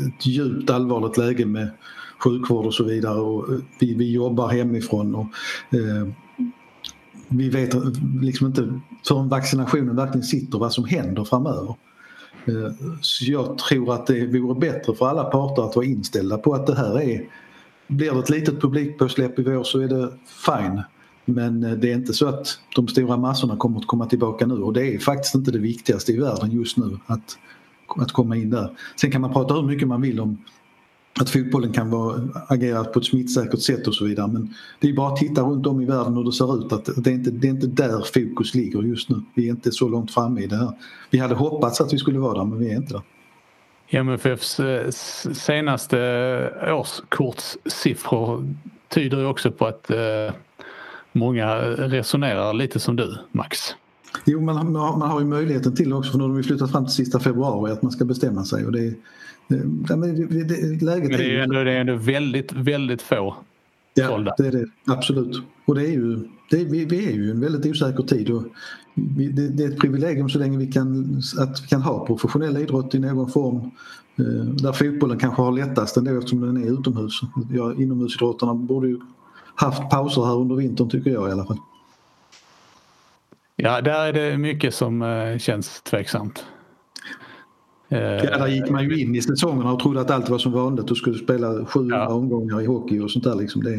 ett 0.08 0.26
djupt 0.26 0.70
allvarligt 0.70 1.16
läge 1.16 1.46
med 1.46 1.70
sjukvård 2.24 2.66
och 2.66 2.74
så 2.74 2.84
vidare. 2.84 3.20
Och 3.20 3.52
eh, 3.52 3.58
vi, 3.78 3.94
vi 3.94 4.12
jobbar 4.12 4.48
hemifrån. 4.48 5.14
Och, 5.14 5.26
eh, 5.74 6.08
vi 7.28 7.48
vet 7.48 7.74
liksom 8.22 8.46
inte 8.46 8.80
förrän 9.08 9.28
vaccinationen 9.28 9.96
verkligen 9.96 10.22
sitter 10.22 10.58
vad 10.58 10.72
som 10.72 10.84
händer 10.84 11.24
framöver. 11.24 11.74
Eh, 12.44 12.72
så 13.00 13.24
jag 13.24 13.58
tror 13.58 13.94
att 13.94 14.06
det 14.06 14.26
vore 14.26 14.60
bättre 14.60 14.94
för 14.94 15.06
alla 15.06 15.24
parter 15.24 15.62
att 15.62 15.76
vara 15.76 15.86
inställda 15.86 16.38
på 16.38 16.54
att 16.54 16.66
det 16.66 16.74
här 16.74 17.00
är 17.00 17.28
Blir 17.86 18.12
det 18.12 18.18
ett 18.18 18.30
litet 18.30 18.60
publikpåsläpp 18.60 19.38
i 19.38 19.42
vår 19.42 19.64
så 19.64 19.80
är 19.80 19.88
det 19.88 20.12
fine. 20.46 20.82
Men 21.24 21.64
eh, 21.64 21.72
det 21.72 21.90
är 21.90 21.94
inte 21.94 22.12
så 22.12 22.26
att 22.26 22.58
de 22.76 22.88
stora 22.88 23.16
massorna 23.16 23.56
kommer 23.56 23.78
att 23.78 23.86
komma 23.86 24.06
tillbaka 24.06 24.46
nu 24.46 24.54
och 24.54 24.72
det 24.72 24.94
är 24.94 24.98
faktiskt 24.98 25.34
inte 25.34 25.50
det 25.50 25.58
viktigaste 25.58 26.12
i 26.12 26.16
världen 26.16 26.50
just 26.50 26.76
nu 26.76 26.98
att, 27.06 27.38
att 27.96 28.12
komma 28.12 28.36
in 28.36 28.50
där. 28.50 28.70
Sen 29.00 29.10
kan 29.10 29.20
man 29.20 29.32
prata 29.32 29.54
hur 29.54 29.62
mycket 29.62 29.88
man 29.88 30.00
vill 30.00 30.20
om 30.20 30.38
att 31.20 31.30
fotbollen 31.30 31.72
kan 31.72 31.90
vara, 31.90 32.20
agera 32.48 32.84
på 32.84 32.98
ett 32.98 33.04
smittsäkert 33.04 33.60
sätt 33.60 33.86
och 33.86 33.94
så 33.94 34.04
vidare. 34.04 34.28
Men 34.28 34.54
det 34.80 34.88
är 34.88 34.92
bara 34.92 35.12
att 35.12 35.16
titta 35.16 35.42
runt 35.42 35.66
om 35.66 35.80
i 35.80 35.84
världen 35.84 36.16
hur 36.16 36.24
det 36.24 36.32
ser 36.32 36.58
ut. 36.58 36.72
Att 36.72 36.88
det, 36.96 37.10
är 37.10 37.14
inte, 37.14 37.30
det 37.30 37.46
är 37.46 37.50
inte 37.50 37.66
där 37.66 38.00
fokus 38.14 38.54
ligger 38.54 38.82
just 38.82 39.08
nu. 39.08 39.22
Vi 39.34 39.46
är 39.46 39.50
inte 39.50 39.72
så 39.72 39.88
långt 39.88 40.14
framme 40.14 40.40
i 40.40 40.46
det 40.46 40.56
här. 40.56 40.72
Vi 41.10 41.18
hade 41.18 41.34
hoppats 41.34 41.80
att 41.80 41.92
vi 41.92 41.98
skulle 41.98 42.18
vara 42.18 42.38
där 42.38 42.44
men 42.44 42.58
vi 42.58 42.70
är 42.70 42.76
inte 42.76 42.92
där. 42.92 43.02
MFFs 43.92 44.60
senaste 45.32 45.96
årskortssiffror 46.68 48.54
tyder 48.88 49.18
ju 49.18 49.26
också 49.26 49.50
på 49.50 49.66
att 49.66 49.90
eh, 49.90 50.34
många 51.12 51.56
resonerar 51.60 52.54
lite 52.54 52.80
som 52.80 52.96
du, 52.96 53.18
Max. 53.32 53.58
Jo, 54.24 54.40
man, 54.40 54.72
man 54.72 55.10
har 55.10 55.20
ju 55.20 55.26
möjligheten 55.26 55.74
till 55.74 55.92
också 55.92 56.10
för 56.10 56.18
nu 56.18 56.24
har 56.24 56.34
de 56.34 56.42
flyttat 56.42 56.72
fram 56.72 56.84
till 56.84 56.94
sista 56.94 57.20
februari 57.20 57.72
att 57.72 57.82
man 57.82 57.92
ska 57.92 58.04
bestämma 58.04 58.44
sig. 58.44 58.66
Och 58.66 58.72
det, 58.72 58.94
det, 59.48 59.56
det, 59.96 60.44
det, 60.44 60.84
läget 60.84 61.08
Men 61.08 61.18
det 61.18 61.24
är 61.24 61.30
ju 61.30 61.40
ändå, 61.40 61.64
det 61.64 61.72
är 61.72 61.80
ändå 61.80 61.94
väldigt, 61.94 62.52
väldigt 62.52 63.02
få 63.02 63.36
Ja, 63.94 64.06
sålda. 64.06 64.34
det 64.38 64.46
är 64.46 64.52
det 64.52 64.66
absolut. 64.86 65.42
Och 65.64 65.74
det 65.74 65.82
är 65.82 65.92
ju, 65.92 66.18
det, 66.50 66.64
vi, 66.64 66.84
vi 66.84 67.06
är 67.06 67.12
ju 67.12 67.30
en 67.30 67.40
väldigt 67.40 67.66
osäker 67.66 68.02
tid 68.02 68.30
och 68.30 68.44
vi, 68.94 69.28
det, 69.28 69.48
det, 69.48 69.64
är 69.64 69.68
ett 69.68 69.80
privilegium 69.80 70.28
så 70.28 70.38
länge 70.38 70.58
vi 70.58 70.66
kan, 70.66 71.20
att 71.38 71.62
vi 71.62 71.66
kan 71.66 71.82
ha 71.82 72.06
professionell 72.06 72.56
idrott 72.56 72.94
i 72.94 72.98
någon 72.98 73.30
form. 73.30 73.70
Eh, 74.16 74.44
där 74.44 74.72
fotbollen 74.72 75.18
kanske 75.18 75.42
har 75.42 75.52
lättast 75.52 75.96
ändå 75.96 76.18
eftersom 76.18 76.40
den 76.40 76.56
är 76.56 76.80
utomhus. 76.80 77.20
Ja, 77.52 77.74
inomhusidrotterna 77.74 78.54
borde 78.54 78.88
ju 78.88 78.98
haft 79.60 79.90
pauser 79.90 80.24
här 80.24 80.36
under 80.36 80.56
vintern 80.56 80.90
tycker 80.90 81.10
jag 81.10 81.28
i 81.28 81.32
alla 81.32 81.44
fall. 81.44 81.58
Ja, 83.56 83.80
där 83.80 84.06
är 84.06 84.12
det 84.12 84.38
mycket 84.38 84.74
som 84.74 85.02
eh, 85.02 85.38
känns 85.38 85.82
tveksamt. 85.82 86.44
Ja, 87.88 87.98
där 87.98 88.46
gick 88.46 88.70
man 88.70 88.84
ju 88.84 89.02
in 89.02 89.14
i 89.14 89.22
säsongerna 89.22 89.72
och 89.72 89.80
trodde 89.80 90.00
att 90.00 90.10
allt 90.10 90.28
var 90.28 90.38
som 90.38 90.52
vanligt 90.52 90.90
och 90.90 90.96
skulle 90.96 91.18
spela 91.18 91.66
sju 91.66 91.88
ja. 91.90 92.08
omgångar 92.08 92.60
i 92.60 92.66
hockey 92.66 93.00
och 93.00 93.10
sånt 93.10 93.24
där. 93.24 93.34
Liksom. 93.34 93.62
Det, 93.62 93.70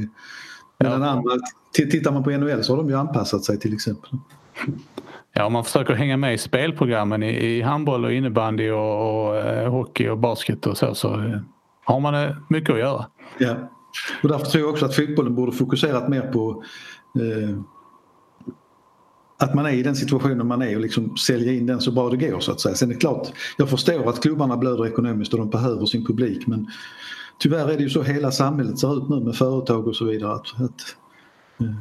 men 0.80 1.02
ja. 1.02 1.10
andra, 1.10 1.32
tittar 1.74 2.12
man 2.12 2.24
på 2.24 2.30
NHL 2.30 2.64
så 2.64 2.74
har 2.74 2.78
de 2.78 2.90
ju 2.90 2.96
anpassat 2.96 3.44
sig 3.44 3.60
till 3.60 3.74
exempel. 3.74 4.10
Ja, 5.34 5.46
om 5.46 5.54
man 5.54 5.64
försöker 5.64 5.94
hänga 5.94 6.18
med 6.18 6.34
i 6.34 6.38
spelprogrammen 6.38 7.24
i, 7.24 7.30
i 7.30 7.62
handboll 7.62 8.06
och 8.06 8.14
innebandy 8.14 8.70
och, 8.70 9.28
och 9.28 9.38
eh, 9.38 9.72
hockey 9.72 10.10
och 10.10 10.18
basket 10.18 10.68
och 10.68 10.78
så, 10.78 10.96
så 10.96 11.14
eh, 11.14 11.40
har 11.86 12.00
man 12.00 12.16
eh, 12.16 12.36
mycket 12.50 12.74
att 12.74 12.80
göra. 12.80 13.06
Ja, 13.38 13.56
och 14.24 14.30
därför 14.30 14.46
tror 14.46 14.64
jag 14.64 14.72
också 14.72 14.86
att 14.86 14.96
fotbollen 14.96 15.36
borde 15.36 15.52
fokuserat 15.52 16.10
mer 16.10 16.22
på 16.22 16.64
eh, 17.20 17.58
att 19.42 19.54
man 19.54 19.66
är 19.66 19.72
i 19.72 19.84
den 19.84 19.96
situationen 19.96 20.48
man 20.48 20.62
är 20.62 20.76
och 20.76 20.82
liksom 20.82 21.18
sälja 21.18 21.54
in 21.54 21.66
den 21.66 21.82
så 21.82 21.92
bra 21.92 22.10
det 22.10 22.18
går 22.18 22.40
så 22.40 22.52
att 22.52 22.62
säga. 22.62 22.76
Sen 22.76 22.90
är 22.90 22.94
det 22.94 23.00
klart, 23.00 23.28
jag 23.58 23.70
förstår 23.70 24.10
att 24.10 24.22
klubbarna 24.22 24.58
blöder 24.58 24.88
ekonomiskt 24.88 25.34
och 25.34 25.40
de 25.40 25.50
behöver 25.50 25.86
sin 25.86 26.06
publik 26.06 26.48
men 26.48 26.68
tyvärr 27.40 27.72
är 27.72 27.78
det 27.78 27.84
ju 27.84 27.90
så 27.90 28.02
hela 28.04 28.32
samhället 28.32 28.80
ser 28.80 28.98
ut 28.98 29.10
nu 29.10 29.20
med 29.20 29.36
företag 29.36 29.88
och 29.88 29.96
så 29.96 30.06
vidare 30.06 30.34
att, 30.34 30.62
att 30.62 30.96
eh, 31.60 31.76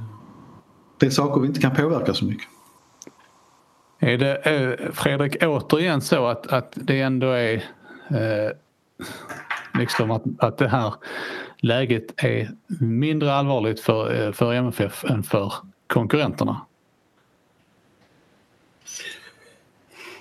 det 0.99 1.07
är 1.07 1.11
saker 1.11 1.41
vi 1.41 1.47
inte 1.47 1.61
kan 1.61 1.75
påverka 1.75 2.15
så 2.15 2.25
mycket. 2.25 2.49
Är 3.99 4.19
det 4.19 4.37
eh, 4.37 4.93
Fredrik 4.93 5.37
återigen 5.41 6.01
så 6.01 6.27
att, 6.27 6.47
att 6.47 6.73
det 6.75 7.01
ändå 7.01 7.27
är 7.27 7.55
eh, 8.11 8.51
liksom 9.75 10.11
att, 10.11 10.23
att 10.39 10.59
det 10.59 10.69
här 10.69 10.95
läget 11.63 12.25
är 12.25 12.51
mindre 12.81 13.35
allvarligt 13.35 13.81
för, 13.81 14.27
eh, 14.27 14.33
för 14.33 14.53
MFF 14.53 15.05
än 15.05 15.23
för 15.23 15.53
konkurrenterna? 15.87 16.67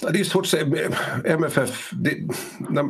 Det 0.02 0.20
är 0.20 0.24
svårt 0.24 0.44
att 0.44 0.50
säga. 0.50 0.92
MFF... 1.26 1.90
Det, 1.94 2.18
när, 2.58 2.84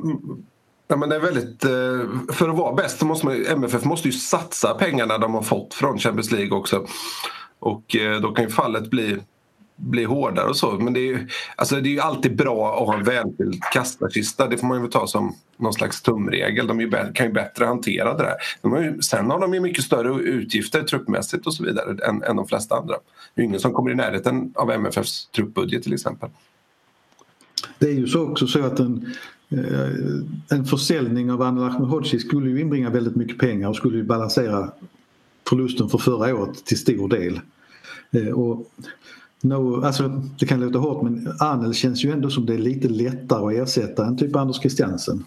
när 0.88 0.97
man 0.97 1.12
är 1.12 1.20
väldigt, 1.20 1.64
eh, 1.66 2.34
för 2.34 2.50
att 2.50 2.58
vara 2.58 2.74
bäst 2.74 3.02
måste 3.02 3.26
man, 3.26 3.45
MFF 3.45 3.86
måste 3.86 4.08
ju 4.08 4.12
satsa 4.12 4.74
pengarna 4.74 5.18
de 5.18 5.34
har 5.34 5.41
fått 5.41 5.74
från 5.74 6.00
Champions 6.00 6.32
League 6.32 6.58
också. 6.58 6.88
Och 7.60 7.95
eh, 7.95 8.22
då 8.22 8.32
kan 8.32 8.45
ju 8.45 8.52
fallet 8.52 8.89
bli, 8.89 9.18
bli 9.80 10.03
hårdare 10.03 10.49
och 10.49 10.57
så. 10.57 10.71
Men 10.71 10.93
det 10.93 10.99
är 10.99 11.07
ju, 11.07 11.27
alltså 11.55 11.75
det 11.75 11.89
är 11.89 11.91
ju 11.91 11.99
alltid 11.99 12.36
bra 12.36 12.82
att 12.82 12.88
ha 12.88 12.97
en 12.97 13.03
välfylld 13.03 13.63
kastarkista. 13.73 14.47
Det 14.47 14.57
får 14.57 14.67
man 14.67 14.84
ju 14.84 14.88
ta 14.88 15.07
som 15.07 15.36
någon 15.57 15.73
slags 15.73 16.01
tumregel. 16.01 16.67
De 16.67 16.82
ju, 16.82 16.91
kan 17.13 17.25
ju 17.25 17.34
bättre 17.34 17.65
hantera 17.65 18.17
det 18.17 18.23
där. 18.23 18.34
De 18.61 18.71
har 18.71 18.82
ju, 18.82 19.01
sen 19.01 19.32
har 19.32 19.39
de 19.39 19.53
ju 19.53 19.59
mycket 19.59 19.84
större 19.84 20.21
utgifter 20.21 20.84
truppmässigt 20.84 21.47
och 21.47 21.53
så 21.53 21.63
vidare 21.63 22.05
än, 22.07 22.23
än 22.23 22.36
de 22.36 22.47
flesta 22.47 22.75
andra. 22.75 22.95
Det 23.36 23.41
är 23.41 23.43
ju 23.43 23.47
ingen 23.47 23.59
som 23.59 23.73
kommer 23.73 23.91
i 23.91 23.95
närheten 23.95 24.53
av 24.55 24.71
MFFs 24.71 25.27
truppbudget 25.27 25.84
till 25.84 25.93
exempel. 25.93 26.30
Det 27.80 27.88
är 27.88 27.93
ju 27.93 28.07
så 28.07 28.30
också 28.30 28.47
så 28.47 28.65
att 28.65 28.80
en, 28.80 29.13
eh, 29.49 30.57
en 30.57 30.65
försäljning 30.65 31.32
av 31.32 31.41
Anel 31.41 31.63
Ahmedhodzic 31.63 32.21
skulle 32.21 32.49
ju 32.49 32.61
inbringa 32.61 32.89
väldigt 32.89 33.15
mycket 33.15 33.38
pengar 33.38 33.69
och 33.69 33.75
skulle 33.75 33.97
ju 33.97 34.03
balansera 34.03 34.71
förlusten 35.49 35.89
för 35.89 35.97
förra 35.97 36.36
året 36.36 36.65
till 36.65 36.77
stor 36.77 37.09
del. 37.09 37.39
Eh, 38.11 38.27
och 38.27 38.71
no, 39.42 39.86
alltså, 39.86 40.22
det 40.40 40.46
kan 40.46 40.60
låta 40.60 40.80
hårt 40.80 41.04
men 41.04 41.34
Anel 41.40 41.74
känns 41.74 42.06
ju 42.06 42.12
ändå 42.12 42.30
som 42.30 42.46
det 42.46 42.54
är 42.54 42.58
lite 42.58 42.88
lättare 42.88 43.62
att 43.62 43.68
ersätta 43.68 44.06
än 44.06 44.18
typ 44.18 44.36
Anders 44.36 44.60
Christiansen. 44.60 45.26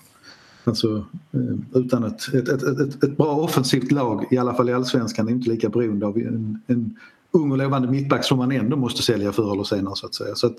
Alltså 0.64 1.06
eh, 1.32 1.80
utan 1.80 2.04
ett, 2.04 2.34
ett, 2.34 2.48
ett, 2.48 2.62
ett, 2.62 3.04
ett 3.04 3.16
bra 3.16 3.36
offensivt 3.36 3.92
lag, 3.92 4.26
i 4.30 4.38
alla 4.38 4.54
fall 4.54 4.68
i 4.68 4.72
allsvenskan, 4.72 5.28
är 5.28 5.32
inte 5.32 5.50
lika 5.50 5.68
beroende 5.68 6.06
av 6.06 6.16
en, 6.16 6.62
en 6.66 6.96
ung 7.30 7.52
och 7.52 7.58
lovande 7.58 7.88
mittback 7.88 8.24
som 8.24 8.38
man 8.38 8.52
ändå 8.52 8.76
måste 8.76 9.02
sälja 9.02 9.32
förr 9.32 9.52
eller 9.52 9.64
senare 9.64 9.96
så 9.96 10.06
att 10.06 10.14
säga. 10.14 10.34
Så 10.34 10.46
att, 10.46 10.56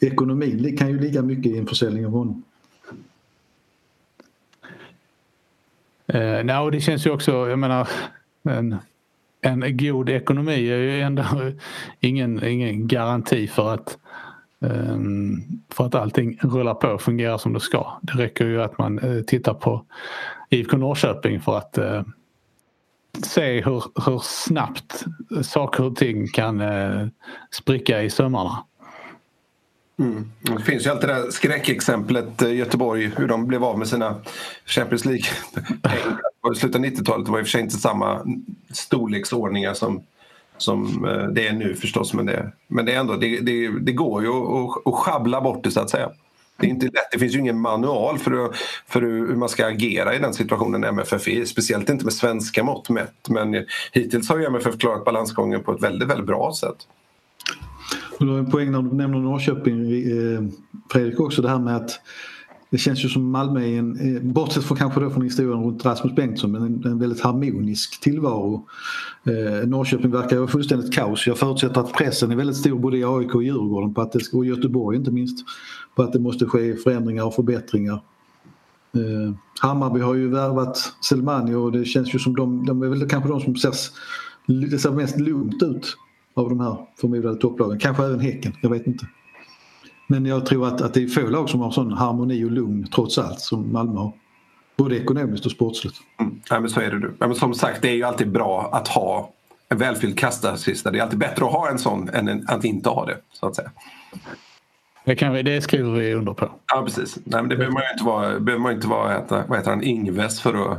ekonomin 0.00 0.76
kan 0.76 0.88
ju 0.88 1.00
ligga 1.00 1.22
mycket 1.22 1.52
i 1.52 1.58
en 1.58 1.66
försäljning 1.66 2.06
av 2.06 2.12
honom. 2.12 2.42
Eh, 6.06 6.44
no, 6.44 6.70
det 6.70 6.80
känns 6.80 7.06
ju 7.06 7.10
också, 7.10 7.32
jag 7.32 7.58
menar, 7.58 7.88
en, 8.42 8.76
en 9.46 9.76
god 9.76 10.08
ekonomi 10.08 10.70
är 10.70 10.78
ju 10.78 11.00
ändå 11.00 11.24
ingen, 12.00 12.44
ingen 12.44 12.88
garanti 12.88 13.46
för 13.46 13.74
att 13.74 13.98
um, 14.60 15.42
för 15.70 15.86
att 15.86 15.94
allting 15.94 16.38
rullar 16.42 16.74
på 16.74 16.88
och 16.88 17.02
fungerar 17.02 17.38
som 17.38 17.52
det 17.52 17.60
ska. 17.60 17.98
Det 18.02 18.12
räcker 18.12 18.44
ju 18.44 18.62
att 18.62 18.78
man 18.78 18.98
uh, 18.98 19.22
tittar 19.22 19.54
på 19.54 19.84
IFK 20.50 20.76
Norrköping 20.76 21.40
för 21.40 21.58
att 21.58 21.78
uh, 21.78 22.02
se 23.22 23.60
hur, 23.62 23.84
hur 24.06 24.18
snabbt 24.22 25.04
saker 25.42 25.84
och 25.84 25.96
ting 25.96 26.26
kan 26.28 26.60
uh, 26.60 27.08
spricka 27.50 28.02
i 28.02 28.10
sömmarna. 28.10 28.64
Mm. 29.98 30.32
Det 30.40 30.62
finns 30.62 30.86
ju 30.86 30.90
alltid 30.90 31.08
det 31.08 31.14
här 31.14 31.30
skräckexemplet 31.30 32.42
eh, 32.42 32.54
Göteborg 32.54 33.12
hur 33.16 33.28
de 33.28 33.46
blev 33.46 33.64
av 33.64 33.78
med 33.78 33.88
sina 33.88 34.20
Champions 34.66 35.04
League-pengar. 35.04 36.20
I 36.54 36.58
slutet 36.58 36.76
av 36.76 36.84
90-talet 36.84 37.28
var 37.28 37.38
i 37.38 37.42
och 37.42 37.46
för 37.46 37.50
sig 37.50 37.60
inte 37.60 37.76
samma 37.76 38.26
storleksordningar 38.72 39.74
som, 39.74 40.02
som 40.56 41.04
eh, 41.04 41.26
det 41.26 41.46
är 41.46 41.52
nu 41.52 41.74
förstås. 41.74 42.14
Men 42.14 42.26
det, 42.26 42.52
men 42.68 42.84
det, 42.84 42.92
är 42.92 43.00
ändå, 43.00 43.16
det, 43.16 43.40
det, 43.40 43.68
det 43.80 43.92
går 43.92 44.22
ju 44.22 44.28
att, 44.28 44.86
att 44.86 44.94
schabbla 44.94 45.40
bort 45.40 45.64
det 45.64 45.70
så 45.70 45.80
att 45.80 45.90
säga. 45.90 46.10
Det 46.58 46.66
är 46.66 46.70
inte 46.70 46.86
lätt. 46.86 47.10
Det 47.12 47.18
finns 47.18 47.34
ju 47.34 47.38
ingen 47.38 47.60
manual 47.60 48.18
för, 48.18 48.50
för 48.86 49.02
hur 49.02 49.36
man 49.36 49.48
ska 49.48 49.66
agera 49.66 50.14
i 50.14 50.18
den 50.18 50.34
situationen 50.34 50.84
MFF 50.84 51.28
är. 51.28 51.44
Speciellt 51.44 51.90
inte 51.90 52.04
med 52.04 52.14
svenska 52.14 52.64
mått 52.64 52.88
mätt. 52.88 53.28
Men 53.28 53.66
hittills 53.92 54.28
har 54.28 54.38
ju 54.38 54.44
MFF 54.44 54.78
klarat 54.78 55.04
balansgången 55.04 55.62
på 55.62 55.72
ett 55.72 55.82
väldigt, 55.82 56.08
väldigt 56.08 56.26
bra 56.26 56.52
sätt. 56.60 56.76
Du 58.18 58.28
har 58.28 58.38
en 58.38 58.50
poäng 58.50 58.72
när 58.72 58.82
du 58.82 58.94
nämner 58.94 59.18
Norrköping 59.18 59.92
eh, 59.92 60.42
Fredrik 60.92 61.20
också 61.20 61.42
det 61.42 61.48
här 61.48 61.58
med 61.58 61.76
att 61.76 62.00
det 62.70 62.78
känns 62.78 63.04
ju 63.04 63.08
som 63.08 63.30
Malmö 63.30 63.60
är 63.60 63.78
en, 63.78 64.16
eh, 64.16 64.22
bortsett 64.22 64.64
från 64.64 64.78
kanske 64.78 65.00
då 65.00 65.10
från 65.10 65.22
historien 65.22 65.64
runt 65.64 65.84
Rasmus 65.84 66.14
Bengtsson, 66.14 66.52
men 66.52 66.62
en, 66.62 66.84
en 66.84 66.98
väldigt 66.98 67.20
harmonisk 67.20 68.00
tillvaro. 68.00 68.66
Eh, 69.24 69.68
Norrköping 69.68 70.10
verkar 70.10 70.36
vara 70.36 70.48
fullständigt 70.48 70.94
kaos. 70.94 71.26
Jag 71.26 71.38
förutsätter 71.38 71.80
att 71.80 71.92
pressen 71.92 72.30
är 72.30 72.36
väldigt 72.36 72.56
stor 72.56 72.78
både 72.78 72.98
i 72.98 73.04
AIK 73.04 73.34
och 73.34 73.42
Djurgården 73.42 73.94
på 73.94 74.00
att 74.00 74.12
det, 74.12 74.20
och 74.32 74.46
Göteborg 74.46 74.96
inte 74.96 75.10
minst 75.10 75.46
på 75.96 76.02
att 76.02 76.12
det 76.12 76.18
måste 76.18 76.46
ske 76.46 76.76
förändringar 76.76 77.24
och 77.24 77.34
förbättringar. 77.34 78.02
Eh, 78.94 79.34
Hammarby 79.60 80.00
har 80.00 80.14
ju 80.14 80.28
värvat 80.28 80.78
Selmani 81.08 81.54
och 81.54 81.72
det 81.72 81.84
känns 81.84 82.14
ju 82.14 82.18
som 82.18 82.36
de, 82.36 82.66
de 82.66 82.82
är 82.82 82.88
väl 82.88 83.08
kanske 83.08 83.28
de 83.28 83.40
som 83.40 83.56
ser, 83.56 83.74
det 84.70 84.78
ser 84.78 84.90
mest 84.90 85.20
lugnt 85.20 85.62
ut 85.62 85.96
av 86.36 86.48
de 86.48 86.60
här 86.60 86.76
förmodade 87.00 87.36
topplagen. 87.36 87.78
Kanske 87.78 88.04
även 88.04 88.20
Häcken, 88.20 88.52
jag 88.60 88.70
vet 88.70 88.86
inte. 88.86 89.06
Men 90.06 90.26
jag 90.26 90.46
tror 90.46 90.66
att, 90.66 90.80
att 90.80 90.94
det 90.94 91.02
är 91.02 91.08
få 91.08 91.28
lag 91.28 91.50
som 91.50 91.60
har 91.60 91.70
sån 91.70 91.92
harmoni 91.92 92.44
och 92.44 92.50
lugn 92.50 92.86
trots 92.94 93.18
allt 93.18 93.40
som 93.40 93.72
Malmö 93.72 94.00
har. 94.00 94.12
Både 94.76 94.96
ekonomiskt 94.96 95.46
och 95.46 95.52
sportsligt. 95.52 95.96
Mm. 96.20 96.40
Ja, 96.50 96.60
men 96.60 96.70
så 96.70 96.80
är 96.80 96.90
det 96.90 97.00
du. 97.00 97.14
Ja, 97.18 97.26
men 97.26 97.36
som 97.36 97.54
sagt, 97.54 97.82
det 97.82 97.88
är 97.88 97.94
ju 97.94 98.02
alltid 98.02 98.30
bra 98.30 98.70
att 98.72 98.88
ha 98.88 99.32
en 99.68 99.78
välfylld 99.78 100.18
kastarsista. 100.18 100.90
Det 100.90 100.98
är 100.98 101.02
alltid 101.02 101.18
bättre 101.18 101.44
att 101.44 101.52
ha 101.52 101.70
en 101.70 101.78
sån 101.78 102.08
än 102.08 102.44
att 102.48 102.64
inte 102.64 102.88
ha 102.88 103.06
det. 103.06 103.16
så 103.32 103.46
att 103.46 103.56
säga. 103.56 103.70
Det, 105.04 105.16
kan 105.16 105.32
vi, 105.32 105.42
det 105.42 105.60
skriver 105.60 105.90
vi 105.90 106.14
under 106.14 106.32
på. 106.32 106.50
Ja 106.72 106.82
precis. 106.82 107.16
Nej, 107.24 107.42
men 107.42 107.48
det 107.48 107.56
behöver 107.56 107.74
man 107.74 107.82
ju 107.82 107.92
inte 107.92 108.04
vara, 108.04 108.40
behöver 108.40 108.62
man 108.62 108.72
inte 108.72 108.88
vara 108.88 109.18
äta, 109.18 109.44
vad 109.48 109.58
heter 109.58 109.70
han, 109.70 109.82
Ingves 109.82 110.40
för 110.40 110.72
att, 110.72 110.78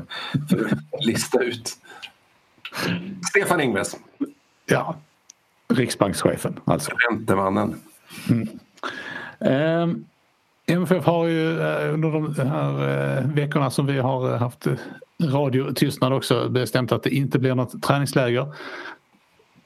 för 0.50 0.66
att 0.66 1.06
lista 1.06 1.40
ut. 1.40 1.78
Stefan 3.30 3.62
Ingves. 3.62 3.98
Ja, 4.66 4.96
Riksbankschefen 5.74 6.60
alltså. 6.66 6.92
Räntemannen. 7.10 7.76
Mm. 8.30 8.50
Um, 9.40 10.06
MFF 10.66 11.06
har 11.06 11.26
ju 11.26 11.62
eh, 11.62 11.94
under 11.94 12.12
de 12.12 12.50
här 12.50 12.72
eh, 13.18 13.28
veckorna 13.28 13.70
som 13.70 13.86
vi 13.86 14.00
har 14.00 14.38
haft 14.38 14.68
radiotystnad 15.24 16.14
också 16.14 16.50
bestämt 16.50 16.92
att 16.92 17.04
det 17.04 17.10
inte 17.10 17.40
blir 17.40 17.56
något 17.56 17.84
träningsläger. 17.84 18.56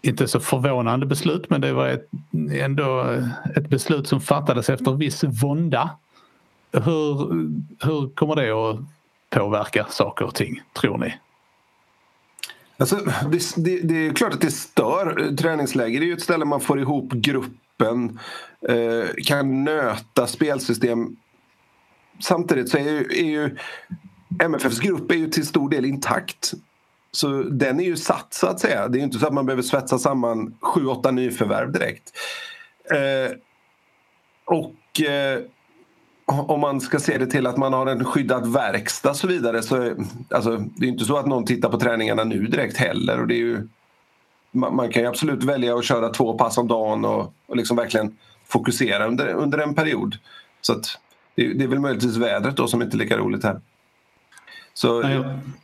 Inte 0.01 0.27
så 0.27 0.39
förvånande 0.39 1.05
beslut 1.05 1.49
men 1.49 1.61
det 1.61 1.73
var 1.73 1.87
ett, 1.87 2.09
ändå 2.51 3.17
ett 3.55 3.69
beslut 3.69 4.07
som 4.07 4.21
fattades 4.21 4.69
efter 4.69 4.91
viss 4.91 5.23
vånda. 5.23 5.89
Hur, 6.71 7.15
hur 7.85 8.15
kommer 8.15 8.35
det 8.35 8.51
att 8.51 8.79
påverka 9.29 9.85
saker 9.89 10.25
och 10.25 10.35
ting 10.35 10.61
tror 10.73 10.97
ni? 10.97 11.13
Alltså, 12.81 12.95
det, 13.31 13.55
det, 13.55 13.79
det, 13.79 14.07
är 14.07 14.13
klart 14.13 14.33
att 14.33 14.41
det 14.41 14.51
stör. 14.51 15.35
Träningsläger 15.35 16.01
är 16.01 16.05
ju 16.05 16.13
ett 16.13 16.21
ställe 16.21 16.45
man 16.45 16.61
får 16.61 16.79
ihop 16.79 17.11
gruppen, 17.11 18.19
eh, 18.69 19.09
kan 19.25 19.63
nöta 19.63 20.27
spelsystem. 20.27 21.15
Samtidigt 22.19 22.69
så 22.69 22.77
är 22.77 22.81
ju, 22.81 22.99
är 22.99 23.31
ju 23.31 23.57
MFFs 24.43 24.79
grupp 24.79 25.11
är 25.11 25.15
ju 25.15 25.29
till 25.29 25.47
stor 25.47 25.69
del 25.69 25.85
intakt. 25.85 26.53
Så 27.11 27.43
den 27.43 27.79
är 27.79 27.83
ju 27.83 27.97
satt 27.97 28.33
så 28.33 28.47
att 28.47 28.59
säga. 28.59 28.87
Det 28.87 28.99
är 28.99 29.03
inte 29.03 29.19
så 29.19 29.27
att 29.27 29.33
man 29.33 29.45
behöver 29.45 29.63
svetsa 29.63 29.99
samman 29.99 30.55
sju, 30.61 30.85
åtta 30.85 31.11
nyförvärv 31.11 31.71
direkt. 31.71 32.11
Eh, 32.91 33.37
och 34.45 35.01
eh, 35.01 35.41
om 36.25 36.59
man 36.59 36.81
ska 36.81 36.99
se 36.99 37.17
det 37.17 37.27
till 37.27 37.47
att 37.47 37.57
man 37.57 37.73
har 37.73 37.87
en 37.87 38.05
skyddad 38.05 38.53
verkstad 38.53 39.09
och 39.09 39.15
så 39.15 39.27
vidare 39.27 39.61
så 39.61 39.95
alltså, 40.29 40.57
det 40.57 40.85
är 40.85 40.89
inte 40.89 41.05
så 41.05 41.17
att 41.17 41.25
någon 41.25 41.45
tittar 41.45 41.69
på 41.69 41.79
träningarna 41.79 42.23
nu 42.23 42.47
direkt 42.47 42.77
heller. 42.77 43.19
Och 43.19 43.27
det 43.27 43.33
är 43.33 43.37
ju, 43.37 43.67
man, 44.51 44.75
man 44.75 44.89
kan 44.89 45.03
ju 45.03 45.09
absolut 45.09 45.43
välja 45.43 45.75
att 45.75 45.85
köra 45.85 46.09
två 46.09 46.37
pass 46.37 46.57
om 46.57 46.67
dagen 46.67 47.05
och, 47.05 47.33
och 47.47 47.57
liksom 47.57 47.77
verkligen 47.77 48.17
fokusera 48.47 49.07
under, 49.07 49.27
under 49.27 49.57
en 49.57 49.75
period. 49.75 50.17
Så 50.61 50.73
att, 50.73 50.85
det, 51.35 51.53
det 51.53 51.63
är 51.63 51.67
väl 51.67 51.79
möjligtvis 51.79 52.17
vädret 52.17 52.57
då 52.57 52.67
som 52.67 52.81
inte 52.81 52.95
är 52.95 52.99
lika 52.99 53.17
roligt 53.17 53.43
här. 53.43 53.61
Så 54.73 55.01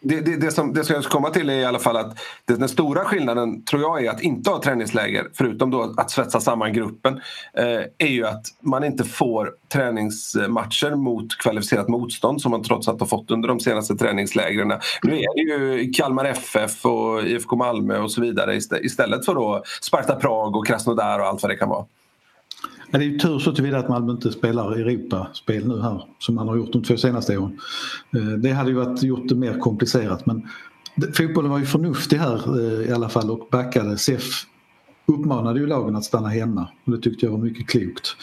det, 0.02 0.22
det, 0.22 0.36
det, 0.36 0.52
som, 0.52 0.74
det 0.74 0.84
som 0.84 0.94
jag 0.94 1.04
ska 1.04 1.14
komma 1.14 1.30
till 1.30 1.50
är 1.50 1.54
i 1.54 1.66
alla 1.66 1.80
fall 1.80 1.98
att 1.98 2.18
den 2.46 2.70
stora 2.70 3.06
skillnaden 3.06 3.64
tror 3.64 3.82
jag 3.82 4.06
är 4.06 4.12
att 4.12 4.22
inte 4.22 4.50
ha 4.50 4.62
träningsläger, 4.62 5.28
förutom 5.34 5.72
då 5.72 5.94
att 5.98 6.12
svetsa 6.12 6.40
samman 6.40 6.74
gruppen, 6.74 7.22
eh, 7.54 7.82
är 7.98 8.08
ju 8.08 8.28
att 8.28 8.46
man 8.62 8.84
inte 8.84 9.04
får 9.04 9.52
träningsmatcher 9.74 10.96
mot 10.96 11.38
kvalificerat 11.38 11.88
motstånd 11.88 12.42
som 12.42 12.52
man 12.52 12.64
trots 12.64 12.88
allt 12.88 13.00
har 13.00 13.08
fått 13.08 13.32
under 13.32 13.48
de 13.48 13.60
senaste 13.60 13.96
träningslägren. 13.96 14.68
Nu 15.04 15.20
är 15.20 15.36
det 15.36 15.76
ju 15.76 15.92
Kalmar 15.92 16.26
FF 16.26 16.86
och 16.86 17.24
IFK 17.24 17.56
Malmö 17.56 18.00
och 18.00 18.12
så 18.12 18.22
vidare 18.22 18.56
istället 18.82 19.26
för 19.26 19.36
då 19.36 19.64
Sparta 19.82 20.16
Prag 20.16 20.56
och 20.56 20.68
Krasnodar 20.68 21.20
och 21.20 21.26
allt 21.28 21.42
vad 21.42 21.52
det 21.52 21.56
kan 21.56 21.70
vara. 21.70 21.86
Men 22.90 23.00
det 23.00 23.06
är 23.06 23.10
ju 23.10 23.18
tur 23.18 23.40
så 23.40 23.52
tillvida 23.52 23.78
att 23.78 23.90
Malmö 23.90 24.12
inte 24.12 24.32
spelar 24.32 24.72
Europaspel 24.72 25.68
nu 25.68 25.82
här 25.82 26.04
som 26.20 26.36
man 26.36 26.48
har 26.48 26.58
gjort 26.58 26.74
de 26.74 26.84
två 26.84 26.98
senaste 26.98 27.38
åren. 27.38 27.60
Eh, 28.16 28.22
det 28.22 28.52
hade 28.52 28.70
ju 28.70 28.76
varit, 28.76 29.04
gjort 29.04 29.30
det 29.30 29.36
mer 29.36 29.60
komplicerat 29.60 30.26
men 30.26 30.48
fotbollen 31.14 31.52
var 31.52 31.60
ju 31.60 31.66
förnuftig 31.66 32.18
här 32.18 32.60
eh, 32.60 32.90
i 32.90 32.92
alla 32.92 33.10
fall 33.10 33.32
och 33.32 33.48
backade. 33.52 33.98
SEF 33.98 34.24
uppmanade 35.06 35.60
ju 35.60 35.68
lagen 35.68 35.96
att 35.96 36.04
stanna 36.04 36.28
hemma 36.28 36.68
och 36.86 36.92
det 36.92 37.02
tyckte 37.02 37.26
jag 37.26 37.32
var 37.32 37.40
mycket 37.40 37.70
klokt. 37.70 38.16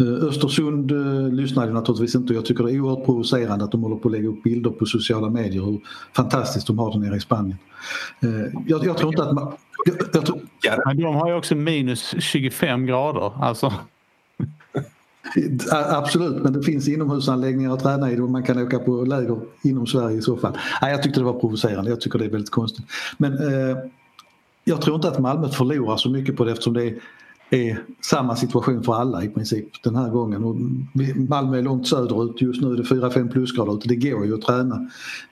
Eh, 0.00 0.26
Östersund 0.28 0.92
lyssnade 1.32 1.72
naturligtvis 1.72 2.14
inte 2.14 2.32
och 2.32 2.36
jag 2.36 2.44
tycker 2.44 2.64
det 2.64 2.72
är 2.72 2.80
oerhört 2.80 3.04
provocerande 3.04 3.64
att 3.64 3.72
de 3.72 3.82
håller 3.82 3.96
på 3.96 4.08
att 4.08 4.12
lägga 4.12 4.28
upp 4.28 4.42
bilder 4.42 4.70
på 4.70 4.86
sociala 4.86 5.30
medier 5.30 5.62
hur 5.62 5.80
fantastiskt 6.16 6.66
de 6.66 6.78
har 6.78 6.92
det 6.92 6.98
nere 6.98 7.16
i 7.16 7.20
Spanien. 7.20 7.58
Jag, 8.66 8.84
jag 8.84 8.96
tror 8.96 9.12
inte 9.12 9.22
att 9.22 9.34
man... 9.34 9.52
Jag, 9.86 9.96
jag 10.12 10.26
tror... 10.26 10.40
Men 10.86 10.96
de 10.96 11.14
har 11.14 11.28
ju 11.28 11.34
också 11.34 11.54
minus 11.54 12.14
25 12.18 12.86
grader. 12.86 13.32
Alltså. 13.44 13.72
Absolut, 15.72 16.42
men 16.42 16.52
det 16.52 16.62
finns 16.62 16.88
inomhusanläggningar 16.88 17.74
att 17.74 17.82
träna 17.82 18.12
i 18.12 18.20
och 18.20 18.30
man 18.30 18.42
kan 18.42 18.62
åka 18.62 18.78
på 18.78 19.04
läger 19.04 19.40
inom 19.62 19.86
Sverige 19.86 20.18
i 20.18 20.22
så 20.22 20.36
fall. 20.36 20.58
Nej, 20.82 20.90
jag 20.90 21.02
tyckte 21.02 21.20
det 21.20 21.24
var 21.24 21.40
provocerande, 21.40 21.90
jag 21.90 22.00
tycker 22.00 22.18
det 22.18 22.24
är 22.24 22.30
väldigt 22.30 22.50
konstigt. 22.50 22.84
Men 23.18 23.32
eh, 23.32 23.76
jag 24.64 24.80
tror 24.80 24.96
inte 24.96 25.08
att 25.08 25.18
Malmö 25.18 25.48
förlorar 25.48 25.96
så 25.96 26.10
mycket 26.10 26.36
på 26.36 26.44
det 26.44 26.52
eftersom 26.52 26.72
det 26.72 26.84
är, 26.84 26.98
är 27.50 27.84
samma 28.10 28.36
situation 28.36 28.82
för 28.82 28.94
alla 28.94 29.24
i 29.24 29.28
princip 29.28 29.82
den 29.82 29.96
här 29.96 30.10
gången. 30.10 30.44
Och 30.44 30.56
Malmö 31.28 31.58
är 31.58 31.62
långt 31.62 31.88
söderut, 31.88 32.42
just 32.42 32.62
nu 32.62 32.72
är 32.72 32.76
det 32.76 32.82
4-5 32.82 33.32
plusgrader 33.32 33.74
ute, 33.74 33.88
det 33.88 33.96
går 34.10 34.26
ju 34.26 34.34
att 34.34 34.42
träna. 34.42 34.74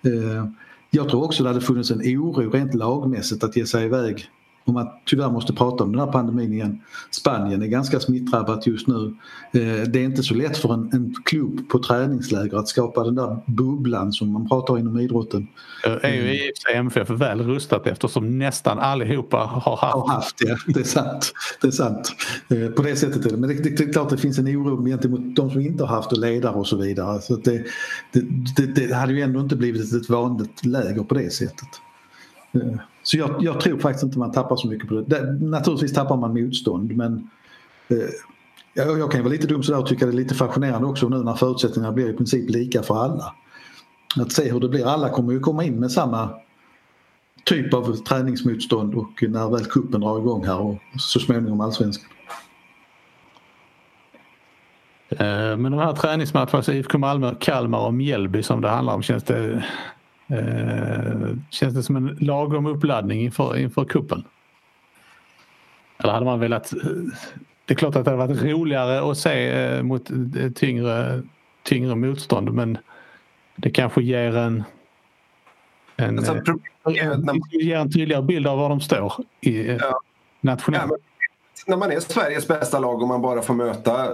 Eh, 0.03 0.47
jag 0.91 1.09
tror 1.09 1.25
också 1.25 1.43
det 1.43 1.49
hade 1.49 1.61
funnits 1.61 1.91
en 1.91 2.01
oro 2.01 2.51
rent 2.51 2.75
lagmässigt 2.75 3.45
att 3.45 3.57
ge 3.57 3.67
sig 3.67 3.85
iväg 3.85 4.29
om 4.65 4.75
man 4.75 4.89
tyvärr 5.07 5.31
måste 5.31 5.53
prata 5.53 5.85
om 5.85 5.93
den 5.93 6.01
här 6.01 6.13
pandemin 6.13 6.53
igen. 6.53 6.81
Spanien 7.11 7.63
är 7.63 7.67
ganska 7.67 8.01
smittdrabbat 8.01 8.67
just 8.67 8.87
nu. 8.87 9.17
Eh, 9.53 9.89
det 9.89 9.99
är 9.99 10.05
inte 10.05 10.23
så 10.23 10.35
lätt 10.35 10.57
för 10.57 10.75
en, 10.75 10.91
en 10.93 11.15
klubb 11.25 11.69
på 11.69 11.79
träningsläger 11.79 12.57
att 12.57 12.69
skapa 12.69 13.05
den 13.05 13.15
där 13.15 13.37
bubblan 13.47 14.13
som 14.13 14.33
man 14.33 14.49
pratar 14.49 14.79
inom 14.79 15.01
idrotten. 15.01 15.49
Det 15.85 16.07
är 16.07 16.15
ju 16.15 16.35
i 16.35 16.53
MFF 16.75 17.11
väl 17.11 17.41
rustat 17.41 17.87
eftersom 17.87 18.39
nästan 18.39 18.79
allihopa 18.79 19.37
har 19.37 19.77
haft. 19.77 19.95
Har 19.95 20.09
haft 20.09 20.37
ja, 20.39 20.57
det 20.67 20.81
är 20.81 20.85
sant. 20.85 21.33
Det 21.61 21.67
är 21.67 21.71
sant. 21.71 22.13
Eh, 22.49 22.69
på 22.69 22.83
det 22.83 22.97
sättet 22.97 23.27
är 23.27 23.31
det. 23.31 23.37
Men 23.37 23.49
det, 23.49 23.55
det, 23.55 23.71
det 23.71 23.85
är 23.85 23.93
klart 23.93 24.11
det 24.11 24.19
finns 24.19 24.39
en 24.39 24.49
oro 24.49 24.85
gentemot 24.85 25.37
de 25.37 25.51
som 25.51 25.61
inte 25.61 25.85
har 25.85 25.97
haft 25.97 26.13
och 26.13 26.19
ledare 26.19 26.55
och 26.55 26.67
så 26.67 26.77
vidare. 26.77 27.21
Så 27.21 27.37
det, 27.37 27.65
det, 28.57 28.67
det 28.67 28.95
hade 28.95 29.13
ju 29.13 29.21
ändå 29.21 29.41
inte 29.41 29.57
blivit 29.57 29.95
ett 29.95 30.09
vanligt 30.09 30.65
läger 30.65 31.03
på 31.03 31.15
det 31.15 31.31
sättet. 31.31 31.69
Så 33.03 33.17
jag, 33.17 33.37
jag, 33.41 33.61
tror 33.61 33.79
faktiskt 33.79 34.05
inte 34.05 34.19
man 34.19 34.33
tappar 34.33 34.57
så 34.57 34.69
mycket 34.69 34.89
på 34.89 34.95
det. 34.95 35.39
Naturligtvis 35.41 35.93
tappar 35.93 36.17
man 36.17 36.35
motstånd 36.35 36.97
men 36.97 37.31
eh, 37.89 37.97
jag, 38.75 38.99
jag 38.99 39.11
kan 39.11 39.23
vara 39.23 39.33
lite 39.33 39.47
dum 39.47 39.63
sådär 39.63 39.79
och 39.79 39.87
tycka 39.87 40.07
det 40.07 40.13
är 40.13 40.17
lite 40.17 40.35
fascinerande 40.35 40.87
också 40.87 41.09
nu 41.09 41.17
när 41.17 41.35
förutsättningarna 41.35 41.93
blir 41.93 42.11
i 42.11 42.13
princip 42.13 42.51
lika 42.51 42.83
för 42.83 43.05
alla. 43.05 43.35
Att 44.17 44.33
se 44.33 44.53
hur 44.53 44.61
det 44.61 44.69
blir. 44.69 44.87
Alla 44.87 45.09
kommer 45.09 45.33
ju 45.33 45.41
komma 45.41 45.65
in 45.65 45.81
med 45.81 45.93
samma 45.93 46.31
typ 47.45 47.75
av 47.75 47.97
träningsmotstånd 47.97 48.95
och 48.95 49.23
när 49.29 49.51
väl 49.51 49.65
kuppen 49.65 50.01
drar 50.01 50.19
igång 50.19 50.47
här 50.47 50.61
och 50.61 50.79
så 50.99 51.21
småningom 51.21 51.61
allsvenskan. 51.61 52.09
Eh, 55.11 55.57
men 55.57 55.63
de 55.63 55.79
här 55.79 55.93
träningsmatcherna, 55.93 56.51
alltså 56.53 56.73
IFK 56.73 56.99
Malmö, 56.99 57.35
Kalmar 57.41 57.87
och 57.87 57.95
Mjällby 57.95 58.43
som 58.43 58.61
det 58.61 58.69
handlar 58.69 58.95
om, 58.95 59.03
känns 59.03 59.25
det 59.25 59.65
Eh, 60.27 61.37
känns 61.51 61.75
det 61.75 61.83
som 61.83 61.97
en 61.97 62.17
lagom 62.21 62.67
uppladdning 62.67 63.21
inför, 63.21 63.57
inför 63.57 63.85
kuppen? 63.85 64.25
Eller 65.99 66.13
hade 66.13 66.27
man 66.27 66.41
velat... 66.41 66.73
Det 67.65 67.75
är 67.75 67.79
klart 67.79 67.97
att 67.97 68.05
det 68.05 68.11
hade 68.11 68.27
varit 68.27 68.43
roligare 68.43 69.11
att 69.11 69.19
se 69.19 69.51
eh, 69.51 69.83
mot 69.83 70.11
tyngre, 70.55 71.23
tyngre 71.63 71.95
motstånd 71.95 72.53
men 72.53 72.79
det 73.57 73.71
kanske 73.71 74.03
ger 74.03 74.37
en, 74.37 74.65
en, 75.97 76.19
alltså, 76.19 76.35
eh, 76.35 77.13
ger 77.51 77.77
en 77.77 77.93
tydligare 77.93 78.23
bild 78.23 78.47
av 78.47 78.59
var 78.59 78.69
de 78.69 78.81
står 78.81 79.13
i, 79.41 79.67
ja. 79.67 80.01
nationellt. 80.41 80.91
Ja, 80.91 80.97
när 81.67 81.77
man 81.77 81.93
är 81.93 82.01
Sveriges 82.01 82.49
bästa 82.49 82.79
lag 82.79 83.03
och 83.03 83.09
man 83.09 83.23
bara 83.23 83.43
får 83.43 83.55
möta 83.55 84.09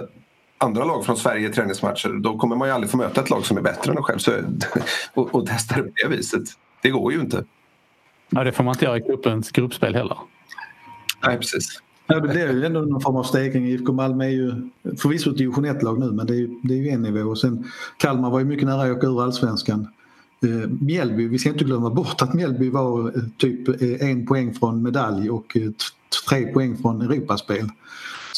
andra 0.59 0.85
lag 0.85 1.05
från 1.05 1.17
Sverige 1.17 1.49
i 1.49 1.51
träningsmatcher 1.51 2.09
då 2.09 2.37
kommer 2.37 2.55
man 2.55 2.67
ju 2.67 2.73
aldrig 2.73 2.91
få 2.91 2.97
möta 2.97 3.21
ett 3.21 3.29
lag 3.29 3.45
som 3.45 3.57
är 3.57 3.61
bättre 3.61 3.91
än 3.91 3.97
en 3.97 4.03
själv. 4.03 4.19
Så, 4.19 4.31
och, 5.13 5.35
och 5.35 5.47
testa 5.47 5.75
det 5.75 5.83
på 5.83 5.89
det 6.03 6.07
viset. 6.07 6.43
Det 6.81 6.89
går 6.89 7.13
ju 7.13 7.19
inte. 7.19 7.43
Ja, 8.29 8.43
det 8.43 8.51
får 8.51 8.63
man 8.63 8.73
inte 8.73 8.85
göra 8.85 8.97
i 8.97 8.99
gruppens 8.99 9.51
gruppspel 9.51 9.95
heller. 9.95 10.17
Nej, 11.25 11.37
precis. 11.37 11.81
Ja, 12.07 12.19
det 12.19 12.27
blir 12.27 12.53
ju 12.53 12.65
ändå 12.65 12.81
någon 12.81 13.01
form 13.01 13.15
av 13.15 13.23
stegring. 13.23 13.67
IFK 13.67 13.93
Malmö 13.93 14.25
är 14.25 14.29
ju 14.29 14.69
förvisso 14.97 15.31
ett 15.31 15.37
division 15.37 15.65
1-lag 15.65 15.99
nu 15.99 16.11
men 16.11 16.25
det 16.25 16.33
är, 16.33 16.37
ju, 16.37 16.59
det 16.63 16.73
är 16.73 16.77
ju 16.77 16.89
en 16.89 17.01
nivå. 17.01 17.29
Och 17.29 17.37
sen 17.37 17.71
Kalmar 17.97 18.29
var 18.29 18.39
ju 18.39 18.45
mycket 18.45 18.67
nära 18.67 18.81
att 18.81 18.97
åka 18.97 19.07
ur 19.07 19.23
allsvenskan. 19.23 19.87
Eh, 20.43 20.69
Mjällby, 20.81 21.27
vi 21.27 21.39
ska 21.39 21.49
inte 21.49 21.63
glömma 21.63 21.89
bort 21.89 22.21
att 22.21 22.33
Mjällby 22.33 22.69
var 22.69 23.07
eh, 23.07 23.23
typ 23.37 23.81
eh, 23.81 24.09
en 24.09 24.25
poäng 24.25 24.53
från 24.53 24.83
medalj 24.83 25.29
och 25.29 25.57
tre 26.29 26.53
poäng 26.53 26.77
från 26.77 27.01
Europaspel. 27.01 27.69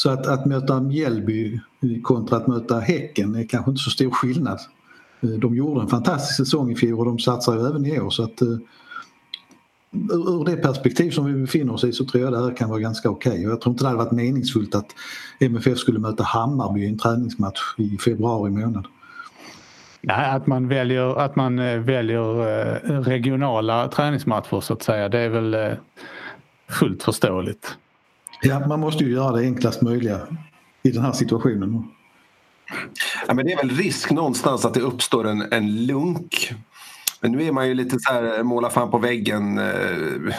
Så 0.02 0.10
att, 0.10 0.26
att 0.26 0.46
möta 0.46 0.80
Mjällby 0.80 1.60
kontra 2.02 2.36
att 2.36 2.46
möta 2.46 2.80
Häcken 2.80 3.34
är 3.34 3.44
kanske 3.44 3.70
inte 3.70 3.82
så 3.82 3.90
stor 3.90 4.10
skillnad. 4.10 4.58
Eh, 5.20 5.28
de 5.28 5.56
gjorde 5.56 5.80
en 5.80 5.88
fantastisk 5.88 6.36
säsong 6.36 6.72
i 6.72 6.76
fjol 6.76 6.98
och 6.98 7.04
de 7.04 7.18
satsar 7.18 7.54
ju 7.54 7.66
även 7.66 7.86
i 7.86 8.00
år 8.00 8.10
så 8.10 8.22
att 8.22 8.42
eh, 8.42 8.48
ur 10.12 10.44
det 10.44 10.56
perspektiv 10.56 11.10
som 11.10 11.24
vi 11.24 11.32
befinner 11.32 11.72
oss 11.72 11.84
i 11.84 11.92
så 11.92 12.04
tror 12.04 12.24
jag 12.24 12.32
det 12.32 12.38
här 12.38 12.56
kan 12.56 12.68
vara 12.68 12.80
ganska 12.80 13.10
okej. 13.10 13.30
Okay. 13.30 13.42
jag 13.42 13.60
tror 13.60 13.72
inte 13.72 13.84
det 13.84 13.88
hade 13.88 14.04
varit 14.04 14.12
meningsfullt 14.12 14.74
att 14.74 14.86
MFF 15.40 15.78
skulle 15.78 15.98
möta 15.98 16.24
Hammarby 16.24 16.80
i 16.80 16.88
en 16.88 16.98
träningsmatch 16.98 17.60
i 17.78 17.98
februari 17.98 18.50
månad. 18.50 18.86
Nej, 20.00 20.30
att 20.30 20.46
man 20.46 20.68
väljer, 20.68 21.18
att 21.18 21.36
man 21.36 21.58
eh, 21.58 21.78
väljer 21.78 23.02
regionala 23.02 23.88
träningsmatcher 23.88 24.60
så 24.60 24.72
att 24.72 24.82
säga 24.82 25.08
det 25.08 25.18
är 25.18 25.28
väl 25.28 25.76
fullt 26.68 27.02
förståeligt. 27.02 27.76
Ja, 28.44 28.66
man 28.66 28.80
måste 28.80 29.04
ju 29.04 29.12
göra 29.12 29.36
det 29.36 29.42
enklast 29.42 29.82
möjliga 29.82 30.20
i 30.82 30.90
den 30.90 31.02
här 31.02 31.12
situationen. 31.12 31.84
Ja, 33.26 33.34
men 33.34 33.46
det 33.46 33.52
är 33.52 33.56
väl 33.56 33.70
risk 33.70 34.10
någonstans 34.10 34.64
att 34.64 34.74
det 34.74 34.80
uppstår 34.80 35.26
en, 35.26 35.52
en 35.52 35.86
lunk. 35.86 36.52
Men 37.20 37.32
nu 37.32 37.42
är 37.42 37.52
man 37.52 37.68
ju 37.68 37.74
lite 37.74 37.98
så 38.00 38.12
här 38.12 38.42
måla 38.42 38.70
fan 38.70 38.90
på 38.90 38.98
väggen. 38.98 39.58
Eh, 39.58 40.34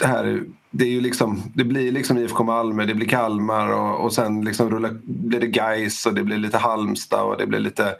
här 0.00 0.44
det, 0.70 0.84
är 0.84 0.88
ju 0.88 1.00
liksom, 1.00 1.42
det 1.54 1.64
blir 1.64 1.92
liksom 1.92 2.18
IFK 2.18 2.44
Malmö, 2.44 2.84
det 2.84 2.94
blir 2.94 3.08
Kalmar 3.08 3.68
och, 3.68 4.04
och 4.04 4.12
sen 4.12 4.44
liksom 4.44 4.70
rullar, 4.70 4.98
blir 5.02 5.40
det 5.40 5.46
Gais 5.46 6.06
och 6.06 6.14
det 6.14 6.22
blir 6.22 6.38
lite 6.38 6.58
Halmstad 6.58 7.22
och 7.22 7.36
det 7.38 7.46
blir 7.46 7.60
lite... 7.60 7.96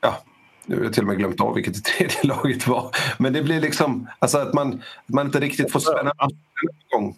Ja, 0.00 0.18
nu 0.66 0.76
har 0.76 0.84
jag 0.84 0.92
till 0.92 1.02
och 1.02 1.08
med 1.08 1.18
glömt 1.18 1.40
av 1.40 1.54
vilket 1.54 1.74
det 1.74 1.80
tredje 1.90 2.22
laget 2.22 2.66
var. 2.66 2.96
Men 3.18 3.32
det 3.32 3.42
blir 3.42 3.60
liksom 3.60 4.08
alltså 4.18 4.38
att 4.38 4.54
man, 4.54 4.72
att 5.06 5.14
man 5.14 5.26
inte 5.26 5.40
riktigt 5.40 5.72
får 5.72 5.80
spänna 5.80 6.12
igång. 6.92 7.16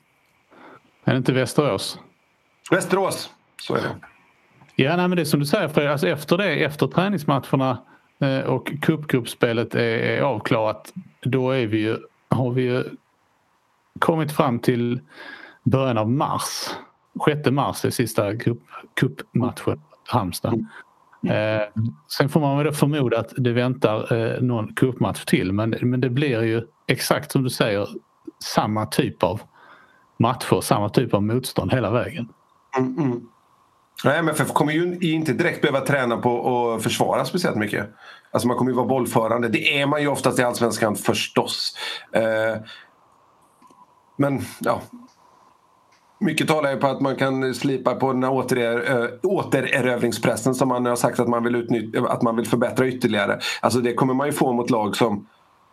Är 1.05 1.12
det 1.12 1.18
inte 1.18 1.32
Västerås? 1.32 1.98
Västerås, 2.70 3.30
så 3.62 3.74
är 3.74 3.80
det. 3.80 3.96
Ja, 4.74 4.96
nej, 4.96 5.09
men 5.09 5.16
det 5.16 5.22
är 5.22 5.24
som 5.24 5.40
du 5.40 5.46
säger 5.46 5.68
Fredrik, 5.68 5.90
alltså 5.90 6.09
efter 6.09 6.38
det, 6.38 6.64
efter 6.64 6.86
träningsmatcherna 6.86 7.78
eh, 8.20 8.38
och 8.38 8.72
cupgruppspelet 8.82 9.74
är, 9.74 9.80
är 9.80 10.20
avklarat, 10.20 10.92
då 11.22 11.51
är 11.51 11.66
vi 11.66 11.78
ju, 11.78 11.98
har 12.28 12.51
vi 12.51 12.62
ju 12.62 12.84
kommit 13.98 14.32
fram 14.32 14.59
till 14.59 15.01
början 15.62 15.98
av 15.98 16.11
mars. 16.11 16.70
6 17.24 17.51
mars 17.51 17.84
är 17.84 17.90
sista 17.90 18.32
cupmatchen 18.94 19.80
Halmstad. 20.09 20.66
Eh, 21.26 21.82
sen 22.09 22.28
får 22.28 22.40
man 22.40 22.59
väl 22.59 22.72
förmoda 22.72 23.18
att 23.18 23.32
det 23.36 23.53
väntar 23.53 24.12
eh, 24.12 24.42
någon 24.42 24.74
cupmatch 24.74 25.24
till 25.24 25.53
men, 25.53 25.74
men 25.80 26.01
det 26.01 26.11
blir 26.11 26.42
ju 26.42 26.66
exakt 26.86 27.32
som 27.32 27.42
du 27.42 27.51
säger 27.51 27.88
samma 28.44 28.86
typ 28.86 29.22
av 29.22 29.40
matcher, 30.21 30.61
samma 30.61 30.89
typ 30.89 31.14
av 31.14 31.23
motstånd 31.23 31.73
hela 31.73 31.91
vägen. 31.91 32.29
Mm, 32.79 32.99
mm. 32.99 33.21
Nej, 34.05 34.18
MFF 34.18 34.53
kommer 34.53 34.73
ju 34.73 34.99
inte 35.01 35.33
direkt 35.33 35.62
behöva 35.62 35.81
träna 35.81 36.16
på 36.16 36.71
att 36.73 36.83
försvara 36.83 37.25
speciellt 37.25 37.57
mycket. 37.57 37.91
Alltså 38.33 38.49
man 38.49 38.57
kommer 38.57 38.71
ju 38.71 38.77
vara 38.77 38.87
bollförande. 38.87 39.49
Det 39.49 39.81
är 39.81 39.87
man 39.87 40.01
ju 40.01 40.09
oftast 40.09 40.39
i 40.39 40.43
Allsvenskan 40.43 40.97
förstås. 40.97 41.77
Eh, 42.12 42.62
men 44.16 44.41
ja, 44.61 44.81
mycket 46.21 46.49
talar 46.49 46.71
ju 46.71 46.77
på 46.77 46.87
att 46.87 47.01
man 47.01 47.16
kan 47.16 47.55
slipa 47.55 47.95
på 47.95 48.12
den 48.12 48.23
här 48.23 48.33
återer, 48.33 49.03
äh, 49.03 49.11
återerövringspressen 49.23 50.55
som 50.55 50.68
man 50.68 50.87
har 50.87 50.97
sagt 50.97 51.21
att 51.21 51.29
man, 51.29 51.45
vill 51.45 51.57
utnyttja, 51.57 52.09
att 52.09 52.23
man 52.23 52.37
vill 52.37 52.47
förbättra 52.47 52.89
ytterligare. 52.89 53.39
Alltså 53.61 53.81
det 53.81 53.95
kommer 53.95 54.14
man 54.14 54.27
ju 54.27 54.33
få 54.33 54.53
mot 54.53 54.71
lag 54.71 54.97
som 54.97 55.27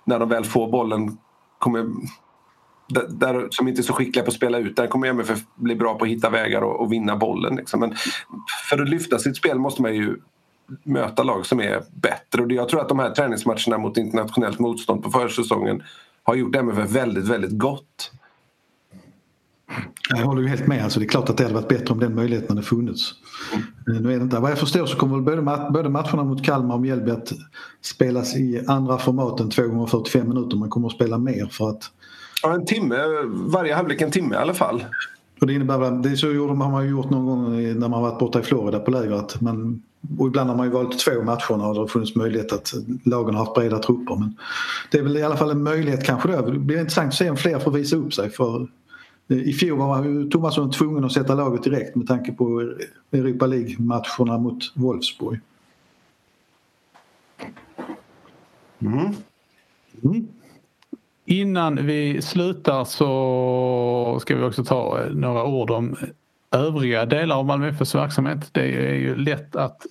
när 0.05 0.19
de 0.19 0.29
väl 0.29 0.45
får 0.45 0.71
bollen 0.71 1.17
kommer, 1.59 1.85
där, 3.09 3.47
som 3.51 3.67
inte 3.67 3.81
är 3.81 3.83
så 3.83 3.93
skickliga 3.93 4.23
på 4.23 4.27
att 4.27 4.35
spela 4.35 4.57
ut. 4.57 4.75
Där 4.75 4.87
kommer 4.87 5.07
MFF 5.07 5.39
bli 5.55 5.75
bra 5.75 5.97
på 5.97 6.05
att 6.05 6.11
hitta 6.11 6.29
vägar 6.29 6.61
och, 6.61 6.81
och 6.81 6.91
vinna 6.91 7.15
bollen. 7.15 7.55
Liksom. 7.55 7.79
Men 7.79 7.93
för 8.69 8.81
att 8.81 8.89
lyfta 8.89 9.19
sitt 9.19 9.37
spel 9.37 9.59
måste 9.59 9.81
man 9.81 9.95
ju 9.95 10.17
möta 10.83 11.23
lag 11.23 11.45
som 11.45 11.59
är 11.59 11.83
bättre. 12.01 12.43
Och 12.43 12.51
jag 12.51 12.69
tror 12.69 12.81
att 12.81 12.89
de 12.89 12.99
här 12.99 13.09
träningsmatcherna 13.09 13.77
mot 13.77 13.97
internationellt 13.97 14.59
motstånd 14.59 15.03
på 15.03 15.09
försäsongen 15.09 15.83
har 16.23 16.35
gjort 16.35 16.55
MFF 16.55 16.91
väldigt, 16.91 17.27
väldigt 17.27 17.59
gott. 17.59 18.11
Jag 20.09 20.17
håller 20.17 20.41
ju 20.41 20.47
helt 20.47 20.67
med. 20.67 20.83
Alltså 20.83 20.99
det 20.99 21.05
är 21.05 21.09
klart 21.09 21.29
att 21.29 21.37
det 21.37 21.43
hade 21.43 21.55
varit 21.55 21.67
bättre 21.67 21.93
om 21.93 21.99
den 21.99 22.15
möjligheten 22.15 22.57
hade 22.57 22.67
funnits. 22.67 23.13
Mm. 23.87 24.03
Nu 24.03 24.13
är 24.13 24.17
det 24.17 24.23
inte. 24.23 24.39
Vad 24.39 24.51
jag 24.51 24.57
förstår 24.57 24.85
så 24.85 24.97
kommer 24.97 25.21
både, 25.21 25.69
både 25.71 25.89
matcherna 25.89 26.23
mot 26.23 26.45
Kalmar 26.45 26.75
och 26.75 26.81
Mjällby 26.81 27.11
att 27.11 27.31
spelas 27.81 28.35
i 28.35 28.63
andra 28.67 28.97
format 28.97 29.39
än 29.39 29.49
2 29.49 29.63
gånger 29.63 29.85
45 29.85 30.29
minuter. 30.29 30.57
Man 30.57 30.69
kommer 30.69 30.87
att 30.87 30.93
spela 30.93 31.17
mer 31.17 31.45
för 31.45 31.69
att... 31.69 31.91
Ja, 32.43 32.53
en 32.53 32.65
timme. 32.65 32.97
Varje 33.25 33.73
halvlek 33.73 34.01
en 34.01 34.11
timme 34.11 34.35
i 34.35 34.37
alla 34.37 34.53
fall. 34.53 34.85
Och 35.41 35.47
det 35.47 35.53
innebär 35.53 36.03
det 36.03 36.09
är 36.09 36.15
så 36.15 36.27
har 36.27 36.55
man 36.55 36.83
ju 36.83 36.89
gjort 36.89 37.09
någon 37.09 37.25
gång 37.25 37.79
när 37.79 37.89
man 37.89 38.01
varit 38.01 38.19
borta 38.19 38.39
i 38.39 38.43
Florida 38.43 38.79
på 38.79 38.91
läger. 38.91 39.11
Att 39.11 39.41
man, 39.41 39.81
och 40.19 40.27
ibland 40.27 40.49
har 40.49 40.57
man 40.57 40.65
ju 40.65 40.71
valt 40.71 40.99
två 40.99 41.23
matcher 41.23 41.57
när 41.57 41.73
det 41.73 41.79
har 41.79 41.87
funnits 41.87 42.15
möjlighet 42.15 42.53
att 42.53 42.73
lagen 43.03 43.35
har 43.35 43.45
haft 43.45 43.55
breda 43.55 43.79
trupper. 43.79 44.15
Men 44.15 44.37
det 44.91 44.97
är 44.97 45.03
väl 45.03 45.17
i 45.17 45.23
alla 45.23 45.37
fall 45.37 45.51
en 45.51 45.63
möjlighet 45.63 46.05
kanske 46.05 46.31
då. 46.31 46.41
Det 46.41 46.59
blir 46.59 46.79
intressant 46.79 47.07
att 47.07 47.13
se 47.13 47.29
om 47.29 47.37
fler 47.37 47.59
får 47.59 47.71
visa 47.71 47.95
upp 47.95 48.13
sig. 48.13 48.29
För 48.29 48.67
i 49.27 49.53
fjol 49.53 49.77
var 49.77 50.29
Tomasson 50.29 50.71
tvungen 50.71 51.05
att 51.05 51.11
sätta 51.11 51.35
laget 51.35 51.63
direkt 51.63 51.95
med 51.95 52.07
tanke 52.07 52.31
på 52.31 52.73
Europa 53.11 53.45
League-matcherna 53.45 54.37
mot 54.37 54.73
Wolfsburg. 54.75 55.39
Mm. 58.79 59.15
Mm. 60.03 60.27
Innan 61.29 61.85
vi 61.85 62.21
slutar 62.21 62.83
så 62.83 64.17
ska 64.21 64.35
vi 64.35 64.43
också 64.43 64.63
ta 64.63 65.01
eh, 65.01 65.11
några 65.11 65.45
ord 65.45 65.71
om 65.71 65.95
övriga 66.51 67.05
delar 67.05 67.35
av 67.35 67.45
Malmö 67.45 67.69
FFs 67.69 67.95
verksamhet. 67.95 68.49
Det 68.51 68.61
är 68.61 68.93
ju 68.93 69.15
lätt 69.15 69.55
att 69.55 69.81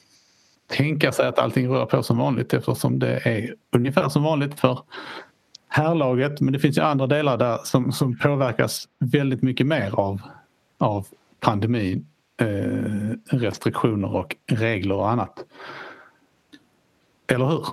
tänka 0.67 1.13
sig 1.13 1.27
att 1.27 1.39
allting 1.39 1.69
rör 1.69 1.87
på 1.87 2.03
som 2.03 2.19
vanligt 2.19 2.55
eftersom 2.55 2.99
det 2.99 3.27
är 3.29 3.55
ungefär 3.73 4.09
som 4.09 4.23
vanligt 4.23 4.61
för 4.61 4.79
herrlaget 5.69 6.41
men 6.41 6.53
det 6.53 6.59
finns 6.59 6.79
ju 6.79 6.83
andra 6.83 7.07
delar 7.07 7.37
där 7.37 7.59
som, 7.65 7.93
som 7.93 8.19
påverkas 8.19 8.89
väldigt 8.99 9.43
mycket 9.43 9.67
mer 9.67 10.01
av, 10.01 10.21
av 10.79 11.07
pandemin, 11.41 12.07
eh, 12.41 13.37
restriktioner 13.37 14.17
och 14.17 14.37
regler 14.47 14.95
och 14.95 15.11
annat. 15.11 15.45
Eller 17.27 17.47
hur? 17.47 17.67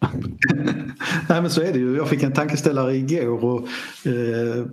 Nej 1.28 1.42
men 1.42 1.50
så 1.50 1.62
är 1.62 1.72
det 1.72 1.78
ju. 1.78 1.96
Jag 1.96 2.08
fick 2.08 2.22
en 2.22 2.32
tankeställare 2.32 2.96
igår 2.96 3.44
och, 3.44 3.68
eh, 4.06 4.64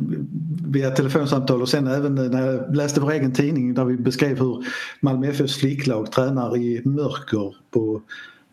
via 0.68 0.92
telefonsamtal 0.92 1.62
och 1.62 1.70
sen 1.70 1.88
även 1.88 2.16
när 2.16 2.48
jag 2.48 2.76
läste 2.76 3.02
vår 3.02 3.12
egen 3.12 3.34
tidning 3.34 3.74
där 3.74 3.86
vi 3.86 3.98
beskrev 3.98 4.40
hur 4.40 4.66
Malmö 5.00 5.28
FFs 5.28 5.56
flicklag 5.56 6.12
tränar 6.12 6.58
i 6.58 6.82
mörker 6.86 7.56
på 7.72 8.02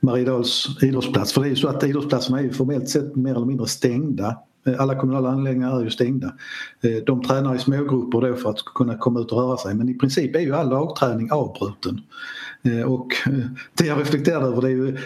Mariedals 0.01 0.83
idrottsplats. 0.83 1.33
För 1.33 1.41
det 1.41 1.47
är 1.47 1.51
ju 1.51 1.57
så 1.57 1.69
att 1.69 1.85
idrottsplatserna 1.85 2.39
är 2.39 2.43
ju 2.43 2.53
formellt 2.53 2.89
sett 2.89 3.17
mer 3.17 3.35
eller 3.35 3.47
mindre 3.47 3.67
stängda. 3.67 4.37
Eh, 4.67 4.81
alla 4.81 4.95
kommunala 4.95 5.29
anläggningar 5.29 5.81
är 5.81 5.85
ju 5.85 5.91
stängda. 5.91 6.33
Eh, 6.81 7.05
de 7.07 7.23
tränar 7.23 7.55
i 7.55 7.59
smågrupper 7.59 8.21
då 8.21 8.37
för 8.37 8.51
att 8.51 8.65
kunna 8.75 8.99
komma 8.99 9.21
ut 9.21 9.33
och 9.33 9.39
röra 9.39 9.57
sig 9.57 9.75
men 9.75 9.89
i 9.89 9.95
princip 9.95 10.37
är 10.37 10.41
ju 10.41 10.55
all 10.55 10.69
lagträning 10.69 11.33
avbruten. 11.33 12.01
Eh, 12.63 12.83
och 12.83 13.09
det 13.79 13.87
jag 13.87 14.01
reflekterade 14.01 14.47
över 14.47 14.63
det 14.63 14.69
är 14.69 14.71
ju 14.71 14.99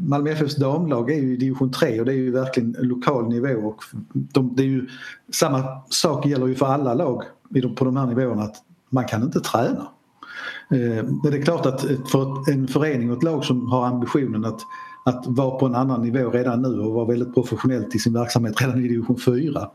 Malmö 0.00 0.30
FFs 0.30 0.56
damlag 0.56 1.10
är 1.10 1.20
ju 1.20 1.32
i 1.32 1.36
division 1.36 1.72
3 1.72 2.00
och 2.00 2.06
det 2.06 2.12
är 2.12 2.16
ju 2.16 2.30
verkligen 2.30 2.76
lokal 2.78 3.28
nivå 3.28 3.68
och 3.68 3.84
de, 4.12 4.56
det 4.56 4.62
är 4.62 4.66
ju 4.66 4.86
samma 5.32 5.64
sak 5.90 6.26
gäller 6.26 6.46
ju 6.46 6.54
för 6.54 6.66
alla 6.66 6.94
lag 6.94 7.22
på 7.76 7.84
de 7.84 7.96
här 7.96 8.06
nivåerna 8.06 8.42
att 8.42 8.56
man 8.90 9.04
kan 9.04 9.22
inte 9.22 9.40
träna. 9.40 9.88
Men 10.68 11.20
det 11.22 11.38
är 11.38 11.42
klart 11.42 11.66
att 11.66 11.80
för 12.12 12.50
en 12.52 12.68
förening 12.68 13.10
och 13.10 13.16
ett 13.16 13.22
lag 13.22 13.44
som 13.44 13.66
har 13.66 13.86
ambitionen 13.86 14.44
att, 14.44 14.60
att 15.08 15.26
vara 15.26 15.58
på 15.58 15.66
en 15.66 15.74
annan 15.74 16.02
nivå 16.02 16.30
redan 16.30 16.62
nu 16.62 16.80
och 16.80 16.94
vara 16.94 17.04
väldigt 17.04 17.34
professionellt 17.34 17.94
i 17.94 17.98
sin 17.98 18.12
verksamhet 18.12 18.60
redan 18.60 18.84
i 18.84 18.88
division 18.88 19.18
4 19.18 19.68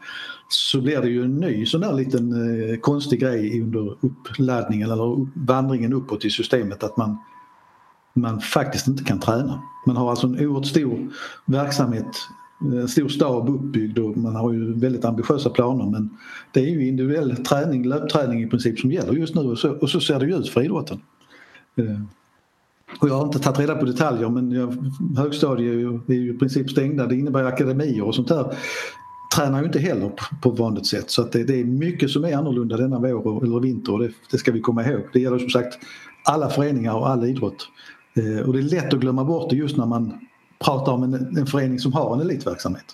så 0.50 0.82
blir 0.82 1.02
det 1.02 1.10
ju 1.10 1.24
en 1.24 1.38
ny 1.38 1.66
sån 1.66 1.82
där 1.82 1.94
liten 1.94 2.32
eh, 2.32 2.78
konstig 2.80 3.20
grej 3.20 3.62
under 3.62 3.98
uppladdningen 4.02 4.92
eller 4.92 5.28
vandringen 5.48 5.94
uppåt 5.94 6.26
i 6.26 6.30
systemet 6.30 6.84
att 6.84 6.98
man, 6.98 7.18
man 8.14 8.40
faktiskt 8.42 8.88
inte 8.88 9.04
kan 9.04 9.20
träna. 9.20 9.62
Man 9.88 9.98
har 9.98 10.10
alltså 10.10 10.28
en 10.28 10.48
oerhört 10.48 10.66
stor 10.66 11.14
verksamhet 11.46 12.08
eh, 12.74 12.82
en 12.82 12.88
stor 12.88 13.08
stab 13.08 13.50
uppbyggd 13.50 14.00
och 14.00 14.18
man 14.18 14.36
har 14.36 14.54
ju 14.54 14.74
väldigt 14.74 15.06
ambitiösa 15.06 15.50
planer 15.50 15.86
men 15.86 16.10
det 16.54 16.60
är 16.60 16.70
ju 16.70 16.88
individuell 16.88 17.36
träning, 17.36 17.88
löpträning 17.88 18.44
i 18.44 18.48
princip 18.48 18.80
som 18.80 18.92
gäller 18.92 19.14
just 19.14 19.36
nu 19.36 19.42
och 19.42 19.58
så, 19.58 19.72
och 19.72 19.90
så 19.90 20.00
ser 20.00 20.20
det 20.20 20.26
ju 20.26 20.36
ut 20.36 20.50
för 20.50 20.62
idrotten. 20.62 21.00
Eh, 21.76 22.02
och 23.00 23.10
jag 23.10 23.14
har 23.14 23.26
inte 23.26 23.40
tagit 23.40 23.60
reda 23.60 23.76
på 23.76 23.86
detaljer 23.86 24.30
men 24.30 24.52
jag, 24.52 24.78
högstadiet 25.18 25.74
är 25.74 25.78
ju, 25.78 26.00
är 26.08 26.14
ju 26.14 26.36
i 26.36 26.38
princip 26.38 26.70
stängda. 26.70 27.08
Det 27.08 27.16
innebär 27.16 27.44
akademier 27.44 28.04
och 28.04 28.16
sånt 28.16 28.28
där 28.28 28.56
tränar 29.36 29.60
ju 29.60 29.66
inte 29.66 29.80
heller 29.80 30.10
på, 30.10 30.36
på 30.42 30.50
vanligt 30.50 30.86
sätt 30.86 31.12
så 31.12 31.22
att 31.22 31.32
det, 31.32 31.44
det, 31.44 31.60
är 31.60 31.66
mycket 31.66 32.10
som 32.10 32.24
är 32.24 32.38
annorlunda 32.38 32.78
denna 32.78 33.00
vår 33.00 33.44
eller 33.44 33.60
vinter 33.60 33.94
och 33.94 34.00
det, 34.00 34.12
det 34.32 34.38
ska 34.38 34.52
vi 34.52 34.60
komma 34.60 34.86
ihåg. 34.86 35.02
Det 35.14 35.20
gäller 35.20 35.40
som 35.40 35.50
sagt 35.50 35.78
alla 36.24 36.50
föreningar 36.50 36.94
och 36.94 37.10
all 37.10 37.26
idrott. 37.26 37.68
Eh, 38.16 38.48
och 38.48 38.54
det 38.54 38.60
är 38.60 38.64
lätt 38.64 38.94
att 38.94 39.00
glömma 39.00 39.24
bort 39.24 39.50
det 39.50 39.56
just 39.56 39.78
när 39.78 39.86
man 39.86 40.28
pratar 40.60 40.92
om 40.92 41.04
en, 41.04 41.38
en 41.38 41.46
förening 41.46 41.80
som 41.80 41.94
har 41.94 42.16
en 42.16 42.22
elitverksamhet. 42.22 42.86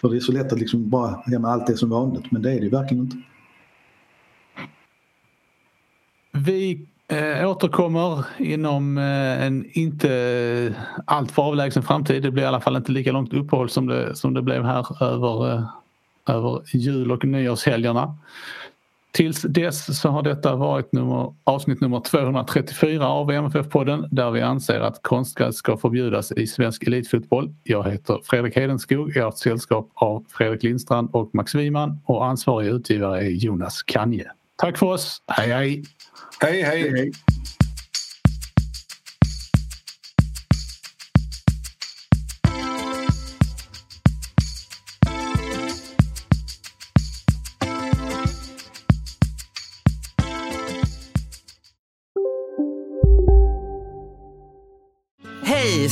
För 0.00 0.08
det 0.08 0.16
är 0.16 0.20
så 0.20 0.32
lätt 0.32 0.52
att 0.52 0.58
liksom 0.58 0.90
bara, 0.90 1.22
ja 1.26 1.38
men 1.38 1.44
allt 1.44 1.70
är 1.70 1.74
som 1.74 1.90
vanligt 1.90 2.32
men 2.32 2.42
det 2.42 2.50
är 2.50 2.56
det 2.56 2.64
ju 2.64 2.70
verkligen 2.70 3.04
inte. 3.04 3.16
Vi 6.32 6.86
eh, 7.08 7.50
återkommer 7.50 8.24
inom 8.38 8.98
eh, 8.98 9.44
en 9.44 9.64
inte 9.72 10.74
alltför 11.04 11.42
avlägsen 11.42 11.82
framtid. 11.82 12.22
Det 12.22 12.30
blir 12.30 12.42
i 12.42 12.46
alla 12.46 12.60
fall 12.60 12.76
inte 12.76 12.92
lika 12.92 13.12
långt 13.12 13.34
uppehåll 13.34 13.68
som 13.68 13.86
det, 13.86 14.16
som 14.16 14.34
det 14.34 14.42
blev 14.42 14.64
här 14.64 15.02
över, 15.02 15.52
eh, 15.52 15.62
över 16.26 16.62
jul 16.72 17.12
och 17.12 17.24
nyårshelgerna. 17.24 18.16
Tills 19.12 19.42
dess 19.42 20.00
så 20.00 20.08
har 20.08 20.22
detta 20.22 20.56
varit 20.56 20.92
nummer, 20.92 21.34
avsnitt 21.44 21.80
nummer 21.80 22.00
234 22.00 23.08
av 23.08 23.30
MFF-podden 23.30 24.08
där 24.10 24.30
vi 24.30 24.40
anser 24.40 24.80
att 24.80 25.02
konstgräs 25.02 25.56
ska 25.56 25.76
förbjudas 25.76 26.32
i 26.32 26.46
svensk 26.46 26.82
elitfotboll. 26.82 27.54
Jag 27.62 27.90
heter 27.90 28.20
Fredrik 28.24 28.56
Hedenskog, 28.56 29.12
jag 29.14 29.22
har 29.22 29.28
ett 29.28 29.38
sällskap 29.38 29.90
av 29.94 30.24
Fredrik 30.28 30.62
Lindstrand 30.62 31.10
och 31.12 31.34
Max 31.34 31.54
Wiman 31.54 32.00
och 32.04 32.26
ansvarig 32.26 32.68
utgivare 32.68 33.20
är 33.20 33.30
Jonas 33.30 33.82
Kanje. 33.82 34.30
Tack 34.58 34.78
för 34.78 34.86
oss, 34.86 35.22
hej 35.28 35.48
hej! 35.48 35.82
Hej 36.40 36.62
hej! 36.62 36.90
hej, 36.90 37.12